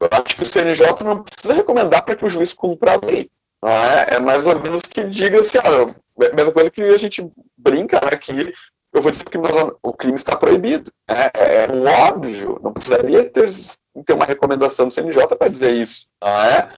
Eu 0.00 0.08
acho 0.10 0.36
que 0.36 0.42
o 0.42 0.46
CNJ 0.46 1.04
não 1.04 1.22
precisa 1.22 1.54
recomendar 1.54 2.04
para 2.04 2.16
que 2.16 2.24
o 2.24 2.30
juiz 2.30 2.52
cumpra 2.52 2.94
a 2.94 3.06
lei. 3.06 3.30
É? 3.64 4.16
é? 4.16 4.18
mais 4.18 4.46
ou 4.46 4.58
menos 4.58 4.82
que 4.82 5.04
diga 5.04 5.40
assim, 5.40 5.58
é 5.58 6.26
a 6.30 6.34
mesma 6.34 6.52
coisa 6.52 6.70
que 6.70 6.82
a 6.82 6.98
gente 6.98 7.30
brinca, 7.56 8.00
né, 8.00 8.16
que 8.16 8.52
eu 8.92 9.00
vou 9.00 9.10
dizer 9.10 9.24
que 9.24 9.38
o 9.82 9.92
crime 9.94 10.16
está 10.16 10.36
proibido. 10.36 10.92
É, 11.08 11.30
é, 11.34 11.64
é 11.64 12.08
óbvio, 12.10 12.60
não 12.62 12.72
precisaria 12.72 13.24
ter, 13.24 13.48
ter 14.04 14.12
uma 14.12 14.26
recomendação 14.26 14.86
do 14.86 14.94
CNJ 14.94 15.26
para 15.28 15.48
dizer 15.48 15.74
isso. 15.74 16.06
Não 16.20 16.28
é? 16.28 16.74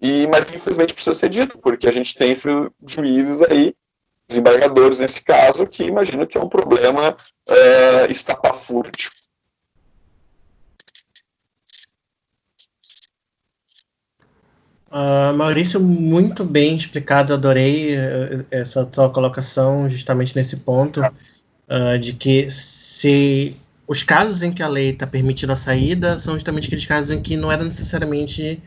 E, 0.00 0.26
mas 0.26 0.50
infelizmente 0.52 0.92
precisa 0.92 1.14
ser 1.14 1.30
dito, 1.30 1.58
porque 1.58 1.88
a 1.88 1.92
gente 1.92 2.14
tem 2.14 2.32
esses 2.32 2.52
juízes 2.86 3.40
aí, 3.42 3.74
desembargadores 4.28 5.00
nesse 5.00 5.24
caso, 5.24 5.66
que 5.66 5.84
imagino 5.84 6.26
que 6.26 6.36
é 6.36 6.40
um 6.40 6.48
problema 6.48 7.16
é, 7.48 8.10
estapafúrdio. 8.10 9.10
Uh, 14.88 15.34
Maurício, 15.34 15.80
muito 15.80 16.44
bem 16.44 16.76
explicado, 16.76 17.34
adorei 17.34 17.96
uh, 17.96 18.46
essa 18.50 18.86
tua 18.86 19.10
colocação 19.10 19.90
justamente 19.90 20.34
nesse 20.36 20.58
ponto 20.58 21.00
uh, 21.68 21.98
de 21.98 22.12
que 22.12 22.50
se 22.50 23.56
os 23.86 24.02
casos 24.02 24.42
em 24.42 24.52
que 24.52 24.62
a 24.62 24.68
lei 24.68 24.90
está 24.90 25.06
permitindo 25.06 25.52
a 25.52 25.56
saída 25.56 26.18
são 26.18 26.34
justamente 26.34 26.66
aqueles 26.66 26.86
casos 26.86 27.10
em 27.10 27.22
que 27.22 27.36
não 27.36 27.52
era 27.52 27.62
necessariamente 27.62 28.60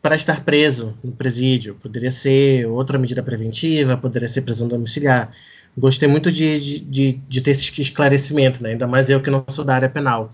para 0.00 0.14
estar 0.14 0.44
preso 0.44 0.96
no 1.02 1.10
presídio. 1.10 1.74
Poderia 1.74 2.10
ser 2.10 2.66
outra 2.66 2.98
medida 2.98 3.22
preventiva, 3.22 3.96
poderia 3.96 4.28
ser 4.28 4.42
prisão 4.42 4.68
domiciliar. 4.68 5.32
Gostei 5.76 6.08
muito 6.08 6.30
de, 6.30 6.58
de, 6.60 6.78
de, 6.78 7.12
de 7.12 7.40
ter 7.40 7.50
esse 7.50 7.82
esclarecimento, 7.82 8.62
né? 8.62 8.70
ainda 8.70 8.86
mais 8.86 9.10
eu 9.10 9.20
que 9.20 9.30
não 9.30 9.44
sou 9.48 9.64
da 9.64 9.74
área 9.74 9.88
penal. 9.88 10.32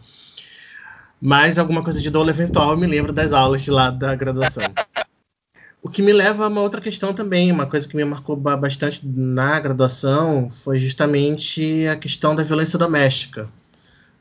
Mas 1.21 1.59
alguma 1.59 1.83
coisa 1.83 2.01
de 2.01 2.11
dolo 2.11 2.31
eventual 2.31 2.73
eu 2.73 2.77
me 2.77 2.87
lembro 2.87 3.13
das 3.13 3.33
aulas 3.33 3.63
de 3.63 3.71
lá 3.71 3.91
da 3.91 4.15
graduação. 4.15 4.65
O 5.83 5.91
que 5.91 6.01
me 6.01 6.13
leva 6.13 6.45
a 6.45 6.49
uma 6.49 6.61
outra 6.61 6.81
questão 6.81 7.13
também, 7.13 7.51
uma 7.51 7.67
coisa 7.67 7.89
que 7.89 7.97
me 7.97 8.05
marcou 8.05 8.37
bastante 8.37 9.01
na 9.05 9.59
graduação 9.59 10.49
foi 10.49 10.79
justamente 10.79 11.87
a 11.89 11.97
questão 11.97 12.37
da 12.37 12.45
violência 12.45 12.79
doméstica, 12.79 13.49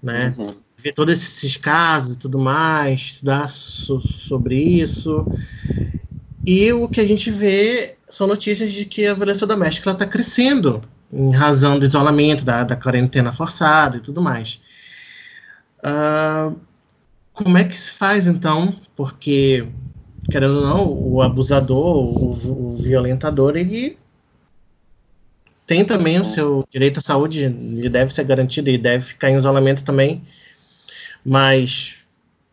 né? 0.01 0.33
Uhum. 0.37 0.55
Ver 0.75 0.93
todos 0.93 1.13
esses 1.13 1.57
casos 1.57 2.15
e 2.15 2.19
tudo 2.19 2.39
mais, 2.39 2.99
estudar 2.99 3.47
so 3.47 4.01
sobre 4.01 4.55
isso. 4.55 5.23
E 6.43 6.73
o 6.73 6.87
que 6.87 6.99
a 6.99 7.07
gente 7.07 7.29
vê 7.29 7.95
são 8.09 8.25
notícias 8.25 8.73
de 8.73 8.83
que 8.83 9.05
a 9.05 9.13
violência 9.13 9.45
doméstica 9.45 9.91
está 9.91 10.07
crescendo 10.07 10.83
em 11.13 11.31
razão 11.31 11.77
do 11.77 11.85
isolamento, 11.85 12.43
da, 12.43 12.63
da 12.63 12.75
quarentena 12.75 13.31
forçada 13.31 13.97
e 13.97 13.99
tudo 13.99 14.19
mais. 14.19 14.59
Uh, 15.83 16.55
como 17.33 17.57
é 17.57 17.63
que 17.63 17.77
se 17.77 17.91
faz 17.91 18.25
então? 18.25 18.75
Porque 18.95 19.67
querendo 20.31 20.55
ou 20.55 20.61
não, 20.61 20.91
o 20.91 21.21
abusador, 21.21 21.97
o, 21.97 22.69
o 22.69 22.77
violentador, 22.77 23.57
ele 23.57 23.97
tem 25.67 25.85
também 25.85 26.19
o 26.19 26.25
seu 26.25 26.67
direito 26.69 26.99
à 26.99 27.01
saúde, 27.01 27.43
ele 27.43 27.89
deve 27.89 28.13
ser 28.13 28.23
garantido 28.23 28.69
e 28.69 28.77
deve 28.77 29.05
ficar 29.05 29.29
em 29.29 29.37
isolamento 29.37 29.83
também, 29.83 30.21
mas 31.23 32.03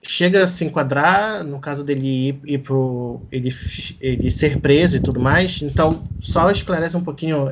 chega 0.02 0.44
a 0.44 0.46
se 0.46 0.64
enquadrar 0.64 1.44
no 1.44 1.60
caso 1.60 1.84
dele 1.84 2.28
ir, 2.28 2.40
ir 2.44 2.58
pro 2.58 3.20
ele, 3.30 3.54
ele 4.00 4.30
ser 4.30 4.58
preso 4.58 4.96
e 4.96 5.00
tudo 5.00 5.20
mais, 5.20 5.60
então 5.62 6.04
só 6.20 6.50
esclarece 6.50 6.96
um 6.96 7.04
pouquinho 7.04 7.48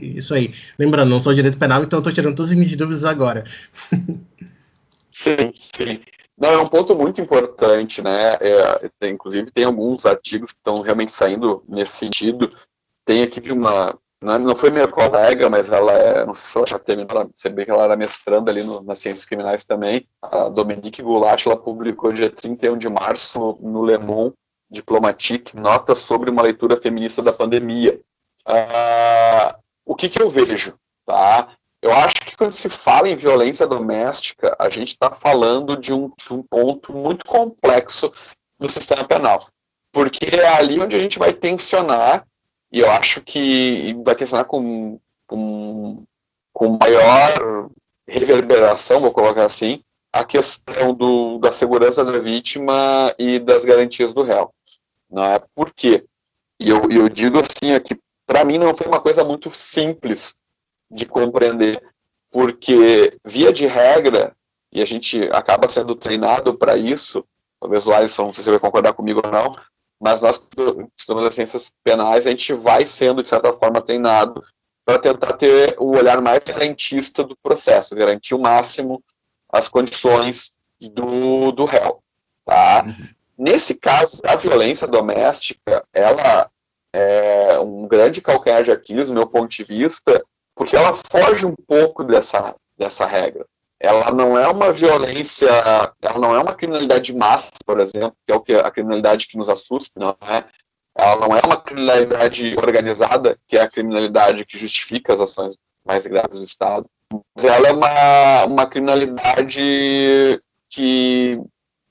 isso 0.00 0.34
aí. 0.34 0.54
Lembrando, 0.78 1.10
não 1.10 1.20
sou 1.20 1.34
direito 1.34 1.58
penal, 1.58 1.82
então 1.82 1.98
estou 1.98 2.12
tirando 2.12 2.34
todas 2.34 2.50
as 2.50 2.56
minhas 2.56 2.74
dúvidas 2.76 3.04
agora. 3.04 3.44
sim, 5.10 5.52
sim. 5.76 6.13
Não, 6.36 6.50
é 6.50 6.58
um 6.58 6.66
ponto 6.66 6.96
muito 6.96 7.20
importante, 7.20 8.02
né? 8.02 8.34
É, 8.40 8.90
tem, 8.98 9.14
inclusive, 9.14 9.50
tem 9.52 9.64
alguns 9.64 10.04
artigos 10.04 10.52
que 10.52 10.58
estão 10.58 10.80
realmente 10.80 11.12
saindo 11.12 11.62
nesse 11.68 11.96
sentido. 11.96 12.52
Tem 13.04 13.22
aqui 13.22 13.40
de 13.40 13.52
uma. 13.52 13.96
Não, 14.20 14.38
não 14.38 14.56
foi 14.56 14.70
minha 14.70 14.88
colega, 14.88 15.48
mas 15.48 15.70
ela 15.70 15.92
é. 15.92 16.26
Não 16.26 16.34
sei 16.34 16.50
se 16.50 16.58
ela 16.58 16.66
já 16.66 16.78
terminou, 16.78 17.30
vê 17.54 17.64
que 17.64 17.70
ela 17.70 17.84
era 17.84 17.96
mestranda 17.96 18.50
ali 18.50 18.64
no, 18.64 18.82
nas 18.82 18.98
ciências 18.98 19.24
criminais 19.24 19.64
também. 19.64 20.08
A 20.20 20.48
Dominique 20.48 21.02
Goulart, 21.02 21.46
ela 21.46 21.56
publicou 21.56 22.12
dia 22.12 22.30
31 22.30 22.78
de 22.78 22.88
março 22.88 23.58
no, 23.60 23.84
Le 23.84 23.98
Monde 23.98 24.34
Diplomatique, 24.68 25.56
nota 25.56 25.94
sobre 25.94 26.30
uma 26.30 26.42
leitura 26.42 26.76
feminista 26.76 27.22
da 27.22 27.32
pandemia. 27.32 28.00
Ah, 28.44 29.56
o 29.84 29.94
que, 29.94 30.08
que 30.08 30.20
eu 30.20 30.28
vejo? 30.28 30.74
Tá? 31.06 31.54
Eu 31.84 31.92
acho 31.92 32.14
que 32.14 32.34
quando 32.34 32.54
se 32.54 32.70
fala 32.70 33.10
em 33.10 33.14
violência 33.14 33.66
doméstica, 33.66 34.56
a 34.58 34.70
gente 34.70 34.88
está 34.88 35.10
falando 35.10 35.76
de 35.76 35.92
um, 35.92 36.10
de 36.16 36.32
um 36.32 36.42
ponto 36.42 36.94
muito 36.94 37.26
complexo 37.26 38.10
no 38.58 38.70
sistema 38.70 39.04
penal. 39.04 39.50
Porque 39.92 40.24
é 40.34 40.48
ali 40.48 40.80
onde 40.80 40.96
a 40.96 40.98
gente 40.98 41.18
vai 41.18 41.34
tensionar, 41.34 42.26
e 42.72 42.80
eu 42.80 42.90
acho 42.90 43.20
que 43.20 43.94
vai 44.02 44.14
tensionar 44.14 44.46
com, 44.46 44.98
com, 45.26 46.04
com 46.54 46.78
maior 46.80 47.68
reverberação, 48.08 49.00
vou 49.00 49.12
colocar 49.12 49.44
assim, 49.44 49.82
a 50.10 50.24
questão 50.24 50.94
do, 50.94 51.36
da 51.36 51.52
segurança 51.52 52.02
da 52.02 52.18
vítima 52.18 53.14
e 53.18 53.38
das 53.38 53.62
garantias 53.62 54.14
do 54.14 54.22
réu. 54.22 54.50
Não 55.10 55.22
é? 55.22 55.38
Por 55.54 55.70
quê? 55.70 56.02
E 56.58 56.70
eu, 56.70 56.90
eu 56.90 57.10
digo 57.10 57.38
assim 57.38 57.74
aqui, 57.74 58.00
para 58.26 58.42
mim 58.42 58.56
não 58.56 58.74
foi 58.74 58.86
uma 58.86 59.02
coisa 59.02 59.22
muito 59.22 59.50
simples 59.50 60.34
de 60.94 61.04
compreender, 61.06 61.82
porque, 62.30 63.18
via 63.24 63.52
de 63.52 63.66
regra, 63.66 64.34
e 64.72 64.80
a 64.80 64.86
gente 64.86 65.22
acaba 65.32 65.68
sendo 65.68 65.94
treinado 65.94 66.56
para 66.56 66.76
isso, 66.76 67.24
talvez 67.60 67.86
o 67.86 67.92
Alisson, 67.92 68.26
não 68.26 68.32
sei 68.32 68.44
se 68.44 68.50
vai 68.50 68.58
concordar 68.58 68.92
comigo 68.92 69.20
ou 69.24 69.30
não, 69.30 69.54
mas 70.00 70.20
nós 70.20 70.38
que 70.38 70.46
estudamos 70.98 71.28
as 71.28 71.34
ciências 71.34 71.72
penais, 71.82 72.26
a 72.26 72.30
gente 72.30 72.52
vai 72.52 72.86
sendo, 72.86 73.22
de 73.22 73.28
certa 73.28 73.52
forma, 73.52 73.82
treinado 73.82 74.42
para 74.84 74.98
tentar 74.98 75.32
ter 75.34 75.76
o 75.78 75.96
olhar 75.96 76.20
mais 76.20 76.44
garantista 76.44 77.24
do 77.24 77.36
processo, 77.42 77.94
garantir 77.94 78.34
o 78.34 78.38
máximo 78.38 79.02
as 79.50 79.68
condições 79.68 80.52
do, 80.80 81.52
do 81.52 81.64
réu. 81.64 82.02
Tá? 82.44 82.84
Uhum. 82.84 83.08
Nesse 83.38 83.74
caso, 83.74 84.20
a 84.24 84.36
violência 84.36 84.86
doméstica, 84.86 85.84
ela 85.92 86.50
é 86.92 87.58
um 87.58 87.88
grande 87.88 88.20
calcanhar 88.20 88.62
de 88.62 88.70
Aquiles, 88.70 89.08
do 89.08 89.14
meu 89.14 89.26
ponto 89.26 89.48
de 89.48 89.64
vista, 89.64 90.24
porque 90.54 90.76
ela 90.76 90.94
foge 91.10 91.46
um 91.46 91.54
pouco 91.54 92.04
dessa, 92.04 92.54
dessa 92.76 93.06
regra. 93.06 93.46
Ela 93.80 94.10
não 94.12 94.38
é 94.38 94.48
uma 94.48 94.72
violência, 94.72 95.48
ela 96.00 96.18
não 96.18 96.34
é 96.34 96.38
uma 96.38 96.54
criminalidade 96.54 97.04
de 97.04 97.14
massa, 97.14 97.50
por 97.66 97.80
exemplo, 97.80 98.16
que 98.26 98.32
é 98.32 98.36
o 98.36 98.40
que 98.40 98.54
a 98.54 98.70
criminalidade 98.70 99.26
que 99.26 99.36
nos 99.36 99.48
assusta, 99.48 99.92
não 99.98 100.16
é? 100.22 100.44
Ela 100.96 101.16
não 101.28 101.36
é 101.36 101.40
uma 101.44 101.56
criminalidade 101.56 102.56
organizada, 102.56 103.36
que 103.46 103.56
é 103.56 103.62
a 103.62 103.70
criminalidade 103.70 104.46
que 104.46 104.56
justifica 104.56 105.12
as 105.12 105.20
ações 105.20 105.56
mais 105.84 106.06
graves 106.06 106.38
do 106.38 106.44
Estado. 106.44 106.86
Ela 107.42 107.68
é 107.68 107.72
uma, 107.72 108.44
uma 108.44 108.66
criminalidade 108.66 110.40
que 110.70 111.40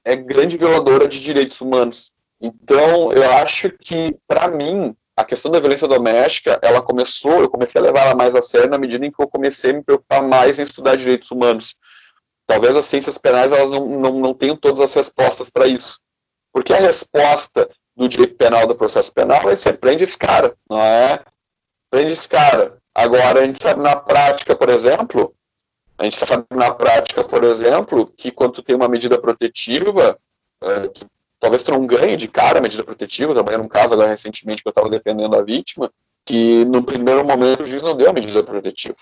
é 0.04 0.16
grande 0.16 0.58
violadora 0.58 1.08
de 1.08 1.20
direitos 1.20 1.60
humanos. 1.62 2.12
Então, 2.42 3.12
eu 3.14 3.30
acho 3.38 3.70
que, 3.70 4.18
para 4.28 4.50
mim, 4.50 4.96
a 5.24 5.26
questão 5.26 5.52
da 5.52 5.60
violência 5.60 5.88
doméstica, 5.88 6.60
ela 6.62 6.82
começou, 6.82 7.42
eu 7.42 7.50
comecei 7.50 7.80
a 7.80 7.84
levar 7.84 8.02
ela 8.02 8.16
mais 8.16 8.36
a 8.36 8.42
sério 8.42 8.70
na 8.70 8.78
medida 8.78 9.06
em 9.06 9.12
que 9.12 9.22
eu 9.22 9.28
comecei 9.28 9.72
a 9.72 9.74
me 9.74 9.84
preocupar 9.84 10.22
mais 10.22 10.60
em 10.60 10.64
estudar 10.64 10.96
direitos 10.96 11.32
humanos. 11.32 11.76
Talvez 12.46 12.76
as 12.76 12.86
ciências 12.86 13.18
penais 13.18 13.52
elas 13.52 13.70
não, 13.70 13.88
não, 13.88 14.20
não 14.20 14.34
tenham 14.34 14.56
todas 14.56 14.82
as 14.82 14.94
respostas 14.94 15.50
para 15.50 15.66
isso. 15.66 16.00
Porque 16.52 16.74
a 16.74 16.80
resposta 16.80 17.70
do 17.96 18.08
direito 18.08 18.36
penal 18.36 18.68
do 18.68 18.76
processo 18.76 19.12
penal 19.12 19.42
vai 19.44 19.56
ser 19.56 19.80
prende 19.80 20.04
esse 20.04 20.18
cara, 20.18 20.56
não 20.70 20.82
é? 20.82 21.24
Prende 21.90 22.14
esse 22.14 22.28
cara. 22.28 22.78
Agora, 22.94 23.42
a 23.42 23.46
gente 23.46 23.62
sabe 23.62 23.82
na 23.82 23.96
prática, 23.96 24.56
por 24.56 24.70
exemplo, 24.70 25.34
a 25.98 26.04
gente 26.04 26.20
sabe 26.20 26.46
na 26.52 26.74
prática, 26.74 27.24
por 27.24 27.44
exemplo, 27.44 28.08
que 28.18 28.32
quando 28.32 28.62
tem 28.62 28.76
uma 28.76 28.90
medida 28.90 29.18
protetiva, 29.18 30.20
é, 30.62 30.92
talvez 31.44 31.62
tu 31.62 31.74
não 31.74 31.86
ganhe 31.86 32.16
de 32.16 32.30
cara 32.30 32.60
a 32.60 32.62
medida 32.62 32.86
protetiva. 32.86 33.32
Eu 33.32 33.36
trabalhei 33.36 33.58
num 33.58 33.68
caso 33.68 33.94
agora 33.94 34.08
recentemente 34.08 34.64
que 34.64 34.68
eu 34.70 34.72
estava 34.72 34.90
defendendo 34.90 35.36
a 35.36 35.42
vítima, 35.42 35.92
que 36.24 36.64
no 36.64 36.82
primeiro 36.82 37.26
momento 37.26 37.64
o 37.64 37.66
juiz 37.66 37.84
não 37.84 37.98
deu 37.98 38.10
a 38.10 38.14
medida 38.14 38.42
protetiva. 38.42 38.96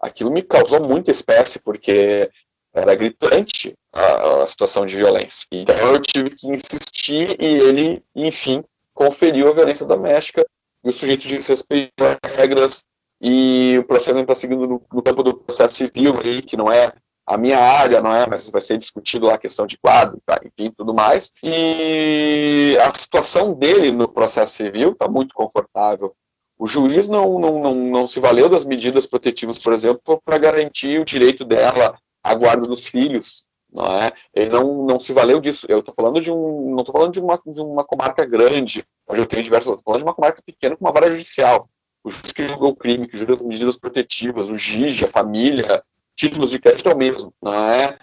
Aquilo 0.00 0.30
me 0.30 0.40
causou 0.40 0.80
muita 0.80 1.10
espécie, 1.10 1.58
porque 1.58 2.30
era 2.72 2.94
gritante 2.94 3.74
a, 3.92 4.42
a 4.42 4.46
situação 4.46 4.86
de 4.86 4.96
violência. 4.96 5.46
Então 5.52 5.92
eu 5.92 6.00
tive 6.00 6.30
que 6.30 6.48
insistir 6.48 7.36
e 7.38 7.44
ele, 7.44 8.02
enfim, 8.16 8.64
conferiu 8.94 9.50
a 9.50 9.52
violência 9.52 9.84
doméstica 9.84 10.46
e 10.82 10.88
o 10.88 10.92
sujeito 10.94 11.28
disse 11.28 11.50
respeito 11.50 11.92
às 12.02 12.32
regras 12.32 12.86
e 13.20 13.76
o 13.78 13.84
processo 13.84 14.18
está 14.18 14.34
seguindo 14.34 14.66
no, 14.66 14.82
no, 14.90 15.02
campo 15.02 15.22
do 15.22 15.34
processo 15.34 15.76
civil 15.76 16.18
aí, 16.24 16.40
que 16.40 16.56
não 16.56 16.72
é 16.72 16.90
a 17.26 17.36
minha 17.36 17.58
área, 17.58 18.00
não 18.00 18.14
é? 18.14 18.26
Mas 18.26 18.48
vai 18.50 18.60
ser 18.60 18.78
discutido 18.78 19.26
lá 19.26 19.34
a 19.34 19.38
questão 19.38 19.66
de 19.66 19.78
quadro, 19.78 20.20
tá? 20.26 20.40
enfim, 20.44 20.72
tudo 20.76 20.92
mais. 20.92 21.32
E 21.42 22.76
a 22.82 22.92
situação 22.92 23.54
dele 23.54 23.92
no 23.92 24.08
processo 24.08 24.54
civil 24.54 24.92
está 24.92 25.08
muito 25.08 25.34
confortável. 25.34 26.14
O 26.58 26.66
juiz 26.66 27.08
não, 27.08 27.38
não, 27.38 27.60
não, 27.60 27.74
não 27.74 28.06
se 28.06 28.20
valeu 28.20 28.48
das 28.48 28.64
medidas 28.64 29.06
protetivas, 29.06 29.58
por 29.58 29.72
exemplo, 29.72 30.20
para 30.24 30.38
garantir 30.38 31.00
o 31.00 31.04
direito 31.04 31.44
dela 31.44 31.96
à 32.22 32.34
guarda 32.34 32.66
dos 32.66 32.86
filhos, 32.86 33.44
não 33.72 33.86
é? 34.00 34.12
Ele 34.34 34.50
não, 34.50 34.84
não 34.84 35.00
se 35.00 35.12
valeu 35.12 35.40
disso. 35.40 35.66
Eu 35.68 35.80
estou 35.80 35.94
falando 35.94 36.20
de 36.20 36.30
um, 36.30 36.70
não 36.70 36.80
estou 36.80 36.92
falando 36.92 37.12
de 37.12 37.20
uma, 37.20 37.40
de 37.44 37.60
uma 37.60 37.84
comarca 37.84 38.24
grande, 38.24 38.84
onde 39.08 39.20
eu 39.20 39.26
tenho 39.26 39.42
diversas, 39.42 39.68
estou 39.68 39.82
falando 39.84 40.00
de 40.00 40.04
uma 40.04 40.14
comarca 40.14 40.42
pequena 40.44 40.76
com 40.76 40.84
uma 40.84 40.92
vara 40.92 41.08
judicial. 41.08 41.68
O 42.04 42.10
juiz 42.10 42.32
que 42.32 42.46
julgou 42.46 42.70
o 42.70 42.76
crime, 42.76 43.08
que 43.08 43.16
julga 43.16 43.34
as 43.34 43.42
medidas 43.42 43.76
protetivas, 43.76 44.50
o 44.50 44.58
GIG, 44.58 45.04
a 45.04 45.08
família, 45.08 45.82
títulos 46.16 46.50
de 46.50 46.58
crédito 46.58 46.88
é 46.88 46.94
o 46.94 46.96
mesmo, 46.96 47.32
não 47.42 47.54
é? 47.54 47.98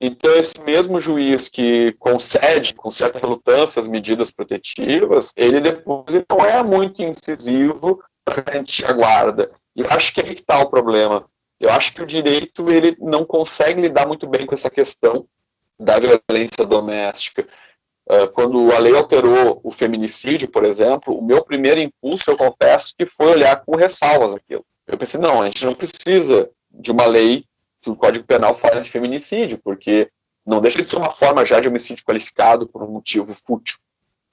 Então, 0.00 0.32
esse 0.34 0.58
mesmo 0.62 0.98
juiz 1.00 1.48
que 1.48 1.92
concede 1.98 2.72
com 2.72 2.90
certa 2.90 3.18
relutância 3.18 3.80
as 3.80 3.86
medidas 3.86 4.30
protetivas, 4.30 5.32
ele 5.36 5.60
depois 5.60 6.06
não 6.28 6.44
é 6.44 6.62
muito 6.62 7.02
incisivo 7.02 8.02
para 8.24 8.42
garantir 8.42 8.86
a 8.86 8.92
guarda. 8.92 9.50
E 9.76 9.84
acho 9.84 10.14
que 10.14 10.20
é 10.20 10.24
aí 10.24 10.34
que 10.34 10.40
está 10.40 10.58
o 10.58 10.70
problema. 10.70 11.26
Eu 11.58 11.70
acho 11.70 11.92
que 11.92 12.02
o 12.02 12.06
direito 12.06 12.70
ele 12.70 12.96
não 12.98 13.24
consegue 13.24 13.82
lidar 13.82 14.06
muito 14.06 14.26
bem 14.26 14.46
com 14.46 14.54
essa 14.54 14.70
questão 14.70 15.26
da 15.78 15.98
violência 15.98 16.64
doméstica. 16.64 17.46
Ah, 18.08 18.26
quando 18.26 18.72
a 18.72 18.78
lei 18.78 18.96
alterou 18.96 19.60
o 19.62 19.70
feminicídio, 19.70 20.48
por 20.48 20.64
exemplo, 20.64 21.16
o 21.16 21.24
meu 21.24 21.44
primeiro 21.44 21.78
impulso, 21.78 22.30
eu 22.30 22.36
confesso, 22.36 22.92
que 22.98 23.06
foi 23.06 23.26
olhar 23.26 23.64
com 23.64 23.76
ressalvas 23.76 24.34
aquilo. 24.34 24.64
Eu 24.86 24.98
pensei, 24.98 25.20
não, 25.20 25.40
a 25.40 25.46
gente 25.46 25.64
não 25.64 25.74
precisa 25.74 26.50
de 26.70 26.90
uma 26.90 27.06
lei 27.06 27.44
que 27.80 27.90
o 27.90 27.96
Código 27.96 28.26
Penal 28.26 28.54
fala 28.54 28.80
de 28.80 28.90
feminicídio, 28.90 29.58
porque 29.62 30.10
não 30.44 30.60
deixa 30.60 30.80
de 30.80 30.86
ser 30.86 30.96
uma 30.96 31.10
forma 31.10 31.44
já 31.44 31.60
de 31.60 31.68
homicídio 31.68 32.04
qualificado 32.04 32.66
por 32.66 32.82
um 32.82 32.90
motivo 32.90 33.34
fútil, 33.34 33.78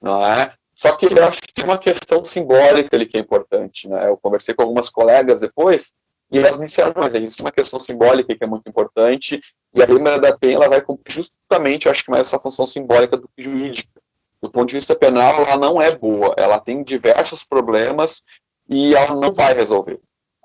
não 0.00 0.24
é? 0.24 0.54
Só 0.74 0.92
que 0.96 1.06
eu 1.06 1.24
acho 1.24 1.42
que 1.42 1.52
tem 1.52 1.64
uma 1.64 1.78
questão 1.78 2.24
simbólica 2.24 2.94
ali 2.94 3.06
que 3.06 3.16
é 3.16 3.20
importante, 3.20 3.88
né? 3.88 4.08
Eu 4.08 4.16
conversei 4.16 4.54
com 4.54 4.62
algumas 4.62 4.88
colegas 4.88 5.40
depois 5.40 5.92
e 6.30 6.38
elas 6.38 6.58
me 6.58 6.66
disseram, 6.66 6.92
mas 6.94 7.14
existe 7.14 7.40
uma 7.40 7.50
questão 7.50 7.80
simbólica 7.80 8.34
que 8.34 8.44
é 8.44 8.46
muito 8.46 8.68
importante 8.68 9.40
e 9.74 9.82
a 9.82 9.86
Lei 9.86 9.98
Maria 9.98 10.20
da 10.20 10.36
Penha 10.36 10.54
ela 10.54 10.68
vai 10.68 10.80
cumprir 10.80 11.12
justamente, 11.12 11.86
eu 11.86 11.92
acho 11.92 12.04
que 12.04 12.10
mais 12.10 12.26
essa 12.26 12.38
função 12.38 12.66
simbólica 12.66 13.16
do 13.16 13.28
que 13.28 13.42
jurídica. 13.42 14.00
Do 14.40 14.50
ponto 14.50 14.68
de 14.68 14.76
vista 14.76 14.94
penal, 14.94 15.42
ela 15.42 15.56
não 15.56 15.82
é 15.82 15.96
boa, 15.96 16.34
ela 16.36 16.60
tem 16.60 16.84
diversos 16.84 17.42
problemas 17.42 18.22
e 18.68 18.94
ela 18.94 19.16
não 19.16 19.32
vai 19.32 19.52
resolver. 19.54 20.00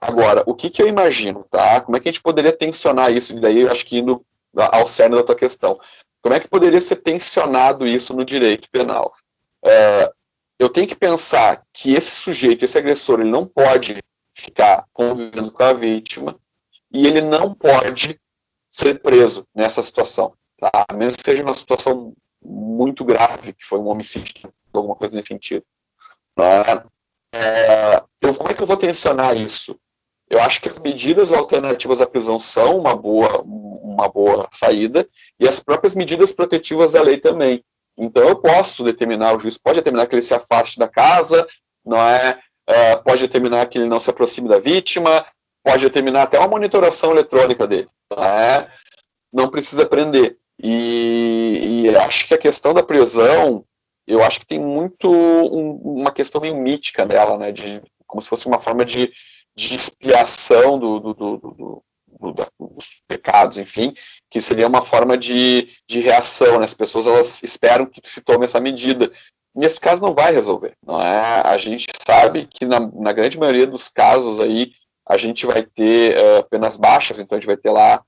Agora, 0.05 0.43
o 0.45 0.53
que, 0.53 0.69
que 0.69 0.81
eu 0.81 0.87
imagino, 0.87 1.45
tá? 1.49 1.79
Como 1.81 1.95
é 1.95 1.99
que 1.99 2.09
a 2.09 2.11
gente 2.11 2.21
poderia 2.21 2.51
tensionar 2.51 3.11
isso? 3.11 3.35
E 3.35 3.39
daí 3.39 3.67
acho 3.67 3.85
que 3.85 3.97
indo 3.97 4.25
ao 4.55 4.85
cerne 4.85 5.15
da 5.15 5.23
tua 5.23 5.35
questão. 5.35 5.79
Como 6.21 6.35
é 6.35 6.39
que 6.39 6.47
poderia 6.47 6.79
ser 6.81 6.97
tensionado 6.97 7.87
isso 7.87 8.13
no 8.13 8.23
direito 8.23 8.69
penal? 8.69 9.13
É, 9.63 10.11
eu 10.59 10.69
tenho 10.69 10.87
que 10.87 10.95
pensar 10.95 11.63
que 11.73 11.93
esse 11.93 12.11
sujeito, 12.11 12.63
esse 12.63 12.77
agressor, 12.77 13.19
ele 13.19 13.29
não 13.29 13.45
pode 13.45 13.97
ficar 14.35 14.85
convivendo 14.93 15.51
com 15.51 15.63
a 15.63 15.73
vítima 15.73 16.37
e 16.91 17.07
ele 17.07 17.21
não 17.21 17.53
pode 17.53 18.19
ser 18.69 19.01
preso 19.01 19.47
nessa 19.53 19.81
situação, 19.81 20.33
tá? 20.57 20.85
A 20.89 20.93
menos 20.93 21.15
que 21.15 21.23
seja 21.23 21.43
uma 21.43 21.53
situação 21.53 22.13
muito 22.43 23.05
grave, 23.05 23.53
que 23.53 23.65
foi 23.65 23.79
um 23.79 23.87
homicídio, 23.87 24.53
alguma 24.73 24.95
coisa 24.95 25.15
nesse 25.15 25.29
sentido. 25.29 25.63
Tá? 26.35 26.85
É, 27.33 28.03
eu, 28.21 28.35
como 28.35 28.49
é 28.49 28.53
que 28.53 28.61
eu 28.61 28.67
vou 28.67 28.77
tensionar 28.77 29.35
isso? 29.37 29.79
Eu 30.33 30.41
acho 30.41 30.61
que 30.61 30.67
as 30.67 30.79
medidas 30.79 31.31
alternativas 31.31 32.01
à 32.01 32.07
prisão 32.07 32.39
são 32.39 32.79
uma 32.79 32.95
boa, 32.95 33.43
uma 33.43 34.09
boa 34.09 34.49
saída 34.51 35.07
e 35.39 35.47
as 35.47 35.59
próprias 35.59 35.93
medidas 35.93 36.31
protetivas 36.31 36.93
da 36.93 37.03
lei 37.03 37.19
também. 37.19 37.63
Então 37.95 38.27
eu 38.27 38.35
posso 38.37 38.83
determinar, 38.83 39.35
o 39.35 39.39
juiz 39.39 39.59
pode 39.59 39.75
determinar 39.75 40.07
que 40.07 40.15
ele 40.15 40.23
se 40.23 40.33
afaste 40.33 40.79
da 40.79 40.87
casa, 40.87 41.47
não 41.85 41.99
é? 41.99 42.39
Uh, 42.67 43.03
pode 43.03 43.21
determinar 43.21 43.67
que 43.67 43.77
ele 43.77 43.87
não 43.87 43.99
se 43.99 44.09
aproxime 44.09 44.49
da 44.49 44.57
vítima, 44.57 45.23
pode 45.63 45.85
determinar 45.85 46.23
até 46.23 46.39
uma 46.39 46.47
monitoração 46.47 47.11
eletrônica 47.11 47.67
dele, 47.67 47.87
não 48.09 48.23
é? 48.23 48.67
Não 49.31 49.49
precisa 49.51 49.85
prender. 49.85 50.39
E, 50.57 51.83
e, 51.85 51.95
acho 51.95 52.27
que 52.27 52.33
a 52.33 52.39
questão 52.39 52.73
da 52.73 52.81
prisão, 52.81 53.63
eu 54.07 54.23
acho 54.23 54.39
que 54.39 54.47
tem 54.47 54.59
muito 54.59 55.11
um, 55.11 55.99
uma 55.99 56.11
questão 56.11 56.41
meio 56.41 56.55
mítica 56.55 57.05
nela, 57.05 57.37
né? 57.37 57.51
De, 57.51 57.83
como 58.07 58.19
se 58.19 58.27
fosse 58.27 58.47
uma 58.47 58.59
forma 58.59 58.83
de, 58.83 59.11
de 59.55 59.75
expiação 59.75 60.79
do, 60.79 60.99
do, 60.99 61.13
do, 61.13 61.37
do 61.37 61.83
dos 62.59 63.01
pecados, 63.07 63.57
enfim, 63.57 63.93
que 64.29 64.39
seria 64.39 64.67
uma 64.67 64.81
forma 64.81 65.17
de, 65.17 65.69
de 65.87 65.99
reação, 65.99 66.59
né? 66.59 66.65
As 66.65 66.73
pessoas 66.73 67.07
elas 67.07 67.43
esperam 67.43 67.85
que 67.85 68.01
se 68.03 68.21
tome 68.21 68.45
essa 68.45 68.59
medida. 68.59 69.11
Nesse 69.53 69.79
caso 69.79 70.01
não 70.01 70.13
vai 70.13 70.33
resolver, 70.33 70.73
não 70.85 71.01
é? 71.01 71.41
A 71.45 71.57
gente 71.57 71.85
sabe 72.05 72.47
que 72.47 72.65
na, 72.65 72.79
na 72.79 73.11
grande 73.11 73.37
maioria 73.37 73.67
dos 73.67 73.89
casos 73.89 74.39
aí 74.39 74.71
a 75.05 75.17
gente 75.17 75.45
vai 75.45 75.63
ter 75.63 76.17
uh, 76.17 76.43
penas 76.49 76.75
baixas, 76.75 77.19
então 77.19 77.37
a 77.37 77.39
gente 77.39 77.47
vai 77.47 77.57
ter 77.57 77.71
lá 77.71 78.01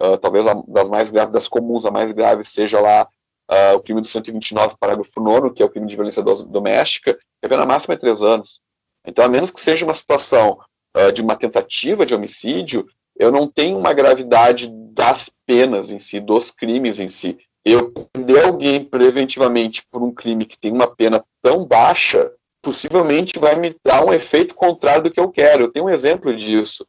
uh, 0.00 0.16
talvez 0.16 0.46
a, 0.46 0.54
das 0.68 0.88
mais 0.88 1.10
graves, 1.10 1.32
das 1.32 1.48
comuns, 1.48 1.84
a 1.84 1.90
mais 1.90 2.12
grave 2.12 2.44
seja 2.44 2.80
lá 2.80 3.08
uh, 3.50 3.76
o 3.76 3.80
crime 3.80 4.00
do 4.00 4.08
129, 4.08 4.76
parágrafo 4.78 5.20
9, 5.20 5.50
que 5.50 5.62
é 5.62 5.66
o 5.66 5.68
crime 5.68 5.86
de 5.86 5.96
violência 5.96 6.22
doméstica, 6.22 7.14
que 7.14 7.46
a 7.46 7.48
pena 7.48 7.66
máxima 7.66 7.94
é 7.94 7.98
três 7.98 8.22
anos. 8.22 8.60
Então, 9.06 9.24
a 9.24 9.28
menos 9.28 9.50
que 9.50 9.60
seja 9.60 9.84
uma 9.84 9.94
situação 9.94 10.58
uh, 10.96 11.12
de 11.12 11.20
uma 11.20 11.36
tentativa 11.36 12.06
de 12.06 12.14
homicídio, 12.14 12.86
eu 13.18 13.30
não 13.30 13.46
tenho 13.46 13.78
uma 13.78 13.92
gravidade 13.92 14.68
das 14.92 15.30
penas 15.46 15.90
em 15.90 15.98
si, 15.98 16.20
dos 16.20 16.50
crimes 16.50 16.98
em 16.98 17.08
si. 17.08 17.38
Eu 17.64 17.90
prender 17.90 18.44
alguém 18.44 18.84
preventivamente 18.84 19.84
por 19.90 20.02
um 20.02 20.12
crime 20.12 20.46
que 20.46 20.58
tem 20.58 20.72
uma 20.72 20.86
pena 20.86 21.24
tão 21.42 21.66
baixa, 21.66 22.30
possivelmente 22.62 23.38
vai 23.38 23.56
me 23.56 23.76
dar 23.84 24.04
um 24.04 24.12
efeito 24.12 24.54
contrário 24.54 25.04
do 25.04 25.10
que 25.10 25.20
eu 25.20 25.30
quero. 25.30 25.64
Eu 25.64 25.72
tenho 25.72 25.86
um 25.86 25.90
exemplo 25.90 26.34
disso. 26.34 26.86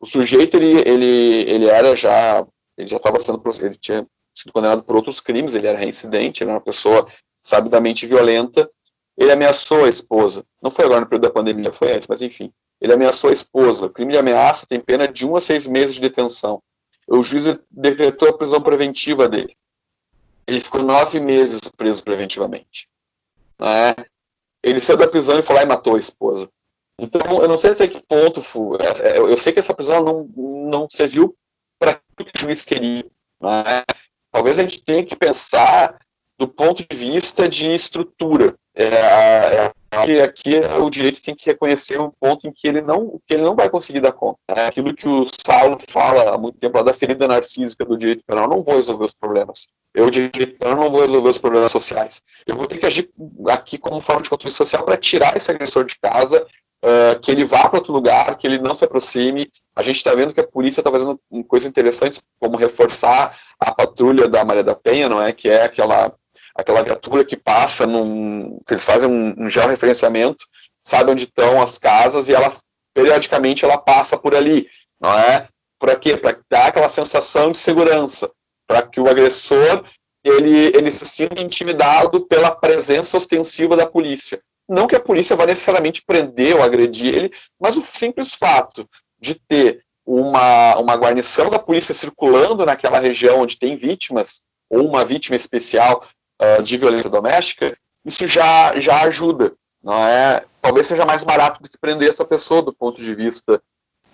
O 0.00 0.06
sujeito 0.06 0.56
ele, 0.56 0.88
ele, 0.88 1.50
ele 1.50 1.66
era 1.66 1.94
já 1.96 2.46
ele 2.76 2.88
já 2.88 2.96
estava 2.96 3.20
sendo 3.20 3.42
ele 3.60 3.74
tinha 3.74 4.06
sido 4.34 4.52
condenado 4.52 4.82
por 4.82 4.96
outros 4.96 5.20
crimes, 5.20 5.54
ele 5.54 5.66
era 5.66 5.78
reincidente, 5.78 6.42
ele 6.42 6.50
era 6.50 6.58
uma 6.58 6.64
pessoa 6.64 7.06
sabidamente 7.42 8.06
violenta. 8.06 8.70
Ele 9.16 9.32
ameaçou 9.32 9.84
a 9.84 9.88
esposa. 9.88 10.44
Não 10.62 10.70
foi 10.70 10.84
agora 10.84 11.00
no 11.00 11.06
período 11.06 11.24
da 11.24 11.30
pandemia, 11.30 11.72
foi 11.72 11.92
antes, 11.92 12.08
mas 12.08 12.22
enfim. 12.22 12.50
Ele 12.80 12.92
ameaçou 12.92 13.30
a 13.30 13.32
esposa. 13.32 13.86
O 13.86 13.90
crime 13.90 14.12
de 14.12 14.18
ameaça 14.18 14.66
tem 14.66 14.80
pena 14.80 15.06
de 15.06 15.26
um 15.26 15.36
a 15.36 15.40
seis 15.40 15.66
meses 15.66 15.94
de 15.94 16.00
detenção. 16.00 16.62
O 17.06 17.22
juiz 17.22 17.44
decretou 17.70 18.28
a 18.28 18.36
prisão 18.36 18.60
preventiva 18.60 19.28
dele. 19.28 19.56
Ele 20.46 20.60
ficou 20.60 20.82
nove 20.82 21.20
meses 21.20 21.60
preso 21.76 22.02
preventivamente. 22.02 22.88
Né? 23.58 23.94
Ele 24.62 24.80
saiu 24.80 24.96
da 24.96 25.08
prisão 25.08 25.38
e 25.38 25.42
foi 25.42 25.56
lá 25.56 25.62
e 25.62 25.66
matou 25.66 25.96
a 25.96 25.98
esposa. 25.98 26.48
Então, 26.98 27.42
eu 27.42 27.48
não 27.48 27.56
sei 27.56 27.70
até 27.70 27.88
que 27.88 28.02
ponto. 28.02 28.42
É, 29.02 29.18
eu 29.18 29.38
sei 29.38 29.52
que 29.52 29.58
essa 29.58 29.74
prisão 29.74 30.04
não, 30.04 30.24
não 30.68 30.88
serviu 30.90 31.34
para 31.78 32.00
o 32.18 32.24
que 32.24 32.30
o 32.36 32.40
juiz 32.40 32.64
queria. 32.64 33.04
Né? 33.40 33.84
Talvez 34.30 34.58
a 34.58 34.62
gente 34.62 34.82
tenha 34.84 35.04
que 35.04 35.16
pensar 35.16 35.98
do 36.38 36.46
ponto 36.46 36.86
de 36.86 36.96
vista 36.96 37.48
de 37.48 37.74
estrutura. 37.74 38.54
É, 38.82 39.72
é, 39.90 40.04
que 40.04 40.20
aqui 40.20 40.56
o 40.80 40.88
direito 40.88 41.20
tem 41.20 41.34
que 41.34 41.50
reconhecer 41.50 42.00
um 42.00 42.10
ponto 42.10 42.46
em 42.46 42.52
que 42.52 42.66
ele 42.66 42.80
não, 42.80 43.20
que 43.26 43.34
ele 43.34 43.42
não 43.42 43.54
vai 43.54 43.68
conseguir 43.68 44.00
dar 44.00 44.12
conta. 44.12 44.38
É 44.48 44.66
aquilo 44.66 44.94
que 44.94 45.06
o 45.06 45.26
Saulo 45.44 45.76
fala 45.88 46.34
há 46.34 46.38
muito 46.38 46.58
tempo 46.58 46.78
lá 46.78 46.82
da 46.82 46.94
ferida 46.94 47.28
narcísica 47.28 47.84
do 47.84 47.98
direito 47.98 48.24
penal. 48.26 48.48
Não 48.48 48.62
vou 48.62 48.76
resolver 48.76 49.04
os 49.04 49.14
problemas. 49.14 49.66
Eu, 49.92 50.10
direito 50.10 50.56
penal, 50.58 50.76
não 50.76 50.90
vou 50.90 51.02
resolver 51.02 51.28
os 51.28 51.38
problemas 51.38 51.72
sociais. 51.72 52.22
Eu 52.46 52.56
vou 52.56 52.66
ter 52.66 52.78
que 52.78 52.86
agir 52.86 53.10
aqui 53.48 53.76
como 53.76 54.00
forma 54.00 54.22
de 54.22 54.30
controle 54.30 54.54
social 54.54 54.84
para 54.84 54.96
tirar 54.96 55.36
esse 55.36 55.50
agressor 55.50 55.84
de 55.84 55.98
casa 55.98 56.46
uh, 56.82 57.20
que 57.20 57.30
ele 57.30 57.44
vá 57.44 57.68
para 57.68 57.80
outro 57.80 57.92
lugar, 57.92 58.38
que 58.38 58.46
ele 58.46 58.58
não 58.58 58.74
se 58.74 58.84
aproxime. 58.84 59.50
A 59.76 59.82
gente 59.82 59.96
está 59.96 60.14
vendo 60.14 60.32
que 60.32 60.40
a 60.40 60.46
polícia 60.46 60.80
está 60.80 60.90
fazendo 60.90 61.20
coisas 61.48 61.68
interessantes, 61.68 62.20
como 62.38 62.56
reforçar 62.56 63.36
a 63.58 63.74
patrulha 63.74 64.28
da 64.28 64.44
Maria 64.44 64.64
da 64.64 64.74
Penha, 64.74 65.08
não 65.08 65.20
é? 65.20 65.32
Que 65.32 65.48
é 65.50 65.64
aquela 65.64 66.14
aquela 66.60 66.82
viatura 66.82 67.24
que 67.24 67.36
passa 67.36 67.86
num, 67.86 68.58
eles 68.68 68.84
fazem 68.84 69.08
um, 69.08 69.34
um 69.36 69.50
georreferenciamento, 69.50 70.44
sabe 70.84 71.10
onde 71.10 71.24
estão 71.24 71.62
as 71.62 71.78
casas 71.78 72.28
e 72.28 72.34
ela 72.34 72.52
periodicamente 72.94 73.64
ela 73.64 73.78
passa 73.78 74.16
por 74.16 74.34
ali, 74.34 74.68
não 75.00 75.12
é? 75.12 75.48
Para 75.78 75.96
quê? 75.96 76.16
Para 76.16 76.38
dar 76.50 76.66
aquela 76.66 76.88
sensação 76.88 77.52
de 77.52 77.58
segurança, 77.58 78.30
para 78.66 78.82
que 78.82 79.00
o 79.00 79.08
agressor 79.08 79.84
ele, 80.22 80.66
ele 80.76 80.92
se 80.92 81.06
sinta 81.06 81.40
intimidado 81.40 82.26
pela 82.26 82.50
presença 82.50 83.16
ostensiva 83.16 83.76
da 83.76 83.86
polícia. 83.86 84.40
Não 84.68 84.86
que 84.86 84.94
a 84.94 85.00
polícia 85.00 85.34
vá 85.34 85.46
necessariamente 85.46 86.02
prender 86.04 86.54
ou 86.54 86.62
agredir 86.62 87.14
ele, 87.14 87.32
mas 87.58 87.76
o 87.76 87.82
simples 87.82 88.34
fato 88.34 88.88
de 89.18 89.34
ter 89.34 89.82
uma, 90.06 90.76
uma 90.76 90.94
guarnição 90.96 91.48
da 91.48 91.58
polícia 91.58 91.94
circulando 91.94 92.64
naquela 92.66 92.98
região 92.98 93.40
onde 93.40 93.58
tem 93.58 93.76
vítimas, 93.76 94.42
ou 94.68 94.86
uma 94.86 95.04
vítima 95.04 95.36
especial 95.36 96.06
uh, 96.40 96.62
de 96.62 96.76
violência 96.76 97.10
doméstica, 97.10 97.76
isso 98.04 98.26
já, 98.26 98.78
já 98.80 99.02
ajuda. 99.02 99.52
Não 99.82 99.94
é? 99.94 100.44
Talvez 100.60 100.86
seja 100.86 101.04
mais 101.04 101.24
barato 101.24 101.62
do 101.62 101.68
que 101.68 101.78
prender 101.78 102.08
essa 102.08 102.24
pessoa 102.24 102.62
do 102.62 102.72
ponto 102.72 102.98
de 102.98 103.14
vista 103.14 103.62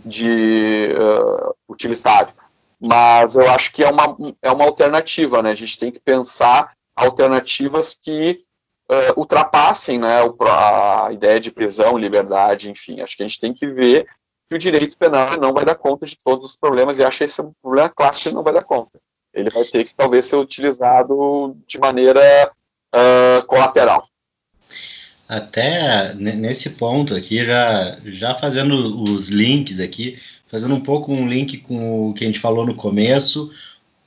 de 0.05 0.95
uh, 0.95 1.55
utilitário. 1.69 2.33
Mas 2.81 3.35
eu 3.37 3.51
acho 3.51 3.73
que 3.73 3.83
é 3.83 3.91
uma, 3.91 4.17
é 4.43 4.51
uma 4.51 4.65
alternativa, 4.65 5.43
né? 5.43 5.51
A 5.51 5.55
gente 5.55 5.79
tem 5.79 5.91
que 5.91 5.99
pensar 5.99 6.73
alternativas 6.95 7.95
que 7.95 8.43
uh, 8.91 9.19
ultrapassem 9.19 9.99
né, 9.99 10.19
a 10.41 11.13
ideia 11.13 11.41
de 11.41 11.51
prisão, 11.51 11.99
liberdade, 11.99 12.71
enfim. 12.71 13.01
Acho 13.01 13.17
que 13.17 13.23
a 13.23 13.27
gente 13.27 13.41
tem 13.41 13.53
que 13.53 13.67
ver 13.67 14.07
que 14.49 14.55
o 14.55 14.59
direito 14.59 14.97
penal 14.97 15.37
não 15.37 15.53
vai 15.53 15.65
dar 15.65 15.75
conta 15.75 16.07
de 16.07 16.17
todos 16.17 16.51
os 16.51 16.57
problemas, 16.57 16.99
e 16.99 17.05
acho 17.05 17.25
esse 17.25 17.43
um 17.43 17.53
problema 17.61 17.89
clássico 17.89 18.29
que 18.29 18.35
não 18.35 18.45
vai 18.45 18.53
dar 18.53 18.63
conta. 18.63 19.01
Ele 19.37 19.51
vai 19.51 19.65
ter 19.65 19.85
que 19.85 19.95
talvez 19.95 20.27
ser 20.27 20.37
utilizado 20.37 21.57
de 21.69 21.79
maneira 21.79 22.51
uh, 22.95 23.47
colateral. 23.47 24.09
Até 25.29 26.15
nesse 26.15 26.71
ponto 26.71 27.15
aqui, 27.15 27.45
já, 27.45 27.99
já 28.05 28.35
fazendo 28.37 29.03
os 29.03 29.29
links 29.29 29.81
aqui, 29.81 30.19
fazendo 30.47 30.75
um 30.75 30.81
pouco 30.81 31.13
um 31.13 31.29
link 31.29 31.59
com 31.59 32.11
o 32.11 32.15
que 32.15 32.25
a 32.25 32.27
gente 32.27 32.39
falou 32.39 32.65
no 32.65 32.75
começo, 32.75 33.51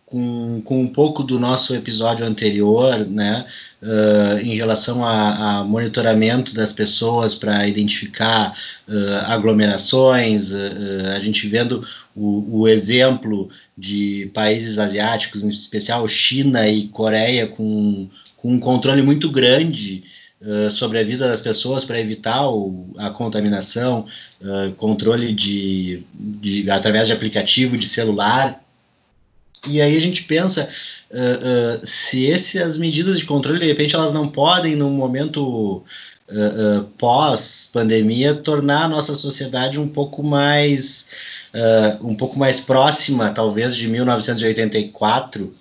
com, 0.10 0.62
com 0.62 0.82
um 0.82 0.88
pouco 0.88 1.24
do 1.24 1.39
nosso 1.39 1.74
episódio 1.76 2.26
anterior, 2.26 3.05
né, 3.05 3.45
uh, 3.82 4.39
em 4.39 4.55
relação 4.55 5.05
a, 5.05 5.60
a, 5.60 5.64
monitoramento 5.64 6.53
das 6.53 6.74
pessoas 6.74 7.36
para 7.36 7.68
identificar 7.68 8.57
uh, 8.88 9.26
aglomerações, 9.28 10.51
uh, 10.51 11.16
a 11.16 11.20
gente 11.20 11.47
vendo 11.47 11.86
o, 12.16 12.62
o, 12.62 12.68
exemplo 12.68 13.49
de 13.78 14.32
países 14.34 14.80
asiáticos, 14.80 15.43
em 15.43 15.47
especial 15.47 16.07
China 16.07 16.68
e 16.68 16.88
Coreia, 16.88 17.47
com, 17.47 18.10
com 18.36 18.53
um 18.53 18.60
controle 18.60 19.01
muito 19.01 19.30
grande 19.32 20.03
sobre 20.72 20.97
a 20.97 21.03
vida 21.03 21.28
das 21.28 21.41
pessoas 21.41 21.84
para 21.84 21.99
evitar 21.99 22.47
o, 22.47 22.93
a 22.97 23.10
contaminação, 23.10 24.05
controle 24.78 25.34
de, 25.34 26.03
de 26.14 26.72
através 26.72 27.07
de 27.07 27.14
aplicativo 27.14 27.78
de 27.78 27.86
celular 27.86 28.64
e 29.68 29.82
aí 29.82 29.97
a 29.97 30.01
gente 30.01 30.24
pensa 30.24 30.70
uh, 31.12 31.82
uh, 31.82 31.86
se 31.86 32.32
essas 32.32 32.78
medidas 32.78 33.20
de 33.20 33.26
controle, 33.26 33.60
de 33.60 33.66
repente, 33.66 33.95
elas 33.95 34.14
não 34.14 34.28
podem, 34.28 34.76
num 34.76 34.91
momento 34.91 35.84
uh, 36.30 36.84
pós-pandemia, 36.97 38.36
tornar 38.36 38.86
a 38.86 38.88
nossa 38.88 39.14
sociedade 39.16 39.80
um 39.80 39.88
pouco 39.88 40.24
mais 40.24 41.10
um 42.03 42.14
pouco 42.14 42.38
mais 42.38 42.60
próxima, 42.60 43.32
talvez, 43.32 43.76
de 43.76 43.88
1984. 43.88 45.51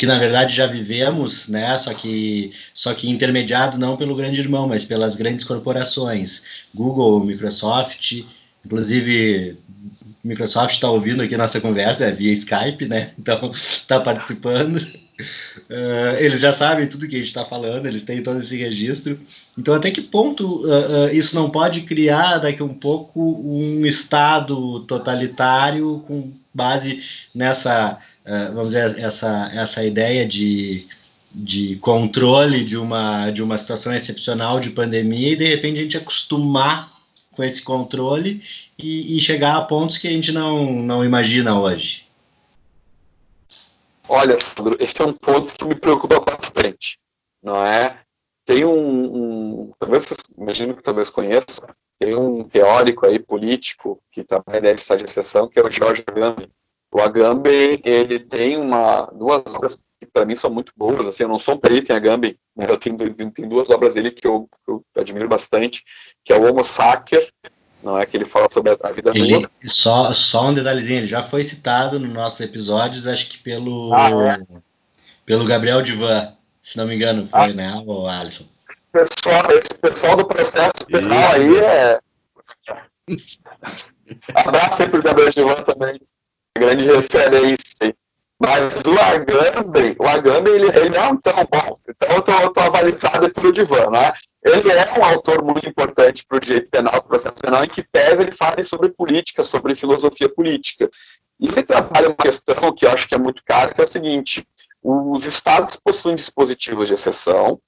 que 0.00 0.04
na 0.04 0.18
verdade 0.18 0.52
já 0.52 0.66
vivemos, 0.66 1.46
né? 1.46 1.78
Só 1.78 1.94
que 1.94 2.50
só 2.74 2.92
que 2.92 3.08
intermediado 3.08 3.78
não 3.78 3.96
pelo 3.96 4.16
grande 4.16 4.40
irmão, 4.40 4.66
mas 4.66 4.84
pelas 4.84 5.14
grandes 5.14 5.44
corporações, 5.44 6.42
Google, 6.74 7.24
Microsoft, 7.24 8.24
inclusive 8.66 9.56
Microsoft 10.26 10.74
está 10.74 10.90
ouvindo 10.90 11.22
aqui 11.22 11.36
nossa 11.36 11.60
conversa 11.60 12.04
é 12.04 12.12
via 12.12 12.32
Skype, 12.32 12.86
né? 12.86 13.12
Então 13.18 13.52
está 13.52 13.98
participando. 14.00 14.78
Uh, 15.70 16.16
eles 16.18 16.40
já 16.40 16.52
sabem 16.52 16.86
tudo 16.86 17.08
que 17.08 17.14
a 17.14 17.18
gente 17.18 17.28
está 17.28 17.44
falando, 17.44 17.86
eles 17.86 18.02
têm 18.02 18.22
todo 18.22 18.40
esse 18.40 18.54
registro. 18.56 19.18
Então, 19.56 19.72
até 19.72 19.90
que 19.90 20.02
ponto 20.02 20.66
uh, 20.66 21.06
uh, 21.06 21.14
isso 21.14 21.34
não 21.34 21.48
pode 21.48 21.82
criar 21.82 22.38
daqui 22.38 22.62
um 22.62 22.74
pouco 22.74 23.40
um 23.42 23.86
Estado 23.86 24.80
totalitário 24.80 26.04
com 26.06 26.32
base 26.52 27.02
nessa, 27.34 27.98
vamos 28.54 28.70
dizer, 28.70 28.98
essa, 28.98 29.50
essa 29.54 29.84
ideia 29.84 30.26
de, 30.26 30.86
de 31.34 31.76
controle 31.76 32.64
de 32.64 32.78
uma, 32.78 33.30
de 33.30 33.42
uma 33.42 33.58
situação 33.58 33.94
excepcional 33.94 34.58
de 34.58 34.70
pandemia 34.70 35.32
e 35.32 35.36
de 35.36 35.46
repente 35.46 35.78
a 35.78 35.82
gente 35.82 35.96
acostumar 35.98 36.95
com 37.36 37.44
esse 37.44 37.62
controle 37.62 38.42
e, 38.78 39.16
e, 39.16 39.20
chegar 39.20 39.56
a 39.56 39.62
pontos 39.62 39.98
que 39.98 40.08
a 40.08 40.10
gente 40.10 40.32
não, 40.32 40.72
não 40.72 41.04
imagina 41.04 41.60
hoje? 41.60 42.06
Olha, 44.08 44.38
Sandro, 44.38 44.76
esse 44.80 45.00
é 45.02 45.04
um 45.04 45.12
ponto 45.12 45.54
que 45.54 45.64
me 45.64 45.74
preocupa 45.74 46.18
bastante, 46.20 46.98
não 47.42 47.64
é? 47.64 48.00
Tem 48.44 48.64
um, 48.64 49.04
um 49.68 49.72
talvez, 49.78 50.14
imagino 50.38 50.74
que 50.74 50.82
talvez 50.82 51.10
conheça, 51.10 51.62
tem 51.98 52.14
um 52.14 52.44
teórico 52.44 53.06
aí 53.06 53.18
político 53.18 54.00
que 54.12 54.22
também 54.22 54.60
deve 54.60 54.74
estar 54.74 54.96
de 54.96 55.04
exceção, 55.04 55.48
que 55.48 55.58
é 55.58 55.62
o 55.62 55.70
George 55.70 56.04
Agamben. 56.06 56.48
O 56.92 57.00
Agamben, 57.00 57.80
ele 57.84 58.18
tem 58.18 58.56
uma, 58.56 59.06
duas 59.06 59.54
obras 59.54 59.76
que 59.98 60.06
para 60.06 60.24
mim 60.24 60.36
são 60.36 60.50
muito 60.50 60.72
boas. 60.76 61.08
Assim, 61.08 61.24
eu 61.24 61.28
não 61.28 61.38
sou 61.38 61.54
um 61.54 61.58
perito 61.58 61.90
em 61.90 61.96
Agamben, 61.96 62.38
eu 62.56 62.78
tenho, 62.78 62.96
tenho 63.30 63.48
duas 63.48 63.68
obras 63.68 63.94
dele 63.94 64.10
que 64.10 64.26
eu, 64.26 64.48
que 64.64 64.72
eu, 64.72 64.84
admiro 64.96 65.28
bastante, 65.28 65.84
que 66.24 66.32
é 66.32 66.36
o 66.36 66.48
Homo 66.48 66.64
Sacer, 66.64 67.30
não 67.82 67.98
é 67.98 68.06
que 68.06 68.16
ele 68.16 68.24
fala 68.24 68.48
sobre 68.50 68.76
a 68.80 68.92
vida 68.92 69.12
ele, 69.14 69.40
nua. 69.40 69.50
Só, 69.64 70.12
só 70.12 70.48
um 70.48 70.54
detalhezinho, 70.54 71.00
ele 71.00 71.06
já 71.06 71.22
foi 71.22 71.44
citado 71.44 72.00
nos 72.00 72.12
nossos 72.12 72.40
episódios, 72.40 73.06
acho 73.06 73.28
que 73.28 73.38
pelo, 73.38 73.92
ah, 73.92 74.10
é? 74.32 74.58
pelo 75.26 75.44
Gabriel 75.44 75.82
Divan, 75.82 76.34
se 76.62 76.76
não 76.78 76.86
me 76.86 76.94
engano, 76.94 77.28
foi, 77.28 77.40
ah. 77.40 77.48
né, 77.48 77.82
o 77.86 78.06
Alisson. 78.06 78.46
Pessoal, 78.90 79.50
esse 79.50 79.78
pessoal 79.78 80.16
do 80.16 80.26
processo 80.26 80.86
penal 80.86 81.32
aí 81.32 81.58
é. 81.58 82.00
Abraço 84.34 84.82
aí 84.82 84.88
pro 84.88 85.02
Gabriel 85.02 85.30
Divan 85.30 85.62
também, 85.62 86.00
grande 86.56 86.86
referência 86.86 87.76
aí. 87.80 87.94
Mas 88.38 88.82
o 88.82 88.98
Agamben, 88.98 89.96
o 89.98 90.06
Agamben, 90.06 90.54
ele, 90.54 90.68
ele 90.68 90.90
não 90.90 91.14
é 91.14 91.18
tão 91.22 91.48
bom. 91.50 91.78
Então 91.88 92.08
eu 92.16 92.22
tô, 92.22 92.50
tô 92.50 92.60
avalizado 92.60 93.32
pelo 93.32 93.52
Divan, 93.52 93.90
né? 93.90 94.12
Ele 94.44 94.70
é 94.70 94.98
um 94.98 95.04
autor 95.04 95.42
muito 95.42 95.66
importante 95.66 96.24
para 96.24 96.36
o 96.36 96.40
direito 96.40 96.70
penal, 96.70 97.02
processo 97.02 97.36
penal, 97.36 97.64
em 97.64 97.68
que 97.68 97.82
pese 97.82 98.22
ele 98.22 98.32
fale 98.32 98.64
sobre 98.64 98.90
política, 98.90 99.42
sobre 99.42 99.74
filosofia 99.74 100.28
política. 100.28 100.88
E 101.40 101.48
ele 101.48 101.62
trabalha 101.62 102.08
uma 102.08 102.16
questão 102.16 102.72
que 102.72 102.86
eu 102.86 102.90
acho 102.90 103.08
que 103.08 103.14
é 103.14 103.18
muito 103.18 103.42
cara, 103.44 103.74
que 103.74 103.80
é 103.80 103.84
o 103.84 103.88
seguinte: 103.88 104.46
os 104.82 105.26
estados 105.26 105.76
possuem 105.76 106.14
dispositivos 106.14 106.88
de 106.88 106.94
exceção, 106.94 107.58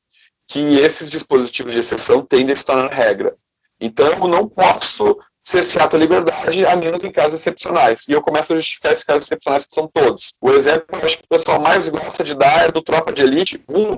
que 0.46 0.76
esses 0.76 1.10
dispositivos 1.10 1.72
de 1.72 1.80
exceção 1.80 2.24
tendem 2.24 2.52
a 2.52 2.56
se 2.56 2.64
tornar 2.64 2.92
regra. 2.92 3.34
Então, 3.80 4.12
eu 4.12 4.28
não 4.28 4.48
posso 4.48 5.18
cercear 5.48 5.88
a 5.92 5.96
liberdade, 5.96 6.66
a 6.66 6.76
menos 6.76 7.02
em 7.02 7.10
casos 7.10 7.40
excepcionais. 7.40 8.06
E 8.06 8.12
eu 8.12 8.20
começo 8.20 8.52
a 8.52 8.56
justificar 8.56 8.92
esses 8.92 9.04
casos 9.04 9.24
excepcionais, 9.24 9.64
que 9.64 9.74
são 9.74 9.88
todos. 9.88 10.34
O 10.40 10.50
exemplo 10.50 10.86
que 10.86 10.94
eu 10.94 11.06
acho 11.06 11.18
que 11.18 11.24
o 11.24 11.28
pessoal 11.28 11.60
mais 11.60 11.88
gosta 11.88 12.22
de 12.22 12.34
dar 12.34 12.68
é 12.68 12.70
do 12.70 12.82
Tropa 12.82 13.12
de 13.12 13.22
Elite 13.22 13.64
1, 13.68 13.92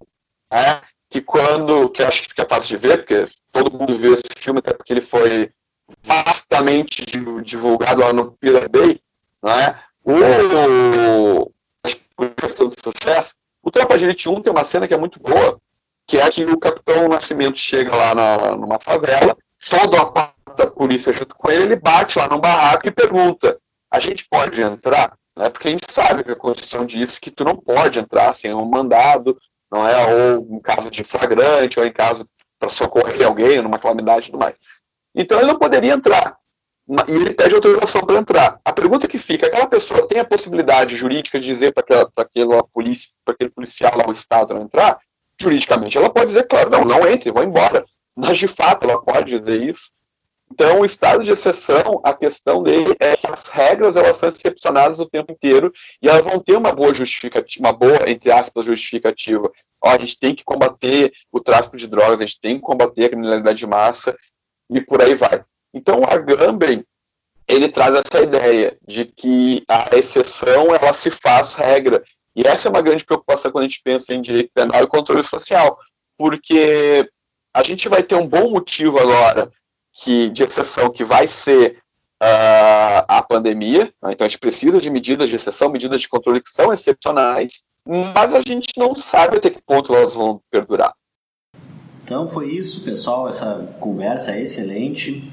né, 0.53 0.80
que 1.09 1.20
quando, 1.20 1.90
que 1.90 2.03
acho 2.03 2.22
que 2.32 2.40
é 2.40 2.46
fácil 2.46 2.68
de 2.68 2.86
ver, 2.86 2.98
porque 2.98 3.24
todo 3.51 3.76
mundo 3.76 3.98
viu 3.98 4.14
esse 4.14 4.22
filme, 4.36 4.61
até 4.61 4.72
porque 4.72 4.92
ele 4.92 5.01
foi 5.01 5.51
vastamente 6.05 7.05
divulgado 7.42 8.01
lá 8.01 8.12
no 8.12 8.32
Pirate 8.32 8.68
Bay, 8.68 9.01
né, 9.42 9.80
o, 10.05 11.51
questão 12.36 12.68
de 12.68 12.76
sucesso, 12.80 13.34
o 13.61 13.72
Tropa 13.72 13.98
de 13.98 14.05
Elite 14.05 14.28
1 14.28 14.42
tem 14.42 14.53
uma 14.53 14.64
cena 14.64 14.86
que 14.86 14.94
é 14.94 14.96
muito 14.96 15.18
boa, 15.18 15.61
que 16.07 16.18
é 16.18 16.30
que 16.30 16.44
o 16.44 16.59
Capitão 16.59 17.09
Nascimento 17.09 17.59
chega 17.59 17.94
lá 17.94 18.14
na, 18.14 18.57
numa 18.57 18.78
favela, 18.78 19.36
todo 19.68 19.96
a 19.96 20.32
da 20.61 20.70
polícia 20.70 21.12
junto 21.12 21.34
com 21.34 21.50
ele, 21.50 21.64
ele 21.64 21.76
bate 21.76 22.18
lá 22.18 22.28
no 22.28 22.40
barraco 22.40 22.86
e 22.86 22.90
pergunta: 22.90 23.58
a 23.90 23.98
gente 23.98 24.26
pode 24.28 24.61
entrar? 24.61 25.16
Né? 25.36 25.48
Porque 25.50 25.68
a 25.68 25.70
gente 25.70 25.90
sabe 25.90 26.22
que 26.22 26.30
a 26.30 26.36
Constituição 26.36 26.84
diz 26.84 27.18
que 27.18 27.30
tu 27.30 27.44
não 27.44 27.56
pode 27.56 27.98
entrar 27.98 28.34
sem 28.34 28.52
um 28.54 28.64
mandado, 28.64 29.36
não 29.70 29.86
é? 29.86 30.34
Ou 30.34 30.56
em 30.56 30.61
caso 30.61 30.90
de 30.90 31.04
flagrante, 31.04 31.78
ou 31.78 31.86
em 31.86 31.92
caso 31.92 32.28
para 32.58 32.68
socorrer 32.68 33.26
alguém 33.26 33.62
numa 33.62 33.78
calamidade 33.78 34.28
e 34.28 34.30
tudo 34.30 34.38
mais. 34.38 34.54
Então 35.14 35.38
ele 35.38 35.48
não 35.48 35.58
poderia 35.58 35.94
entrar. 35.94 36.36
E 37.08 37.12
ele 37.12 37.32
pede 37.32 37.54
autorização 37.54 38.02
para 38.02 38.18
entrar. 38.18 38.61
A 38.64 38.72
pergunta 38.72 39.06
que 39.06 39.16
fica, 39.16 39.46
aquela 39.46 39.68
pessoa 39.68 40.06
tem 40.08 40.18
a 40.18 40.24
possibilidade 40.24 40.96
jurídica 40.96 41.38
de 41.38 41.46
dizer 41.46 41.72
para 41.72 42.08
aquela 42.16 42.64
polícia, 42.64 43.11
para 43.24 43.34
aquele 43.34 43.50
policial 43.50 43.96
lá, 43.96 44.08
o 44.08 44.12
Estado 44.12 44.54
não 44.54 44.62
entrar? 44.62 44.98
Juridicamente, 45.40 45.96
ela 45.96 46.11
pode 46.11 46.26
dizer, 46.26 46.48
claro, 46.48 46.68
não, 46.68 46.84
não 46.84 47.06
entre, 47.06 47.30
vou 47.30 47.44
embora. 47.44 47.84
Mas 48.16 48.38
de 48.38 48.48
fato 48.48 48.84
ela 48.84 49.00
pode 49.00 49.36
dizer 49.38 49.62
isso. 49.62 49.90
Então, 50.53 50.80
o 50.80 50.84
estado 50.84 51.22
de 51.22 51.30
exceção, 51.30 52.01
a 52.05 52.12
questão 52.12 52.62
dele 52.62 52.96
é 52.98 53.16
que 53.16 53.26
as 53.26 53.44
regras 53.44 53.96
elas 53.96 54.16
são 54.16 54.28
excepcionadas 54.28 54.98
o 54.98 55.09
tempo 55.09 55.30
inteiro 55.32 55.72
e 56.03 56.09
elas 56.09 56.24
vão 56.24 56.40
ter 56.40 56.57
uma 56.57 56.72
boa 56.72 56.92
justificativa, 56.92 57.64
uma 57.64 57.72
boa, 57.72 58.11
entre 58.11 58.32
aspas, 58.32 58.64
justificativa. 58.66 59.51
Ó, 59.82 59.88
a 59.88 59.98
gente 59.98 60.18
tem 60.18 60.34
que 60.34 60.44
combater 60.44 61.12
o 61.32 61.40
tráfico 61.40 61.76
de 61.76 61.86
drogas, 61.86 62.20
a 62.20 62.26
gente 62.26 62.40
tem 62.40 62.57
que 62.57 62.62
combater 62.62 63.05
a 63.05 63.09
criminalidade 63.09 63.59
de 63.59 63.66
massa 63.66 64.16
e 64.68 64.80
por 64.80 65.01
aí 65.01 65.14
vai. 65.14 65.44
Então, 65.72 66.01
o 66.01 66.05
Agamben, 66.05 66.84
ele 67.46 67.68
traz 67.68 67.94
essa 67.94 68.20
ideia 68.20 68.76
de 68.86 69.05
que 69.05 69.64
a 69.68 69.96
exceção, 69.96 70.74
ela 70.74 70.92
se 70.92 71.11
faz 71.11 71.55
regra. 71.55 72.03
E 72.34 72.46
essa 72.46 72.68
é 72.68 72.70
uma 72.70 72.82
grande 72.82 73.05
preocupação 73.05 73.53
quando 73.53 73.64
a 73.64 73.68
gente 73.68 73.82
pensa 73.82 74.12
em 74.12 74.20
direito 74.20 74.51
penal 74.53 74.82
e 74.82 74.88
controle 74.88 75.22
social, 75.22 75.78
porque 76.18 77.09
a 77.55 77.62
gente 77.62 77.88
vai 77.88 78.03
ter 78.03 78.16
um 78.16 78.26
bom 78.26 78.51
motivo 78.51 78.98
agora 78.98 79.51
que, 79.93 80.30
de 80.30 80.43
exceção 80.43 80.91
que 80.91 81.05
vai 81.05 81.28
ser 81.28 81.78
uh, 82.22 83.05
a 83.09 83.22
pandemia. 83.22 83.93
Né? 84.03 84.12
Então 84.12 84.26
a 84.26 84.28
gente 84.28 84.38
precisa 84.38 84.80
de 84.80 84.91
medidas 84.91 85.28
de 85.28 85.36
exceção, 85.36 85.70
medidas 85.70 86.01
de 86.01 86.09
controle 86.09 86.41
que 86.41 86.51
são 86.51 86.72
excepcionais, 86.72 87.62
mas 87.86 88.34
a 88.34 88.41
gente 88.41 88.68
não 88.76 88.95
sabe 88.95 89.38
até 89.38 89.51
que 89.51 89.62
ponto 89.62 89.95
elas 89.95 90.14
vão 90.14 90.41
perdurar. 90.51 90.93
Então 92.05 92.28
foi 92.28 92.51
isso, 92.51 92.84
pessoal. 92.84 93.28
Essa 93.28 93.74
conversa 93.78 94.32
é 94.32 94.43
excelente. 94.43 95.32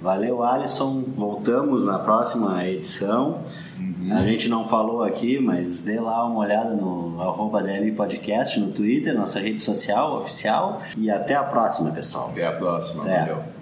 Valeu, 0.00 0.42
Alisson. 0.42 1.04
Voltamos 1.16 1.86
na 1.86 1.98
próxima 1.98 2.66
edição. 2.66 3.44
Uhum. 3.78 4.16
A 4.16 4.24
gente 4.24 4.48
não 4.48 4.68
falou 4.68 5.02
aqui, 5.02 5.38
mas 5.38 5.84
dê 5.84 5.98
lá 5.98 6.24
uma 6.24 6.40
olhada 6.40 6.74
no 6.74 7.20
arroba 7.20 7.62
DL 7.62 7.92
Podcast 7.92 8.58
no 8.58 8.72
Twitter, 8.72 9.14
nossa 9.14 9.40
rede 9.40 9.60
social 9.60 10.18
oficial. 10.18 10.82
E 10.96 11.10
até 11.10 11.34
a 11.34 11.42
próxima, 11.42 11.90
pessoal. 11.92 12.30
Até 12.30 12.46
a 12.46 12.52
próxima. 12.52 13.02
Até. 13.02 13.20
Valeu. 13.20 13.57